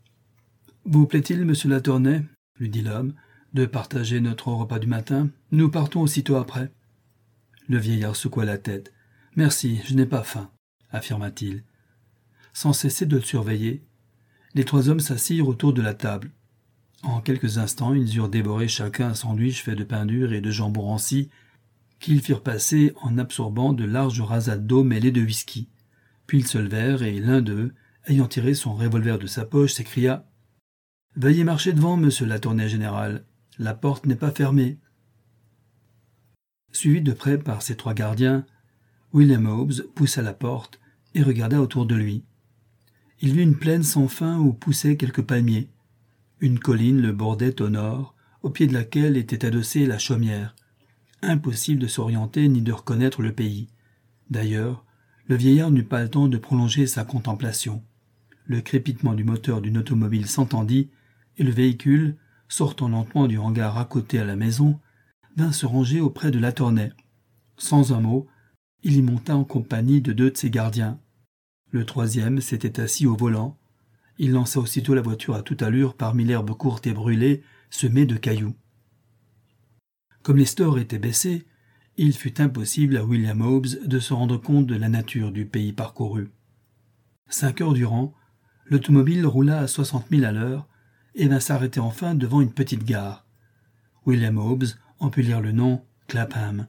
vous 0.91 1.07
plaît-il, 1.07 1.45
monsieur 1.45 1.69
Latournay, 1.69 2.23
lui 2.59 2.71
dit 2.71 2.81
l'homme, 2.81 3.13
de 3.53 3.67
partager 3.67 4.21
notre 4.21 4.49
repas 4.49 4.79
du 4.79 4.87
matin? 4.87 5.29
Nous 5.53 5.71
partons 5.71 6.01
aussitôt 6.01 6.37
après. 6.37 6.73
Le 7.69 7.77
vieillard 7.77 8.17
secoua 8.17 8.47
la 8.47 8.57
tête. 8.57 8.95
Merci, 9.37 9.81
je 9.85 9.95
n'ai 9.95 10.07
pas 10.07 10.23
faim, 10.23 10.51
affirma-t-il. 10.91 11.63
Sans 12.55 12.73
cesser 12.73 13.05
de 13.05 13.17
le 13.17 13.23
surveiller, 13.23 13.85
les 14.55 14.65
trois 14.65 14.89
hommes 14.89 15.01
s'assirent 15.01 15.49
autour 15.49 15.75
de 15.75 15.83
la 15.83 15.93
table. 15.93 16.31
En 17.03 17.21
quelques 17.21 17.59
instants, 17.59 17.93
ils 17.93 18.17
eurent 18.17 18.31
dévoré 18.31 18.67
chacun 18.67 19.09
un 19.09 19.15
sandwich 19.15 19.63
fait 19.63 19.77
de 19.77 19.85
pain 19.85 20.07
dur 20.07 20.33
et 20.33 20.41
de 20.41 20.51
jambon 20.51 20.83
ranci, 20.83 21.29
qu'ils 22.01 22.23
firent 22.23 22.43
passer 22.43 22.95
en 23.03 23.19
absorbant 23.19 23.75
de 23.75 23.85
larges 23.85 24.23
rasades 24.23 24.67
d'eau 24.67 24.85
mêlées 24.85 25.13
de 25.13 25.21
whisky. 25.21 25.69
Puis 26.27 26.39
ils 26.39 26.47
se 26.47 26.57
levèrent 26.57 27.03
et 27.03 27.21
l'un 27.21 27.43
d'eux, 27.43 27.75
ayant 28.07 28.27
tiré 28.27 28.55
son 28.55 28.75
revolver 28.75 29.19
de 29.19 29.27
sa 29.27 29.45
poche, 29.45 29.75
s'écria 29.75 30.25
Veuillez 31.19 31.43
marcher 31.43 31.73
devant, 31.73 31.97
monsieur 31.97 32.27
l'attorney 32.27 32.69
général. 32.69 33.25
La 33.59 33.75
porte 33.75 34.07
n'est 34.07 34.15
pas 34.15 34.31
fermée. 34.31 34.79
Suivi 36.71 37.03
de 37.03 37.13
près 37.13 37.39
par 37.39 37.61
ses 37.61 37.75
trois 37.75 37.93
gardiens, 37.93 38.47
William 39.13 39.47
Hobbes 39.47 39.83
poussa 39.97 40.23
la 40.23 40.33
porte 40.33 40.79
et 41.17 41.25
regarda 41.25 41.61
autour 41.61 41.87
de 41.87 41.97
lui. 41.97 42.23
Il 43.21 43.33
vit 43.33 43.43
une 43.43 43.57
plaine 43.57 43.83
sans 43.83 44.07
fin 44.07 44.39
où 44.39 44.53
poussaient 44.53 44.97
quelques 44.97 45.23
palmiers. 45.23 45.69
Une 46.39 46.61
colline 46.61 47.01
le 47.01 47.11
bordait 47.11 47.61
au 47.61 47.69
nord, 47.69 48.15
au 48.45 48.51
pied 48.51 48.69
de 48.69 48.75
laquelle 48.75 49.17
était 49.17 49.45
adossée 49.45 49.87
la 49.87 49.99
chaumière. 49.99 50.55
Impossible 51.23 51.81
de 51.81 51.89
s'orienter 51.89 52.49
ni 52.49 52.63
de 52.63 52.71
reconnaître 52.71 53.23
le 53.23 53.33
pays. 53.33 53.67
D'ailleurs, 54.31 54.85
le 55.27 55.35
vieillard 55.35 55.73
n'eut 55.73 55.83
pas 55.83 56.01
le 56.01 56.11
temps 56.11 56.29
de 56.29 56.39
prolonger 56.39 56.87
sa 56.87 57.05
contemplation. 57.05 57.83
Le 58.47 58.61
crépitement 58.61 59.15
du 59.15 59.25
moteur 59.25 59.61
d'une 59.61 59.79
automobile 59.79 60.29
s'entendit 60.29 60.91
le 61.45 61.51
véhicule, 61.51 62.17
sortant 62.49 62.89
lentement 62.89 63.27
du 63.27 63.39
hangar 63.39 63.79
à 63.79 63.85
côté 63.85 64.19
à 64.19 64.25
la 64.25 64.37
maison, 64.37 64.81
vint 65.37 65.53
se 65.53 65.67
ranger 65.67 66.01
auprès 66.01 66.31
de 66.31 66.39
la 66.39 66.53
tournée. 66.53 66.91
Sans 67.57 67.93
un 67.93 68.01
mot, 68.01 68.27
il 68.83 68.97
y 68.97 69.03
monta 69.03 69.37
en 69.37 69.45
compagnie 69.45 70.01
de 70.01 70.13
deux 70.13 70.31
de 70.31 70.37
ses 70.37 70.51
gardiens. 70.51 71.01
Le 71.71 71.85
troisième 71.85 72.41
s'était 72.41 72.81
assis 72.81 73.07
au 73.07 73.17
volant. 73.17 73.59
Il 74.19 74.33
lança 74.33 74.59
aussitôt 74.61 74.95
la 74.95 75.03
voiture 75.03 75.35
à 75.35 75.43
toute 75.43 75.63
allure 75.63 75.95
parmi 75.95 76.25
l'herbe 76.25 76.57
courte 76.57 76.87
et 76.87 76.93
brûlée 76.93 77.43
semée 77.71 78.07
de 78.07 78.17
cailloux. 78.17 78.55
Comme 80.23 80.39
les 80.39 80.45
stores 80.45 80.79
étaient 80.79 80.99
baissés, 80.99 81.47
il 81.97 82.13
fut 82.13 82.41
impossible 82.41 82.97
à 82.97 83.05
William 83.05 83.41
Hobbes 83.41 83.85
de 83.85 83.99
se 83.99 84.15
rendre 84.15 84.37
compte 84.37 84.67
de 84.67 84.77
la 84.77 84.89
nature 84.89 85.33
du 85.33 85.47
pays 85.47 85.73
parcouru. 85.73 86.31
Cinq 87.29 87.61
heures 87.61 87.73
durant, 87.73 88.15
l'automobile 88.67 89.27
roula 89.27 89.61
à 89.61 89.67
soixante 89.67 90.11
milles 90.11 90.25
à 90.25 90.33
l'heure 90.33 90.69
et 91.19 91.29
vint 91.29 91.41
s'arrêter 91.41 91.81
enfin 91.81 92.15
devant 92.15 92.41
une 92.41 92.53
petite 92.53 92.85
gare. 92.85 93.27
William 94.07 94.39
Hobbes 94.39 94.69
en 95.01 95.11
put 95.11 95.23
lire 95.23 95.41
le 95.41 95.53
nom 95.53 95.85
Clapham. 96.07 96.67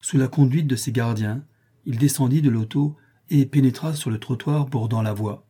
Sous 0.00 0.18
la 0.18 0.28
conduite 0.28 0.66
de 0.66 0.76
ses 0.76 0.92
gardiens, 0.92 1.42
il 1.86 1.96
descendit 1.96 2.42
de 2.42 2.50
l'auto 2.50 2.96
et 3.30 3.46
pénétra 3.46 3.94
sur 3.94 4.10
le 4.10 4.18
trottoir 4.18 4.66
bordant 4.66 5.02
la 5.02 5.14
voie. 5.14 5.46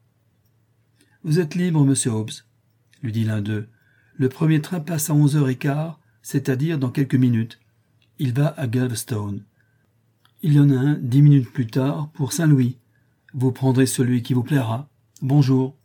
Vous 1.24 1.40
êtes 1.40 1.54
libre, 1.54 1.84
monsieur 1.84 2.12
Hobbes, 2.12 2.30
lui 3.02 3.10
dit 3.10 3.24
l'un 3.24 3.40
d'eux. 3.40 3.68
Le 4.14 4.28
premier 4.28 4.60
train 4.60 4.80
passe 4.80 5.10
à 5.10 5.14
onze 5.14 5.36
heures 5.36 5.48
et 5.48 5.56
quart, 5.56 5.98
c'est-à-dire 6.22 6.78
dans 6.78 6.90
quelques 6.90 7.14
minutes. 7.14 7.58
Il 8.18 8.34
va 8.34 8.48
à 8.48 8.66
Galveston. 8.66 9.42
Il 10.42 10.52
y 10.52 10.60
en 10.60 10.70
a 10.70 10.78
un 10.78 10.94
dix 10.94 11.22
minutes 11.22 11.50
plus 11.50 11.66
tard 11.66 12.10
pour 12.12 12.34
Saint-Louis. 12.34 12.78
Vous 13.32 13.52
prendrez 13.52 13.86
celui 13.86 14.22
qui 14.22 14.34
vous 14.34 14.42
plaira. 14.42 14.88
Bonjour. 15.22 15.79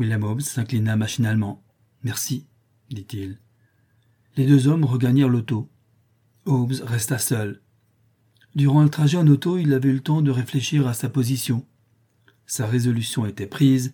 William 0.00 0.24
Hobbes 0.24 0.40
s'inclina 0.40 0.96
machinalement. 0.96 1.62
Merci, 2.04 2.46
dit-il. 2.88 3.38
Les 4.34 4.46
deux 4.46 4.66
hommes 4.66 4.86
regagnèrent 4.86 5.28
l'auto. 5.28 5.70
Hobbes 6.46 6.80
resta 6.82 7.18
seul. 7.18 7.60
Durant 8.54 8.82
le 8.82 8.88
trajet 8.88 9.18
en 9.18 9.26
auto, 9.26 9.58
il 9.58 9.74
avait 9.74 9.90
eu 9.90 9.94
le 9.94 10.00
temps 10.00 10.22
de 10.22 10.30
réfléchir 10.30 10.88
à 10.88 10.94
sa 10.94 11.10
position. 11.10 11.66
Sa 12.46 12.66
résolution 12.66 13.26
était 13.26 13.46
prise, 13.46 13.92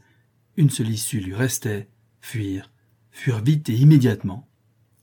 une 0.57 0.71
seule 0.71 0.91
issue 0.91 1.19
lui 1.19 1.35
restait, 1.35 1.91
fuir, 2.21 2.71
fuir 3.11 3.43
vite 3.43 3.69
et 3.69 3.75
immédiatement. 3.75 4.49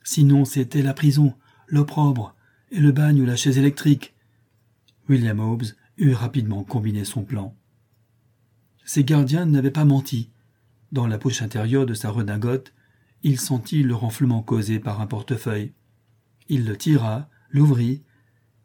Sinon 0.04 0.46
c'était 0.46 0.82
la 0.82 0.94
prison, 0.94 1.36
l'opprobre, 1.68 2.34
et 2.72 2.80
le 2.80 2.94
bagne 2.94 3.22
ou 3.22 3.26
la 3.26 3.36
chaise 3.36 3.58
électrique. 3.58 4.16
William 5.10 5.42
Hobbes 5.42 5.76
eut 5.98 6.14
rapidement 6.14 6.64
combiné 6.64 7.04
son 7.04 7.26
plan. 7.26 7.58
Ses 8.86 9.04
gardiens 9.04 9.46
n'avaient 9.46 9.70
pas 9.70 9.86
menti. 9.86 10.30
Dans 10.94 11.08
la 11.08 11.18
poche 11.18 11.42
intérieure 11.42 11.88
de 11.88 11.96
sa 11.96 12.12
redingote, 12.12 12.72
il 13.24 13.40
sentit 13.40 13.82
le 13.82 13.96
renflement 13.96 14.44
causé 14.44 14.78
par 14.78 15.02
un 15.02 15.08
portefeuille. 15.08 15.74
Il 16.50 16.66
le 16.66 16.78
tira, 16.78 17.30
l'ouvrit, 17.50 18.04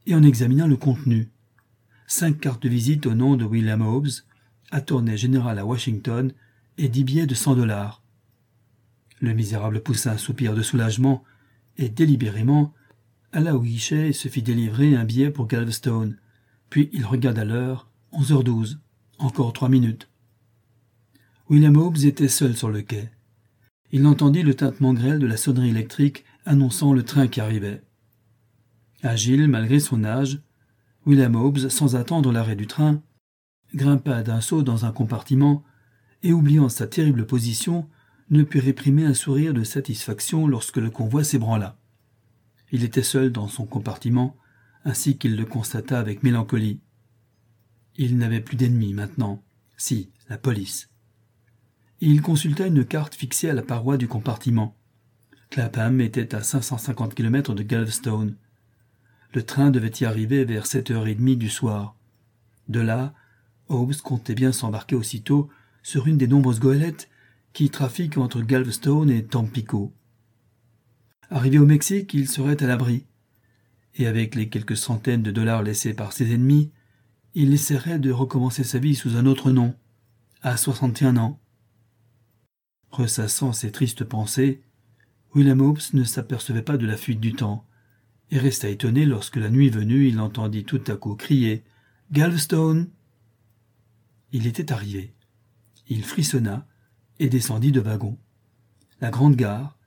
et 0.04 0.14
en 0.14 0.22
examinant 0.22 0.66
le 0.66 0.76
contenu. 0.76 1.30
Cinq 2.06 2.38
cartes 2.38 2.62
de 2.62 2.68
visite 2.68 3.06
au 3.06 3.14
nom 3.14 3.36
de 3.36 3.46
William 3.46 3.80
Hobbes, 3.80 4.10
attorney 4.70 5.16
général 5.16 5.58
à 5.58 5.64
Washington, 5.64 6.34
et 6.76 6.90
dix 6.90 7.02
billets 7.02 7.26
de 7.26 7.34
cent 7.34 7.54
dollars. 7.54 8.02
Le 9.20 9.32
misérable 9.32 9.80
poussa 9.80 10.12
un 10.12 10.18
soupir 10.18 10.54
de 10.54 10.60
soulagement, 10.60 11.24
et 11.78 11.88
délibérément 11.88 12.74
alla 13.32 13.56
au 13.56 13.62
guichet 13.62 14.10
et 14.10 14.12
se 14.12 14.28
fit 14.28 14.42
délivrer 14.42 14.94
un 14.94 15.04
billet 15.06 15.30
pour 15.30 15.46
Galveston. 15.46 16.14
Puis 16.68 16.90
il 16.92 17.06
regarda 17.06 17.46
l'heure, 17.46 17.88
onze 18.12 18.32
heures 18.32 18.44
douze, 18.44 18.80
encore 19.18 19.54
trois 19.54 19.70
minutes. 19.70 20.07
William 21.50 21.78
Hobbes 21.78 22.04
était 22.04 22.28
seul 22.28 22.54
sur 22.54 22.68
le 22.68 22.82
quai. 22.82 23.08
Il 23.90 24.06
entendit 24.06 24.42
le 24.42 24.52
tintement 24.52 24.92
grêle 24.92 25.18
de 25.18 25.26
la 25.26 25.38
sonnerie 25.38 25.70
électrique 25.70 26.26
annonçant 26.44 26.92
le 26.92 27.02
train 27.02 27.26
qui 27.26 27.40
arrivait. 27.40 27.82
Agile 29.02 29.48
malgré 29.48 29.80
son 29.80 30.04
âge, 30.04 30.42
William 31.06 31.34
Hobbes, 31.34 31.70
sans 31.70 31.96
attendre 31.96 32.32
l'arrêt 32.32 32.54
du 32.54 32.66
train, 32.66 33.02
grimpa 33.74 34.22
d'un 34.22 34.42
saut 34.42 34.62
dans 34.62 34.84
un 34.84 34.92
compartiment 34.92 35.64
et, 36.22 36.34
oubliant 36.34 36.68
sa 36.68 36.86
terrible 36.86 37.24
position, 37.24 37.88
ne 38.28 38.42
put 38.42 38.58
réprimer 38.58 39.06
un 39.06 39.14
sourire 39.14 39.54
de 39.54 39.64
satisfaction 39.64 40.46
lorsque 40.46 40.76
le 40.76 40.90
convoi 40.90 41.24
s'ébranla. 41.24 41.78
Il 42.72 42.84
était 42.84 43.02
seul 43.02 43.32
dans 43.32 43.48
son 43.48 43.64
compartiment, 43.64 44.36
ainsi 44.84 45.16
qu'il 45.16 45.34
le 45.34 45.46
constata 45.46 45.98
avec 45.98 46.22
mélancolie. 46.22 46.80
Il 47.96 48.18
n'avait 48.18 48.42
plus 48.42 48.56
d'ennemis 48.56 48.92
maintenant. 48.92 49.42
Si, 49.78 50.10
la 50.28 50.36
police 50.36 50.90
il 52.00 52.22
consulta 52.22 52.66
une 52.66 52.84
carte 52.84 53.14
fixée 53.14 53.50
à 53.50 53.54
la 53.54 53.62
paroi 53.62 53.96
du 53.96 54.06
compartiment. 54.06 54.76
Clapham 55.50 56.00
était 56.00 56.34
à 56.34 56.42
550 56.42 57.14
km 57.14 57.54
de 57.54 57.62
Galveston. 57.62 58.34
Le 59.34 59.42
train 59.42 59.70
devait 59.70 59.92
y 60.00 60.04
arriver 60.04 60.44
vers 60.44 60.66
sept 60.66 60.90
heures 60.90 61.08
et 61.08 61.14
demie 61.14 61.36
du 61.36 61.48
soir. 61.48 61.96
De 62.68 62.80
là, 62.80 63.14
Hobbes 63.68 63.96
comptait 63.96 64.34
bien 64.34 64.52
s'embarquer 64.52 64.94
aussitôt 64.94 65.48
sur 65.82 66.06
une 66.06 66.18
des 66.18 66.28
nombreuses 66.28 66.60
goélettes 66.60 67.08
qui 67.52 67.70
trafiquent 67.70 68.18
entre 68.18 68.42
Galveston 68.42 69.08
et 69.08 69.24
Tampico. 69.24 69.92
Arrivé 71.30 71.58
au 71.58 71.66
Mexique, 71.66 72.14
il 72.14 72.28
serait 72.28 72.62
à 72.62 72.66
l'abri. 72.66 73.04
Et 73.96 74.06
avec 74.06 74.34
les 74.34 74.48
quelques 74.48 74.76
centaines 74.76 75.22
de 75.22 75.30
dollars 75.30 75.62
laissés 75.62 75.94
par 75.94 76.12
ses 76.12 76.32
ennemis, 76.32 76.70
il 77.34 77.52
essaierait 77.52 77.98
de 77.98 78.12
recommencer 78.12 78.64
sa 78.64 78.78
vie 78.78 78.94
sous 78.94 79.16
un 79.16 79.26
autre 79.26 79.50
nom, 79.50 79.74
à 80.42 80.56
soixante 80.56 81.02
et 81.02 81.06
un 81.06 81.16
ans. 81.16 81.40
Ressassant 82.90 83.52
ces 83.52 83.70
tristes 83.70 84.04
pensées, 84.04 84.62
William 85.34 85.60
Hobbes 85.60 85.80
ne 85.92 86.04
s'apercevait 86.04 86.62
pas 86.62 86.76
de 86.76 86.86
la 86.86 86.96
fuite 86.96 87.20
du 87.20 87.34
temps, 87.34 87.66
et 88.30 88.38
resta 88.38 88.68
étonné 88.68 89.04
lorsque 89.04 89.36
la 89.36 89.50
nuit 89.50 89.70
venue 89.70 90.08
il 90.08 90.20
entendit 90.20 90.64
tout 90.64 90.82
à 90.86 90.96
coup 90.96 91.14
crier 91.14 91.64
Galveston. 92.12 92.88
Il 94.32 94.46
était 94.46 94.72
arrivé. 94.72 95.14
Il 95.88 96.04
frissonna 96.04 96.66
et 97.18 97.28
descendit 97.28 97.72
de 97.72 97.80
wagon. 97.80 98.18
La 99.00 99.10
grande 99.10 99.36
gare, 99.36 99.78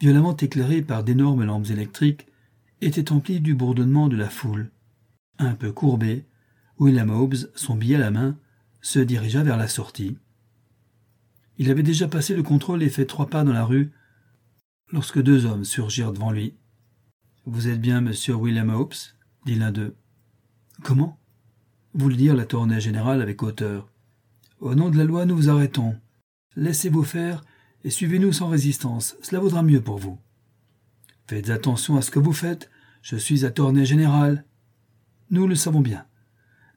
violemment 0.00 0.36
éclairée 0.36 0.82
par 0.82 1.04
d'énormes 1.04 1.44
lampes 1.44 1.70
électriques, 1.70 2.26
était 2.80 3.12
emplie 3.12 3.40
du 3.40 3.54
bourdonnement 3.54 4.08
de 4.08 4.16
la 4.16 4.28
foule. 4.28 4.70
Un 5.38 5.54
peu 5.54 5.72
courbé, 5.72 6.26
William 6.78 7.10
Hobbes, 7.10 7.50
son 7.54 7.74
billet 7.74 7.96
à 7.96 8.00
la 8.00 8.10
main, 8.10 8.38
se 8.82 8.98
dirigea 8.98 9.42
vers 9.42 9.56
la 9.56 9.68
sortie. 9.68 10.18
Il 11.58 11.70
avait 11.70 11.82
déjà 11.82 12.08
passé 12.08 12.34
le 12.34 12.42
contrôle 12.42 12.82
et 12.82 12.88
fait 12.88 13.06
trois 13.06 13.28
pas 13.28 13.44
dans 13.44 13.52
la 13.52 13.64
rue 13.64 13.90
lorsque 14.92 15.22
deux 15.22 15.46
hommes 15.46 15.64
surgirent 15.64 16.12
devant 16.12 16.30
lui. 16.30 16.54
Vous 17.44 17.68
êtes 17.68 17.80
bien 17.80 18.00
monsieur 18.00 18.34
William 18.34 18.70
Hobbes 18.70 18.94
dit 19.46 19.54
l'un 19.54 19.70
d'eux. 19.70 19.94
Comment? 20.82 21.18
Vous 21.94 22.08
le 22.08 22.16
dire 22.16 22.34
la 22.34 22.44
tournée 22.44 22.80
générale 22.80 23.22
avec 23.22 23.42
hauteur. 23.42 23.88
Au 24.60 24.74
nom 24.74 24.90
de 24.90 24.98
la 24.98 25.04
loi, 25.04 25.24
nous 25.24 25.36
vous 25.36 25.48
arrêtons. 25.48 25.96
Laissez-vous 26.56 27.04
faire 27.04 27.42
et 27.84 27.90
suivez-nous 27.90 28.32
sans 28.32 28.48
résistance. 28.48 29.16
Cela 29.22 29.40
vaudra 29.40 29.62
mieux 29.62 29.80
pour 29.80 29.98
vous. 29.98 30.18
Faites 31.28 31.50
attention 31.50 31.96
à 31.96 32.02
ce 32.02 32.10
que 32.10 32.18
vous 32.18 32.32
faites. 32.32 32.70
Je 33.02 33.16
suis 33.16 33.44
à 33.44 33.50
tournée 33.50 33.86
générale. 33.86 34.44
Nous 35.30 35.46
le 35.46 35.54
savons 35.54 35.80
bien. 35.80 36.04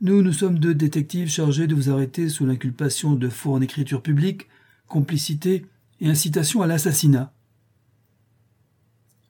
Nous, 0.02 0.22
nous 0.22 0.34
sommes 0.34 0.60
deux 0.60 0.74
détectives 0.76 1.30
chargés 1.30 1.68
de 1.68 1.76
vous 1.76 1.90
arrêter 1.90 2.30
sous 2.30 2.46
l'inculpation 2.46 3.16
de 3.16 3.28
faux 3.28 3.54
en 3.54 3.62
écriture 3.62 4.02
publique 4.02 4.48
complicité 4.90 5.66
et 6.02 6.10
incitation 6.10 6.62
à 6.62 6.68
l'assassinat. 6.68 7.34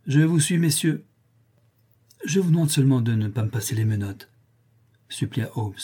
Je 0.08 0.22
vous 0.22 0.40
suis, 0.40 0.58
messieurs. 0.58 1.06
Je 2.26 2.40
vous 2.40 2.50
demande 2.50 2.72
seulement 2.72 3.02
de 3.02 3.14
ne 3.14 3.28
pas 3.28 3.44
me 3.44 3.50
passer 3.50 3.76
les 3.76 3.86
menottes, 3.86 4.32
supplia 5.08 5.52
Hobbes. 5.56 5.76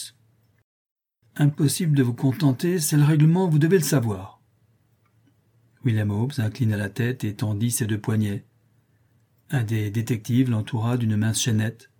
Impossible 1.37 1.95
de 1.95 2.03
vous 2.03 2.13
contenter, 2.13 2.79
c'est 2.79 2.97
le 2.97 3.03
règlement, 3.03 3.47
vous 3.47 3.59
devez 3.59 3.77
le 3.77 3.83
savoir. 3.83 4.41
William 5.83 6.09
Hobbes 6.09 6.39
inclina 6.39 6.77
la 6.77 6.89
tête 6.89 7.23
et 7.23 7.35
tendit 7.35 7.71
ses 7.71 7.85
deux 7.85 7.99
poignets. 7.99 8.45
Un 9.51 9.63
des 9.63 9.91
détectives 9.91 10.49
l'entoura 10.49 10.97
d'une 10.97 11.15
mince 11.15 11.41
chaînette. 11.41 11.91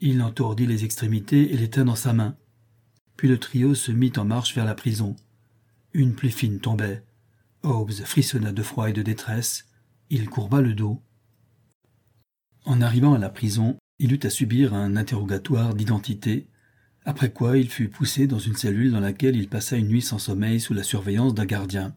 Il 0.00 0.20
en 0.22 0.30
tordit 0.30 0.66
les 0.66 0.84
extrémités 0.84 1.54
et 1.54 1.56
les 1.56 1.68
dans 1.68 1.94
sa 1.94 2.12
main. 2.12 2.36
Puis 3.16 3.28
le 3.28 3.38
trio 3.38 3.74
se 3.74 3.92
mit 3.92 4.12
en 4.16 4.24
marche 4.24 4.54
vers 4.54 4.66
la 4.66 4.74
prison. 4.74 5.16
Une 5.96 6.16
pluie 6.16 6.32
fine 6.32 6.58
tombait. 6.58 7.04
Hobbes 7.62 7.92
frissonna 7.92 8.50
de 8.50 8.62
froid 8.64 8.90
et 8.90 8.92
de 8.92 9.02
détresse. 9.02 9.66
Il 10.10 10.28
courba 10.28 10.60
le 10.60 10.74
dos. 10.74 11.00
En 12.64 12.80
arrivant 12.80 13.14
à 13.14 13.18
la 13.18 13.28
prison, 13.28 13.76
il 14.00 14.12
eut 14.12 14.20
à 14.24 14.30
subir 14.30 14.74
un 14.74 14.96
interrogatoire 14.96 15.72
d'identité, 15.72 16.48
après 17.04 17.30
quoi 17.30 17.58
il 17.58 17.70
fut 17.70 17.88
poussé 17.88 18.26
dans 18.26 18.40
une 18.40 18.56
cellule 18.56 18.90
dans 18.90 18.98
laquelle 18.98 19.36
il 19.36 19.48
passa 19.48 19.76
une 19.76 19.86
nuit 19.86 20.02
sans 20.02 20.18
sommeil 20.18 20.58
sous 20.58 20.74
la 20.74 20.82
surveillance 20.82 21.32
d'un 21.32 21.44
gardien. 21.44 21.94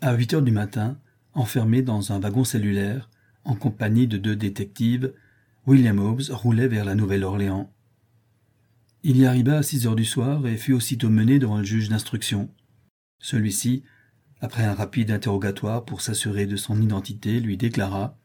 À 0.00 0.14
huit 0.14 0.34
heures 0.34 0.42
du 0.42 0.50
matin, 0.50 0.98
enfermé 1.34 1.82
dans 1.82 2.10
un 2.10 2.18
wagon 2.18 2.42
cellulaire, 2.42 3.08
en 3.44 3.54
compagnie 3.54 4.08
de 4.08 4.18
deux 4.18 4.34
détectives, 4.34 5.14
William 5.66 6.00
Hobbes 6.00 6.30
roulait 6.30 6.68
vers 6.68 6.84
la 6.84 6.96
Nouvelle-Orléans. 6.96 7.72
Il 9.04 9.16
y 9.16 9.26
arriva 9.26 9.58
à 9.58 9.62
six 9.62 9.86
heures 9.86 9.96
du 9.96 10.04
soir 10.04 10.46
et 10.46 10.56
fut 10.56 10.72
aussitôt 10.72 11.08
mené 11.08 11.38
devant 11.38 11.58
le 11.58 11.64
juge 11.64 11.88
d'instruction. 11.88 12.50
Celui-ci, 13.20 13.84
après 14.40 14.64
un 14.64 14.74
rapide 14.74 15.10
interrogatoire 15.10 15.84
pour 15.84 16.00
s'assurer 16.00 16.46
de 16.46 16.56
son 16.56 16.80
identité, 16.82 17.40
lui 17.40 17.56
déclara 17.56 18.18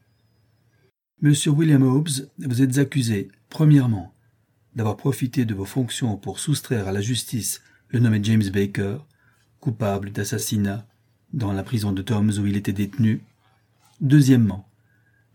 Monsieur 1.22 1.52
William 1.52 1.82
Hobbes, 1.82 2.28
vous 2.38 2.60
êtes 2.60 2.78
accusé, 2.78 3.28
premièrement, 3.48 4.14
d'avoir 4.74 4.96
profité 4.96 5.44
de 5.44 5.54
vos 5.54 5.64
fonctions 5.64 6.16
pour 6.16 6.40
soustraire 6.40 6.88
à 6.88 6.92
la 6.92 7.00
justice 7.00 7.62
le 7.88 8.00
nommé 8.00 8.18
James 8.22 8.50
Baker, 8.52 8.98
coupable 9.60 10.10
d'assassinat 10.10 10.86
dans 11.32 11.52
la 11.52 11.62
prison 11.62 11.92
de 11.92 12.02
Toms 12.02 12.38
où 12.38 12.46
il 12.46 12.56
était 12.56 12.72
détenu. 12.72 13.22
Deuxièmement, 14.00 14.68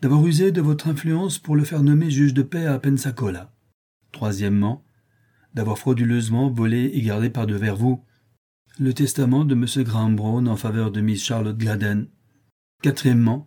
d'avoir 0.02 0.26
usé 0.26 0.52
de 0.52 0.62
votre 0.62 0.90
influence 0.90 1.40
pour 1.40 1.56
le 1.56 1.64
faire 1.64 1.82
nommer 1.82 2.12
juge 2.12 2.34
de 2.34 2.44
paix 2.44 2.66
à 2.66 2.78
Pensacola. 2.78 3.54
Troisièmement, 4.12 4.84
d'avoir 5.60 5.78
frauduleusement 5.78 6.50
volé 6.50 6.90
et 6.94 7.02
gardé 7.02 7.30
par 7.30 7.46
devers 7.46 7.76
vous 7.76 8.02
le 8.80 8.94
testament 8.94 9.44
de 9.44 9.56
M. 9.56 9.66
Graham 9.84 10.16
Brown 10.16 10.48
en 10.48 10.56
faveur 10.56 10.90
de 10.90 11.02
Miss 11.02 11.22
Charlotte 11.22 11.58
Gladden. 11.58 12.08
Quatrièmement, 12.82 13.46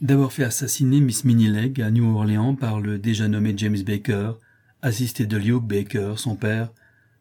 d'avoir 0.00 0.32
fait 0.32 0.44
assassiner 0.44 0.98
Miss 0.98 1.26
Minnie 1.26 1.54
à 1.82 1.90
New 1.90 2.06
Orleans 2.06 2.54
par 2.54 2.80
le 2.80 2.98
déjà 2.98 3.28
nommé 3.28 3.52
James 3.54 3.82
Baker, 3.84 4.32
assisté 4.80 5.26
de 5.26 5.36
Luke 5.36 5.66
Baker, 5.66 6.14
son 6.16 6.36
père, 6.36 6.72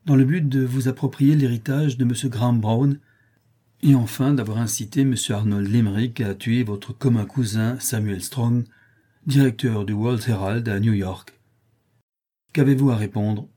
dans 0.06 0.16
le 0.16 0.24
but 0.24 0.48
de 0.48 0.64
vous 0.64 0.88
approprier 0.88 1.36
l'héritage 1.36 1.98
de 1.98 2.06
M. 2.06 2.14
Graham 2.30 2.62
Brown, 2.62 2.98
et 3.84 3.96
enfin 3.96 4.34
d'avoir 4.34 4.60
incité 4.60 5.02
M. 5.02 5.14
Arnold 5.28 5.70
Limerick 5.70 6.22
à 6.22 6.36
tuer 6.36 6.64
votre 6.64 6.98
commun 6.98 7.26
cousin 7.26 7.78
Samuel 7.82 8.22
Strong, 8.22 8.64
directeur 9.28 9.84
du 9.84 9.92
World 9.92 10.24
Herald 10.26 10.70
à 10.70 10.80
New 10.80 10.94
York. 10.94 11.34
Qu'avez-vous 12.54 12.92
à 12.92 12.96
répondre? 12.96 13.50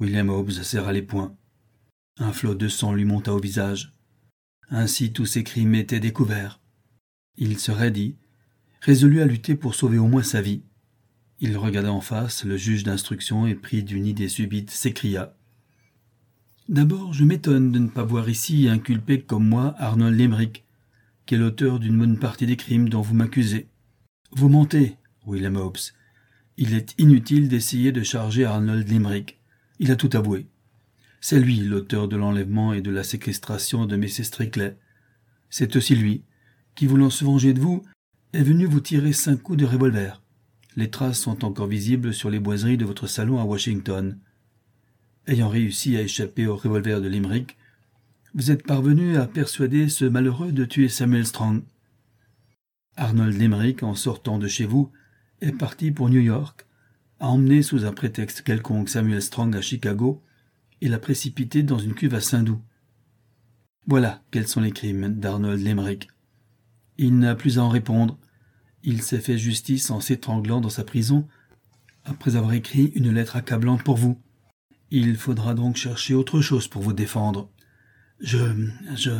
William 0.00 0.30
Hobbes 0.30 0.62
serra 0.62 0.92
les 0.92 1.02
poings. 1.02 1.36
Un 2.18 2.32
flot 2.32 2.54
de 2.54 2.68
sang 2.68 2.92
lui 2.92 3.04
monta 3.04 3.34
au 3.34 3.40
visage. 3.40 3.92
Ainsi 4.70 5.12
tous 5.12 5.26
ses 5.26 5.42
crimes 5.42 5.74
étaient 5.74 5.98
découverts. 5.98 6.60
Il 7.36 7.58
se 7.58 7.72
raidit, 7.72 8.16
résolu 8.80 9.20
à 9.22 9.24
lutter 9.24 9.56
pour 9.56 9.74
sauver 9.74 9.98
au 9.98 10.06
moins 10.06 10.22
sa 10.22 10.40
vie. 10.40 10.62
Il 11.40 11.56
regarda 11.56 11.92
en 11.92 12.00
face 12.00 12.44
le 12.44 12.56
juge 12.56 12.84
d'instruction 12.84 13.46
et 13.46 13.54
pris 13.54 13.82
d'une 13.82 14.06
idée 14.06 14.28
subite 14.28 14.70
s'écria. 14.70 15.36
D'abord, 16.68 17.12
je 17.12 17.24
m'étonne 17.24 17.72
de 17.72 17.78
ne 17.78 17.88
pas 17.88 18.04
voir 18.04 18.28
ici 18.28 18.68
inculpé 18.68 19.22
comme 19.22 19.48
moi 19.48 19.74
Arnold 19.78 20.18
Limerick, 20.18 20.64
qui 21.26 21.34
est 21.34 21.38
l'auteur 21.38 21.78
d'une 21.80 21.98
bonne 21.98 22.18
partie 22.18 22.46
des 22.46 22.56
crimes 22.56 22.88
dont 22.88 23.00
vous 23.00 23.14
m'accusez. 23.14 23.68
Vous 24.32 24.48
mentez, 24.48 24.96
William 25.26 25.56
Hobbes. 25.56 25.78
Il 26.56 26.74
est 26.74 26.94
inutile 26.98 27.48
d'essayer 27.48 27.90
de 27.90 28.02
charger 28.02 28.44
Arnold 28.44 28.88
Limerick. 28.88 29.37
Il 29.78 29.90
a 29.90 29.96
tout 29.96 30.10
avoué. 30.12 30.46
C'est 31.20 31.40
lui 31.40 31.56
l'auteur 31.56 32.08
de 32.08 32.16
l'enlèvement 32.16 32.72
et 32.72 32.80
de 32.80 32.90
la 32.90 33.02
séquestration 33.04 33.86
de 33.86 33.96
Mrs. 33.96 34.24
Strickley. 34.24 34.76
C'est 35.50 35.76
aussi 35.76 35.96
lui 35.96 36.22
qui, 36.74 36.86
voulant 36.86 37.10
se 37.10 37.24
venger 37.24 37.52
de 37.52 37.60
vous, 37.60 37.82
est 38.32 38.42
venu 38.42 38.66
vous 38.66 38.80
tirer 38.80 39.12
cinq 39.12 39.42
coups 39.42 39.58
de 39.58 39.64
revolver. 39.64 40.22
Les 40.76 40.90
traces 40.90 41.18
sont 41.18 41.44
encore 41.44 41.66
visibles 41.66 42.14
sur 42.14 42.30
les 42.30 42.38
boiseries 42.38 42.76
de 42.76 42.84
votre 42.84 43.06
salon 43.06 43.40
à 43.40 43.44
Washington. 43.44 44.18
Ayant 45.26 45.48
réussi 45.48 45.96
à 45.96 46.02
échapper 46.02 46.46
au 46.46 46.56
revolver 46.56 47.00
de 47.00 47.08
Limerick, 47.08 47.56
vous 48.34 48.50
êtes 48.50 48.64
parvenu 48.64 49.16
à 49.16 49.26
persuader 49.26 49.88
ce 49.88 50.04
malheureux 50.04 50.52
de 50.52 50.64
tuer 50.64 50.88
Samuel 50.88 51.26
Strong. 51.26 51.62
Arnold 52.96 53.36
Limerick, 53.36 53.82
en 53.82 53.94
sortant 53.94 54.38
de 54.38 54.46
chez 54.46 54.66
vous, 54.66 54.92
est 55.40 55.52
parti 55.52 55.90
pour 55.90 56.10
New 56.10 56.20
York, 56.20 56.67
a 57.20 57.28
emmené 57.28 57.62
sous 57.62 57.84
un 57.84 57.92
prétexte 57.92 58.42
quelconque 58.42 58.88
Samuel 58.88 59.22
Strong 59.22 59.56
à 59.56 59.60
Chicago 59.60 60.22
et 60.80 60.88
l'a 60.88 60.98
précipité 60.98 61.62
dans 61.62 61.78
une 61.78 61.94
cuve 61.94 62.14
à 62.14 62.20
Saint-Doux. 62.20 62.60
Voilà 63.86 64.22
quels 64.30 64.46
sont 64.46 64.60
les 64.60 64.70
crimes 64.70 65.08
d'Arnold 65.18 65.60
Limerick. 65.60 66.08
Il 66.98 67.18
n'a 67.18 67.34
plus 67.34 67.58
à 67.58 67.62
en 67.62 67.68
répondre. 67.68 68.18
Il 68.82 69.02
s'est 69.02 69.20
fait 69.20 69.38
justice 69.38 69.90
en 69.90 70.00
s'étranglant 70.00 70.60
dans 70.60 70.68
sa 70.68 70.84
prison 70.84 71.26
après 72.04 72.36
avoir 72.36 72.52
écrit 72.52 72.92
une 72.94 73.12
lettre 73.12 73.36
accablante 73.36 73.82
pour 73.82 73.96
vous. 73.96 74.20
Il 74.90 75.16
faudra 75.16 75.54
donc 75.54 75.76
chercher 75.76 76.14
autre 76.14 76.40
chose 76.40 76.68
pour 76.68 76.82
vous 76.82 76.92
défendre. 76.92 77.50
Je. 78.20 78.38
je. 78.94 79.12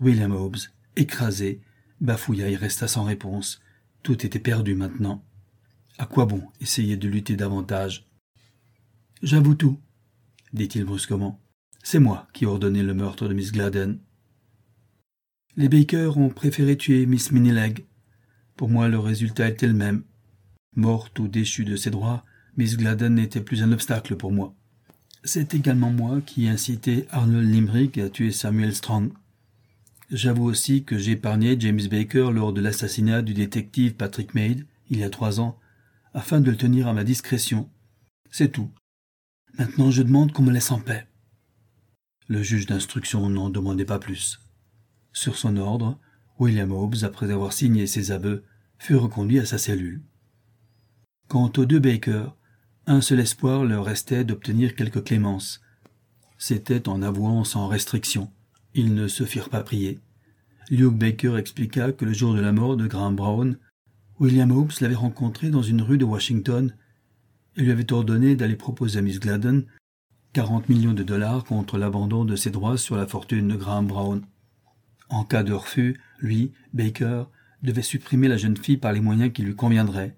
William 0.00 0.32
Hobbes, 0.32 0.56
écrasé, 0.96 1.60
bafouilla 2.00 2.48
et 2.48 2.56
resta 2.56 2.88
sans 2.88 3.04
réponse. 3.04 3.60
Tout 4.02 4.26
était 4.26 4.40
perdu 4.40 4.74
maintenant. 4.74 5.24
À 5.96 6.06
quoi 6.06 6.26
bon 6.26 6.42
essayer 6.60 6.96
de 6.96 7.08
lutter 7.08 7.36
davantage? 7.36 8.08
J'avoue 9.22 9.54
tout, 9.54 9.78
dit-il 10.52 10.84
brusquement. 10.84 11.40
C'est 11.84 12.00
moi 12.00 12.26
qui 12.32 12.44
ai 12.44 12.46
ordonné 12.46 12.82
le 12.82 12.94
meurtre 12.94 13.28
de 13.28 13.34
Miss 13.34 13.52
Gladden. 13.52 13.98
Les 15.56 15.68
Baker 15.68 16.10
ont 16.16 16.30
préféré 16.30 16.76
tuer 16.76 17.06
Miss 17.06 17.30
Minileg. 17.30 17.84
Pour 18.56 18.68
moi, 18.68 18.88
le 18.88 18.98
résultat 18.98 19.48
était 19.48 19.68
le 19.68 19.74
même. 19.74 20.02
Morte 20.74 21.16
ou 21.20 21.28
déchue 21.28 21.64
de 21.64 21.76
ses 21.76 21.90
droits, 21.90 22.24
Miss 22.56 22.76
Gladden 22.76 23.14
n'était 23.14 23.40
plus 23.40 23.62
un 23.62 23.70
obstacle 23.70 24.16
pour 24.16 24.32
moi. 24.32 24.52
C'est 25.22 25.54
également 25.54 25.90
moi 25.90 26.20
qui 26.20 26.46
ai 26.46 26.48
incité 26.48 27.06
Arnold 27.10 27.48
Limerick 27.48 27.98
à 27.98 28.10
tuer 28.10 28.32
Samuel 28.32 28.74
Strong. 28.74 29.12
J'avoue 30.10 30.44
aussi 30.44 30.82
que 30.82 30.98
j'ai 30.98 31.12
épargné 31.12 31.56
James 31.58 31.86
Baker 31.88 32.30
lors 32.32 32.52
de 32.52 32.60
l'assassinat 32.60 33.22
du 33.22 33.32
détective 33.32 33.94
Patrick 33.94 34.34
Maid, 34.34 34.66
il 34.90 34.98
y 34.98 35.04
a 35.04 35.10
trois 35.10 35.40
ans, 35.40 35.58
afin 36.14 36.40
de 36.40 36.50
le 36.50 36.56
tenir 36.56 36.88
à 36.88 36.92
ma 36.92 37.04
discrétion. 37.04 37.68
C'est 38.30 38.52
tout. 38.52 38.70
Maintenant 39.58 39.90
je 39.90 40.02
demande 40.02 40.32
qu'on 40.32 40.42
me 40.42 40.52
laisse 40.52 40.70
en 40.70 40.80
paix. 40.80 41.06
Le 42.28 42.42
juge 42.42 42.66
d'instruction 42.66 43.28
n'en 43.28 43.50
demandait 43.50 43.84
pas 43.84 43.98
plus. 43.98 44.40
Sur 45.12 45.36
son 45.36 45.56
ordre, 45.56 46.00
William 46.38 46.72
Hobbes, 46.72 47.04
après 47.04 47.30
avoir 47.30 47.52
signé 47.52 47.86
ses 47.86 48.10
aveux, 48.10 48.44
fut 48.78 48.96
reconduit 48.96 49.38
à 49.38 49.46
sa 49.46 49.58
cellule. 49.58 50.02
Quant 51.28 51.52
aux 51.56 51.64
deux 51.64 51.78
Baker, 51.78 52.28
un 52.86 53.00
seul 53.00 53.20
espoir 53.20 53.64
leur 53.64 53.84
restait 53.84 54.24
d'obtenir 54.24 54.74
quelque 54.74 54.98
clémence. 54.98 55.60
C'était 56.38 56.88
en 56.88 57.02
avouant 57.02 57.44
sans 57.44 57.68
restriction. 57.68 58.30
Ils 58.74 58.94
ne 58.94 59.08
se 59.08 59.24
firent 59.24 59.48
pas 59.48 59.62
prier. 59.62 60.00
Luke 60.70 60.96
Baker 60.96 61.36
expliqua 61.36 61.92
que 61.92 62.04
le 62.04 62.12
jour 62.12 62.34
de 62.34 62.40
la 62.40 62.52
mort 62.52 62.76
de 62.76 62.86
Graham 62.86 63.16
Brown, 63.16 63.58
William 64.20 64.50
Hobbes 64.52 64.72
l'avait 64.80 64.94
rencontré 64.94 65.50
dans 65.50 65.62
une 65.62 65.82
rue 65.82 65.98
de 65.98 66.04
Washington 66.04 66.74
et 67.56 67.62
lui 67.62 67.72
avait 67.72 67.92
ordonné 67.92 68.36
d'aller 68.36 68.56
proposer 68.56 69.00
à 69.00 69.02
Miss 69.02 69.18
Gladden 69.18 69.66
quarante 70.32 70.68
millions 70.68 70.92
de 70.92 71.02
dollars 71.02 71.44
contre 71.44 71.78
l'abandon 71.78 72.24
de 72.24 72.36
ses 72.36 72.50
droits 72.50 72.76
sur 72.76 72.96
la 72.96 73.06
fortune 73.06 73.48
de 73.48 73.56
Graham 73.56 73.86
Brown. 73.86 74.22
En 75.08 75.24
cas 75.24 75.42
de 75.42 75.52
refus, 75.52 76.00
lui, 76.18 76.52
Baker, 76.72 77.24
devait 77.62 77.82
supprimer 77.82 78.28
la 78.28 78.36
jeune 78.36 78.56
fille 78.56 78.76
par 78.76 78.92
les 78.92 79.00
moyens 79.00 79.32
qui 79.32 79.42
lui 79.42 79.54
conviendraient, 79.54 80.16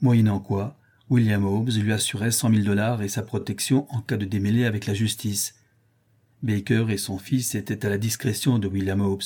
moyennant 0.00 0.40
quoi 0.40 0.76
William 1.10 1.44
Hobbes 1.44 1.70
lui 1.70 1.92
assurait 1.92 2.30
cent 2.30 2.48
mille 2.48 2.64
dollars 2.64 3.02
et 3.02 3.08
sa 3.08 3.22
protection 3.22 3.86
en 3.94 4.00
cas 4.00 4.16
de 4.16 4.24
démêlé 4.24 4.64
avec 4.64 4.86
la 4.86 4.94
justice. 4.94 5.54
Baker 6.42 6.86
et 6.88 6.98
son 6.98 7.18
fils 7.18 7.54
étaient 7.54 7.86
à 7.86 7.90
la 7.90 7.98
discrétion 7.98 8.58
de 8.58 8.68
William 8.68 9.00
Hobbes. 9.00 9.22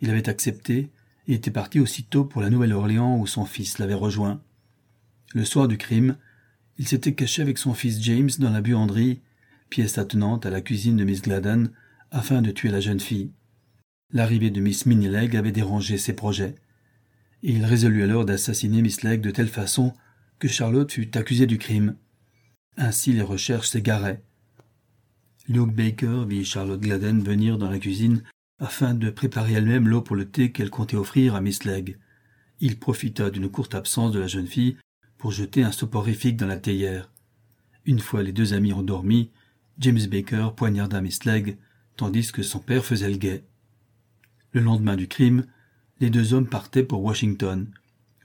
Il 0.00 0.10
avait 0.10 0.28
accepté 0.28 0.90
et 1.26 1.34
était 1.34 1.50
parti 1.50 1.80
aussitôt 1.80 2.24
pour 2.24 2.42
la 2.42 2.50
Nouvelle-Orléans 2.50 3.18
où 3.18 3.26
son 3.26 3.44
fils 3.44 3.78
l'avait 3.78 3.94
rejoint. 3.94 4.40
Le 5.34 5.44
soir 5.44 5.68
du 5.68 5.78
crime, 5.78 6.16
il 6.78 6.86
s'était 6.86 7.14
caché 7.14 7.42
avec 7.42 7.58
son 7.58 7.74
fils 7.74 8.00
James 8.02 8.30
dans 8.38 8.50
la 8.50 8.60
buanderie, 8.60 9.20
pièce 9.70 9.98
attenante 9.98 10.46
à 10.46 10.50
la 10.50 10.60
cuisine 10.60 10.96
de 10.96 11.04
Miss 11.04 11.22
Gladden, 11.22 11.70
afin 12.10 12.42
de 12.42 12.50
tuer 12.50 12.70
la 12.70 12.80
jeune 12.80 13.00
fille. 13.00 13.32
L'arrivée 14.12 14.50
de 14.50 14.60
Miss 14.60 14.86
Minileg 14.86 15.36
avait 15.36 15.52
dérangé 15.52 15.98
ses 15.98 16.12
projets. 16.12 16.54
Et 17.42 17.52
il 17.52 17.64
résolut 17.64 18.02
alors 18.02 18.24
d'assassiner 18.24 18.82
Miss 18.82 19.02
Legg 19.02 19.20
de 19.20 19.30
telle 19.30 19.48
façon 19.48 19.92
que 20.38 20.48
Charlotte 20.48 20.92
fut 20.92 21.16
accusée 21.16 21.46
du 21.46 21.58
crime. 21.58 21.96
Ainsi 22.76 23.12
les 23.12 23.22
recherches 23.22 23.68
s'égaraient. 23.68 24.22
Luke 25.48 25.74
Baker 25.74 26.24
vit 26.28 26.44
Charlotte 26.44 26.80
Gladden 26.80 27.22
venir 27.22 27.58
dans 27.58 27.70
la 27.70 27.78
cuisine 27.78 28.22
afin 28.58 28.94
de 28.94 29.10
préparer 29.10 29.54
elle-même 29.54 29.88
l'eau 29.88 30.02
pour 30.02 30.16
le 30.16 30.28
thé 30.28 30.52
qu'elle 30.52 30.70
comptait 30.70 30.96
offrir 30.96 31.34
à 31.34 31.40
Miss 31.40 31.64
Legg. 31.64 31.98
Il 32.60 32.78
profita 32.78 33.30
d'une 33.30 33.50
courte 33.50 33.74
absence 33.74 34.12
de 34.12 34.20
la 34.20 34.26
jeune 34.26 34.46
fille 34.46 34.76
pour 35.18 35.30
jeter 35.30 35.62
un 35.62 35.72
soporifique 35.72 36.36
dans 36.36 36.46
la 36.46 36.56
théière. 36.56 37.10
Une 37.84 38.00
fois 38.00 38.22
les 38.22 38.32
deux 38.32 38.54
amis 38.54 38.72
endormis, 38.72 39.30
James 39.78 40.06
Baker 40.10 40.48
poignarda 40.56 41.00
Miss 41.00 41.24
Legg, 41.24 41.58
tandis 41.96 42.32
que 42.32 42.42
son 42.42 42.58
père 42.58 42.84
faisait 42.84 43.10
le 43.10 43.16
guet. 43.16 43.44
Le 44.52 44.60
lendemain 44.60 44.96
du 44.96 45.06
crime, 45.06 45.44
les 46.00 46.10
deux 46.10 46.32
hommes 46.32 46.48
partaient 46.48 46.82
pour 46.82 47.02
Washington. 47.02 47.68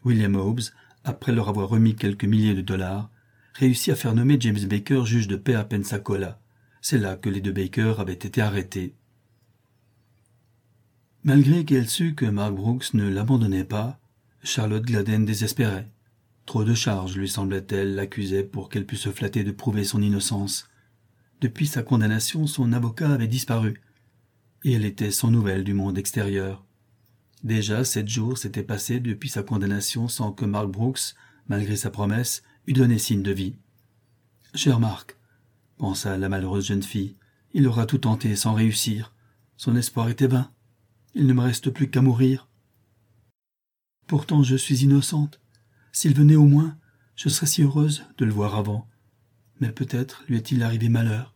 William 0.03 0.35
Hobbes, 0.35 0.61
après 1.03 1.31
leur 1.31 1.49
avoir 1.49 1.69
remis 1.69 1.95
quelques 1.95 2.25
milliers 2.25 2.55
de 2.55 2.61
dollars, 2.61 3.09
réussit 3.53 3.93
à 3.93 3.95
faire 3.95 4.15
nommer 4.15 4.37
James 4.39 4.65
Baker 4.65 5.03
juge 5.05 5.27
de 5.27 5.35
paix 5.35 5.55
à 5.55 5.63
Pensacola. 5.63 6.39
C'est 6.81 6.97
là 6.97 7.15
que 7.15 7.29
les 7.29 7.41
deux 7.41 7.51
Baker 7.51 7.95
avaient 7.99 8.13
été 8.13 8.41
arrêtés. 8.41 8.95
Malgré 11.23 11.65
qu'elle 11.65 11.87
sut 11.87 12.15
que 12.15 12.25
Mark 12.25 12.55
Brooks 12.55 12.95
ne 12.95 13.07
l'abandonnait 13.07 13.63
pas, 13.63 13.99
Charlotte 14.43 14.83
Gladden 14.83 15.23
désespérait. 15.23 15.91
Trop 16.47 16.63
de 16.63 16.73
charges, 16.73 17.15
lui 17.15 17.29
semblait-elle, 17.29 17.93
l'accusaient 17.93 18.43
pour 18.43 18.69
qu'elle 18.69 18.87
pût 18.87 18.97
se 18.97 19.11
flatter 19.11 19.43
de 19.43 19.51
prouver 19.51 19.83
son 19.83 20.01
innocence. 20.01 20.67
Depuis 21.39 21.67
sa 21.67 21.83
condamnation, 21.83 22.47
son 22.47 22.73
avocat 22.73 23.11
avait 23.11 23.27
disparu, 23.27 23.81
et 24.63 24.73
elle 24.73 24.85
était 24.85 25.11
sans 25.11 25.29
nouvelles 25.29 25.63
du 25.63 25.75
monde 25.75 25.99
extérieur. 25.99 26.65
Déjà 27.43 27.83
sept 27.83 28.07
jours 28.07 28.39
s'étaient 28.39 28.63
passés 28.63 28.99
depuis 28.99 29.29
sa 29.29 29.43
condamnation 29.43 30.07
sans 30.07 30.31
que 30.31 30.45
Mark 30.45 30.69
Brooks, 30.69 31.13
malgré 31.47 31.75
sa 31.75 31.91
promesse, 31.91 32.41
eût 32.65 32.73
donné 32.73 32.97
signe 32.97 33.23
de 33.23 33.31
vie. 33.31 33.55
Cher 34.55 34.79
Mark, 34.79 35.17
pensa 35.77 36.17
la 36.17 36.29
malheureuse 36.29 36.65
jeune 36.65 36.83
fille, 36.83 37.15
il 37.53 37.67
aura 37.67 37.85
tout 37.85 37.99
tenté 37.99 38.35
sans 38.35 38.53
réussir. 38.53 39.13
Son 39.55 39.75
espoir 39.75 40.09
était 40.09 40.27
vain. 40.27 40.49
Il 41.13 41.27
ne 41.27 41.33
me 41.33 41.41
reste 41.41 41.69
plus 41.69 41.89
qu'à 41.89 42.01
mourir. 42.01 42.47
Pourtant 44.07 44.43
je 44.43 44.55
suis 44.55 44.83
innocente. 44.83 45.39
S'il 45.91 46.15
venait 46.15 46.35
au 46.35 46.45
moins, 46.45 46.77
je 47.15 47.29
serais 47.29 47.47
si 47.47 47.63
heureuse 47.63 48.05
de 48.17 48.25
le 48.25 48.31
voir 48.31 48.55
avant. 48.55 48.87
Mais 49.59 49.71
peut-être 49.71 50.23
lui 50.27 50.37
est-il 50.37 50.63
arrivé 50.63 50.89
malheur. 50.89 51.35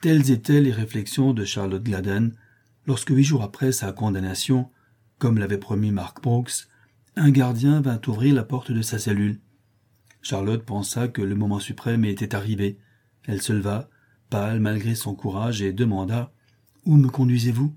Telles 0.00 0.30
étaient 0.30 0.60
les 0.60 0.72
réflexions 0.72 1.32
de 1.32 1.44
Charlotte 1.44 1.82
Gladden 1.82 2.34
lorsque 2.86 3.10
huit 3.10 3.24
jours 3.24 3.42
après 3.42 3.72
sa 3.72 3.92
condamnation, 3.92 4.70
comme 5.18 5.38
l'avait 5.38 5.58
promis 5.58 5.90
Mark 5.90 6.22
Brooks, 6.22 6.68
un 7.16 7.30
gardien 7.30 7.80
vint 7.80 8.00
ouvrir 8.06 8.34
la 8.34 8.44
porte 8.44 8.72
de 8.72 8.82
sa 8.82 8.98
cellule. 8.98 9.40
Charlotte 10.22 10.64
pensa 10.64 11.08
que 11.08 11.22
le 11.22 11.34
moment 11.34 11.60
suprême 11.60 12.04
était 12.04 12.34
arrivé. 12.34 12.78
Elle 13.24 13.42
se 13.42 13.52
leva, 13.52 13.88
pâle 14.28 14.60
malgré 14.60 14.94
son 14.94 15.14
courage, 15.14 15.62
et 15.62 15.72
demanda 15.72 16.32
Où 16.84 16.96
me 16.96 17.08
conduisez-vous? 17.08 17.74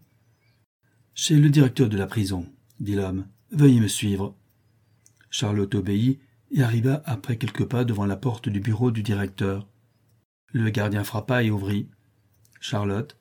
Chez 1.22 1.36
le 1.36 1.50
directeur 1.50 1.90
de 1.90 1.98
la 1.98 2.08
prison, 2.08 2.48
dit 2.80 2.96
l'homme. 2.96 3.28
Veuillez 3.52 3.82
me 3.82 3.90
suivre. 3.90 4.38
Charlotte 5.30 5.76
obéit 5.76 6.22
et 6.50 6.64
arriva 6.64 7.04
après 7.06 7.36
quelques 7.36 7.66
pas 7.66 7.84
devant 7.84 8.06
la 8.06 8.16
porte 8.16 8.48
du 8.48 8.62
bureau 8.62 8.90
du 8.90 9.04
directeur. 9.04 9.68
Le 10.54 10.70
gardien 10.70 11.04
frappa 11.04 11.44
et 11.44 11.52
ouvrit. 11.52 11.90
Charlotte, 12.62 13.18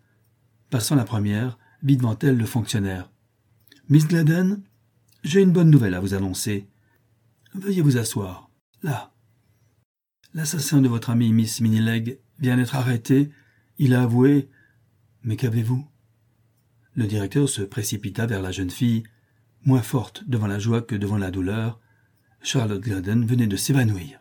passant 0.70 0.94
la 0.94 1.02
première, 1.02 1.58
vit 1.82 1.96
devant 1.96 2.16
elle 2.20 2.36
le 2.36 2.46
fonctionnaire. 2.46 3.10
Miss 3.88 4.06
Gladden, 4.06 4.62
j'ai 5.24 5.42
une 5.42 5.52
bonne 5.52 5.70
nouvelle 5.70 5.94
à 5.94 6.00
vous 6.00 6.14
annoncer. 6.14 6.68
Veuillez 7.56 7.82
vous 7.82 7.96
asseoir. 7.96 8.48
Là. 8.84 9.12
L'assassin 10.34 10.80
de 10.80 10.88
votre 10.88 11.10
ami 11.10 11.32
Miss 11.32 11.60
Minileg 11.60 12.20
vient 12.38 12.58
d'être 12.58 12.76
arrêté. 12.76 13.32
Il 13.76 13.92
a 13.92 14.02
avoué. 14.02 14.48
Mais 15.24 15.34
qu'avez-vous? 15.34 15.84
Le 16.98 17.06
directeur 17.06 17.48
se 17.48 17.62
précipita 17.62 18.26
vers 18.26 18.42
la 18.42 18.50
jeune 18.50 18.72
fille, 18.72 19.04
moins 19.64 19.82
forte 19.82 20.24
devant 20.26 20.48
la 20.48 20.58
joie 20.58 20.82
que 20.82 20.96
devant 20.96 21.16
la 21.16 21.30
douleur. 21.30 21.78
Charlotte 22.42 22.82
Gladden 22.82 23.24
venait 23.24 23.46
de 23.46 23.54
s'évanouir. 23.54 24.20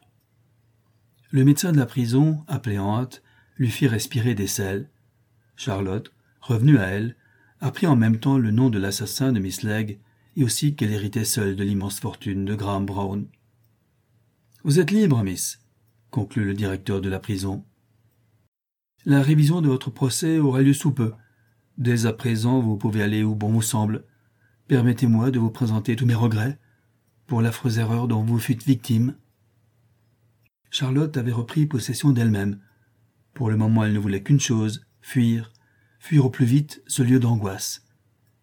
Le 1.32 1.44
médecin 1.44 1.72
de 1.72 1.78
la 1.80 1.88
prison, 1.88 2.46
appelé 2.48 2.78
en 2.78 3.00
hâte, 3.00 3.24
lui 3.56 3.72
fit 3.72 3.88
respirer 3.88 4.36
des 4.36 4.46
sels. 4.46 4.92
Charlotte, 5.56 6.14
revenue 6.40 6.78
à 6.78 6.86
elle, 6.86 7.16
apprit 7.62 7.88
en 7.88 7.96
même 7.96 8.20
temps 8.20 8.38
le 8.38 8.52
nom 8.52 8.70
de 8.70 8.78
l'assassin 8.78 9.32
de 9.32 9.40
Miss 9.40 9.64
Legg 9.64 9.98
et 10.36 10.44
aussi 10.44 10.76
qu'elle 10.76 10.94
héritait 10.94 11.26
seule 11.26 11.56
de 11.56 11.64
l'immense 11.64 12.00
fortune 12.00 12.46
de 12.46 12.54
Graham 12.54 12.86
Brown. 12.86 13.26
Vous 14.64 14.80
êtes 14.80 14.92
libre, 14.92 15.24
Miss, 15.24 15.62
conclut 16.12 16.46
le 16.46 16.54
directeur 16.54 17.02
de 17.02 17.10
la 17.10 17.20
prison. 17.20 17.66
La 19.04 19.24
révision 19.24 19.62
de 19.62 19.68
votre 19.68 19.90
procès 19.90 20.38
aura 20.38 20.62
lieu 20.62 20.74
sous 20.74 20.92
peu. 20.92 21.14
Dès 21.78 22.08
à 22.08 22.14
présent, 22.14 22.60
vous 22.60 22.76
pouvez 22.76 23.04
aller 23.04 23.24
où 23.24 23.36
bon 23.36 23.52
vous 23.52 23.62
semble. 23.62 24.04
Permettez-moi 24.68 25.30
de 25.30 25.40
vous 25.40 25.52
présenter 25.52 25.96
tous 25.96 26.06
mes 26.06 26.16
regrets 26.16 26.60
pour 27.28 27.42
l'affreuse 27.42 27.78
erreur 27.78 28.08
dont 28.08 28.24
vous 28.24 28.40
fûtes 28.40 28.66
victime. 28.66 29.16
Charlotte 30.72 31.16
avait 31.18 31.32
repris 31.32 31.66
possession 31.66 32.12
d'elle-même. 32.12 32.60
Pour 33.34 33.50
le 33.50 33.58
moment, 33.58 33.84
elle 33.84 33.94
ne 33.94 34.00
voulait 34.00 34.24
qu'une 34.24 34.40
chose, 34.40 34.86
fuir, 35.02 35.52
fuir 36.00 36.26
au 36.26 36.30
plus 36.30 36.46
vite 36.46 36.82
ce 36.88 37.04
lieu 37.04 37.20
d'angoisse. 37.20 37.86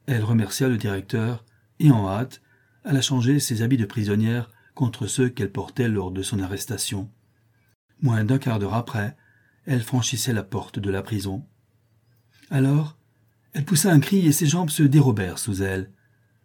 Elle 0.06 0.22
remercia 0.22 0.68
le 0.68 0.76
directeur, 0.76 1.44
et 1.80 1.90
en 1.90 2.08
hâte, 2.08 2.40
alla 2.84 3.00
changer 3.00 3.40
ses 3.40 3.62
habits 3.62 3.76
de 3.76 3.86
prisonnière 3.86 4.50
contre 4.74 5.06
ceux 5.06 5.28
qu'elle 5.28 5.50
portait 5.50 5.88
lors 5.88 6.10
de 6.10 6.22
son 6.22 6.40
arrestation. 6.40 7.10
Moins 8.00 8.24
d'un 8.24 8.38
quart 8.38 8.58
d'heure 8.58 8.74
après, 8.74 9.16
elle 9.66 9.82
franchissait 9.82 10.32
la 10.32 10.42
porte 10.42 10.78
de 10.78 10.90
la 10.90 11.02
prison. 11.02 11.46
Alors, 12.50 12.98
elle 13.54 13.64
poussa 13.64 13.92
un 13.92 14.00
cri 14.00 14.26
et 14.26 14.32
ses 14.32 14.46
jambes 14.46 14.70
se 14.70 14.82
dérobèrent 14.82 15.38
sous 15.38 15.62
elle. 15.62 15.90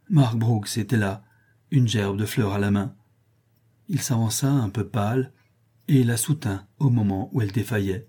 Mark 0.10 0.38
Brooks 0.38 0.78
était 0.78 0.97
là, 0.97 1.24
une 1.72 1.88
gerbe 1.88 2.18
de 2.18 2.26
fleurs 2.26 2.53
à 2.53 2.60
la 2.60 2.72
main. 2.72 2.95
Il 3.88 4.01
s'avança 4.01 4.49
un 4.49 4.70
peu 4.70 4.88
pâle 4.88 5.34
et 5.88 6.03
la 6.03 6.18
soutint 6.18 6.68
au 6.78 6.91
moment 6.91 7.30
où 7.34 7.41
elle 7.41 7.51
défaillait. 7.51 8.07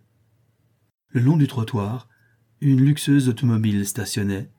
Le 1.09 1.23
long 1.23 1.39
du 1.39 1.47
trottoir, 1.47 2.09
une 2.61 2.83
luxueuse 2.83 3.31
automobile 3.31 3.87
stationnait. 3.87 4.51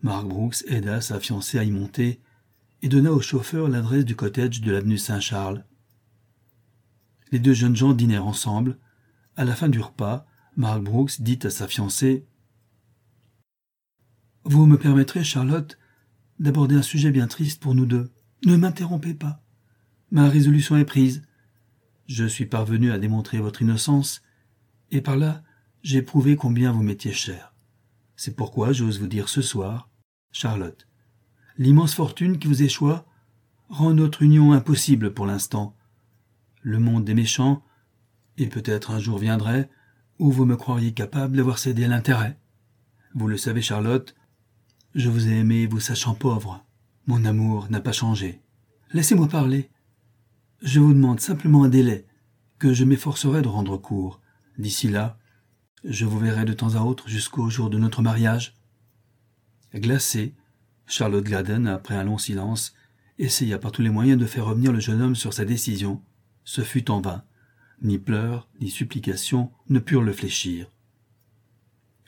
Mark 0.00 0.26
Brooks 0.26 0.64
aida 0.66 1.02
sa 1.02 1.20
fiancée 1.20 1.58
à 1.58 1.64
y 1.64 1.70
monter 1.70 2.20
et 2.80 2.88
donna 2.88 3.12
au 3.12 3.20
chauffeur 3.20 3.68
l'adresse 3.68 4.06
du 4.06 4.16
cottage 4.16 4.62
de 4.62 4.72
l'avenue 4.72 4.98
Saint-Charles. 4.98 5.64
Les 7.30 7.38
deux 7.38 7.52
jeunes 7.52 7.76
gens 7.76 7.92
dînèrent 7.92 8.26
ensemble. 8.26 8.78
À 9.36 9.44
la 9.44 9.54
fin 9.54 9.68
du 9.68 9.80
repas, 9.80 10.26
Mark 10.56 10.82
Brooks 10.82 11.20
dit 11.20 11.38
à 11.42 11.50
sa 11.50 11.68
fiancée 11.68 12.26
Vous 14.48 14.64
me 14.66 14.78
permettrez, 14.78 15.24
Charlotte, 15.24 15.76
d'aborder 16.38 16.76
un 16.76 16.82
sujet 16.82 17.10
bien 17.10 17.26
triste 17.26 17.60
pour 17.60 17.74
nous 17.74 17.84
deux. 17.84 18.12
Ne 18.44 18.56
m'interrompez 18.56 19.12
pas. 19.12 19.42
Ma 20.12 20.28
résolution 20.28 20.76
est 20.76 20.84
prise. 20.84 21.22
Je 22.06 22.24
suis 22.26 22.46
parvenu 22.46 22.92
à 22.92 22.98
démontrer 23.00 23.40
votre 23.40 23.62
innocence, 23.62 24.22
et 24.92 25.00
par 25.00 25.16
là 25.16 25.42
j'ai 25.82 26.00
prouvé 26.00 26.36
combien 26.36 26.70
vous 26.70 26.84
m'étiez 26.84 27.12
cher. 27.12 27.54
C'est 28.14 28.36
pourquoi 28.36 28.72
j'ose 28.72 29.00
vous 29.00 29.08
dire 29.08 29.28
ce 29.28 29.42
soir, 29.42 29.90
Charlotte, 30.30 30.86
l'immense 31.58 31.96
fortune 31.96 32.38
qui 32.38 32.46
vous 32.46 32.62
échoua 32.62 33.04
rend 33.68 33.94
notre 33.94 34.22
union 34.22 34.52
impossible 34.52 35.12
pour 35.12 35.26
l'instant. 35.26 35.76
Le 36.62 36.78
monde 36.78 37.04
des 37.04 37.14
méchants, 37.14 37.64
et 38.38 38.46
peut-être 38.46 38.92
un 38.92 39.00
jour 39.00 39.18
viendrait 39.18 39.68
où 40.20 40.30
vous 40.30 40.44
me 40.44 40.56
croiriez 40.56 40.94
capable 40.94 41.36
d'avoir 41.36 41.58
cédé 41.58 41.82
à 41.86 41.88
l'intérêt. 41.88 42.38
Vous 43.12 43.26
le 43.26 43.38
savez, 43.38 43.60
Charlotte, 43.60 44.14
je 44.96 45.10
vous 45.10 45.28
ai 45.28 45.32
aimé 45.32 45.66
vous 45.66 45.78
sachant 45.78 46.14
pauvre. 46.14 46.64
Mon 47.06 47.26
amour 47.26 47.68
n'a 47.70 47.80
pas 47.80 47.92
changé. 47.92 48.40
Laissez-moi 48.94 49.28
parler. 49.28 49.68
Je 50.62 50.80
vous 50.80 50.94
demande 50.94 51.20
simplement 51.20 51.64
un 51.64 51.68
délai, 51.68 52.06
que 52.58 52.72
je 52.72 52.84
m'efforcerai 52.84 53.42
de 53.42 53.48
rendre 53.48 53.76
court. 53.76 54.22
D'ici 54.56 54.88
là, 54.88 55.18
je 55.84 56.06
vous 56.06 56.18
verrai 56.18 56.46
de 56.46 56.54
temps 56.54 56.76
à 56.76 56.80
autre 56.80 57.10
jusqu'au 57.10 57.50
jour 57.50 57.68
de 57.68 57.76
notre 57.76 58.00
mariage. 58.00 58.54
Glacée, 59.74 60.34
Charlotte 60.86 61.24
Gladden, 61.24 61.68
après 61.68 61.94
un 61.94 62.04
long 62.04 62.16
silence, 62.16 62.74
essaya 63.18 63.58
par 63.58 63.72
tous 63.72 63.82
les 63.82 63.90
moyens 63.90 64.18
de 64.18 64.24
faire 64.24 64.46
revenir 64.46 64.72
le 64.72 64.80
jeune 64.80 65.02
homme 65.02 65.14
sur 65.14 65.34
sa 65.34 65.44
décision. 65.44 66.00
Ce 66.44 66.62
fut 66.62 66.90
en 66.90 67.02
vain. 67.02 67.22
Ni 67.82 67.98
pleurs, 67.98 68.48
ni 68.62 68.70
supplications 68.70 69.52
ne 69.68 69.78
purent 69.78 70.02
le 70.02 70.14
fléchir. 70.14 70.70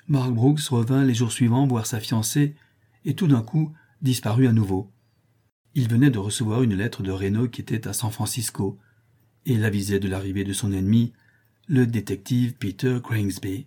Mark 0.07 0.33
Brooks 0.33 0.63
revint 0.71 1.05
les 1.05 1.13
jours 1.13 1.33
suivants 1.33 1.67
voir 1.67 1.85
sa 1.85 2.01
fiancée, 2.01 2.57
et 3.09 3.15
tout 3.15 3.27
d'un 3.27 3.41
coup 3.41 3.73
disparut 4.03 4.47
à 4.47 4.53
nouveau. 4.53 4.93
Il 5.75 5.89
venait 5.89 6.11
de 6.11 6.19
recevoir 6.19 6.63
une 6.63 6.75
lettre 6.75 7.03
de 7.03 7.11
Reno 7.11 7.49
qui 7.49 7.63
était 7.63 7.89
à 7.89 7.95
San 7.95 8.11
Francisco, 8.11 8.79
et 9.47 9.57
l'avisait 9.57 9.99
de 9.99 10.09
l'arrivée 10.09 10.45
de 10.45 10.53
son 10.53 10.73
ennemi, 10.73 11.15
le 11.69 11.87
détective 11.87 12.55
Peter 12.59 12.99
Cranesby. 13.03 13.67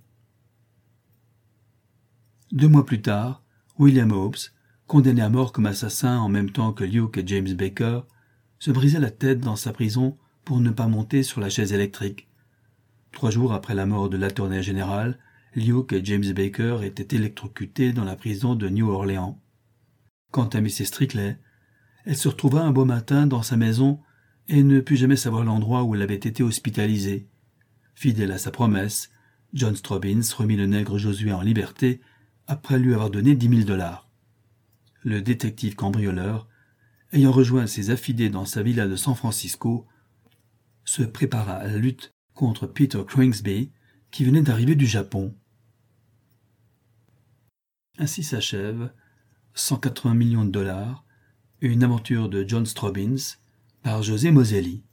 Deux 2.51 2.67
mois 2.67 2.85
plus 2.85 3.01
tard, 3.01 3.43
William 3.79 4.11
Hobbes, 4.11 4.37
condamné 4.85 5.23
à 5.23 5.29
mort 5.29 5.51
comme 5.51 5.65
assassin 5.65 6.19
en 6.19 6.29
même 6.29 6.51
temps 6.51 6.71
que 6.71 6.83
Luke 6.83 7.17
et 7.17 7.25
James 7.25 7.53
Baker, 7.55 8.01
se 8.59 8.69
brisait 8.69 8.99
la 8.99 9.09
tête 9.09 9.39
dans 9.39 9.55
sa 9.55 9.73
prison 9.73 10.17
pour 10.45 10.59
ne 10.59 10.69
pas 10.69 10.87
monter 10.87 11.23
sur 11.23 11.41
la 11.41 11.49
chaise 11.49 11.73
électrique. 11.73 12.29
Trois 13.11 13.31
jours 13.31 13.53
après 13.53 13.73
la 13.73 13.87
mort 13.87 14.07
de 14.07 14.17
l'attorney 14.17 14.61
général, 14.61 15.17
Luke 15.55 15.91
et 15.91 16.03
James 16.05 16.31
Baker 16.33 16.79
étaient 16.83 17.15
électrocutés 17.15 17.91
dans 17.91 18.05
la 18.05 18.15
prison 18.15 18.55
de 18.55 18.69
New 18.69 18.89
Orleans. 18.89 19.41
Quant 20.31 20.47
à 20.47 20.61
Mrs. 20.61 20.85
Strickley, 20.85 21.37
elle 22.05 22.15
se 22.15 22.29
retrouva 22.29 22.61
un 22.61 22.71
beau 22.71 22.85
matin 22.85 23.27
dans 23.27 23.43
sa 23.43 23.57
maison 23.57 23.99
et 24.47 24.63
ne 24.63 24.79
put 24.79 24.95
jamais 24.95 25.17
savoir 25.17 25.43
l'endroit 25.43 25.83
où 25.83 25.93
elle 25.93 26.01
avait 26.01 26.15
été 26.15 26.41
hospitalisée. 26.41 27.27
Fidèle 27.95 28.31
à 28.31 28.37
sa 28.37 28.51
promesse, 28.51 29.11
John 29.53 29.75
Strobbins 29.75 30.21
remit 30.37 30.55
le 30.55 30.67
nègre 30.67 30.97
Josué 30.97 31.33
en 31.33 31.41
liberté 31.41 31.99
après 32.47 32.79
lui 32.79 32.93
avoir 32.93 33.09
donné 33.09 33.35
dix 33.35 33.49
mille 33.49 33.65
dollars. 33.65 34.09
Le 35.03 35.21
détective 35.21 35.75
cambrioleur, 35.75 36.47
ayant 37.11 37.31
rejoint 37.31 37.67
ses 37.67 37.89
affidés 37.89 38.29
dans 38.29 38.45
sa 38.45 38.63
villa 38.63 38.87
de 38.87 38.95
San 38.95 39.15
Francisco, 39.15 39.85
se 40.85 41.03
prépara 41.03 41.53
à 41.53 41.67
la 41.67 41.77
lutte 41.77 42.13
contre 42.33 42.67
Peter 42.67 43.01
Crangsby, 43.05 43.71
qui 44.11 44.25
venait 44.25 44.41
d'arriver 44.41 44.75
du 44.75 44.85
Japon. 44.85 45.33
Ainsi 47.97 48.23
s'achève 48.23 48.91
180 49.53 50.13
millions 50.13 50.45
de 50.45 50.51
dollars, 50.51 51.05
une 51.61 51.83
aventure 51.83 52.29
de 52.29 52.45
John 52.47 52.65
Strobbins 52.65 53.37
par 53.83 54.03
José 54.03 54.31
Moselli. 54.31 54.83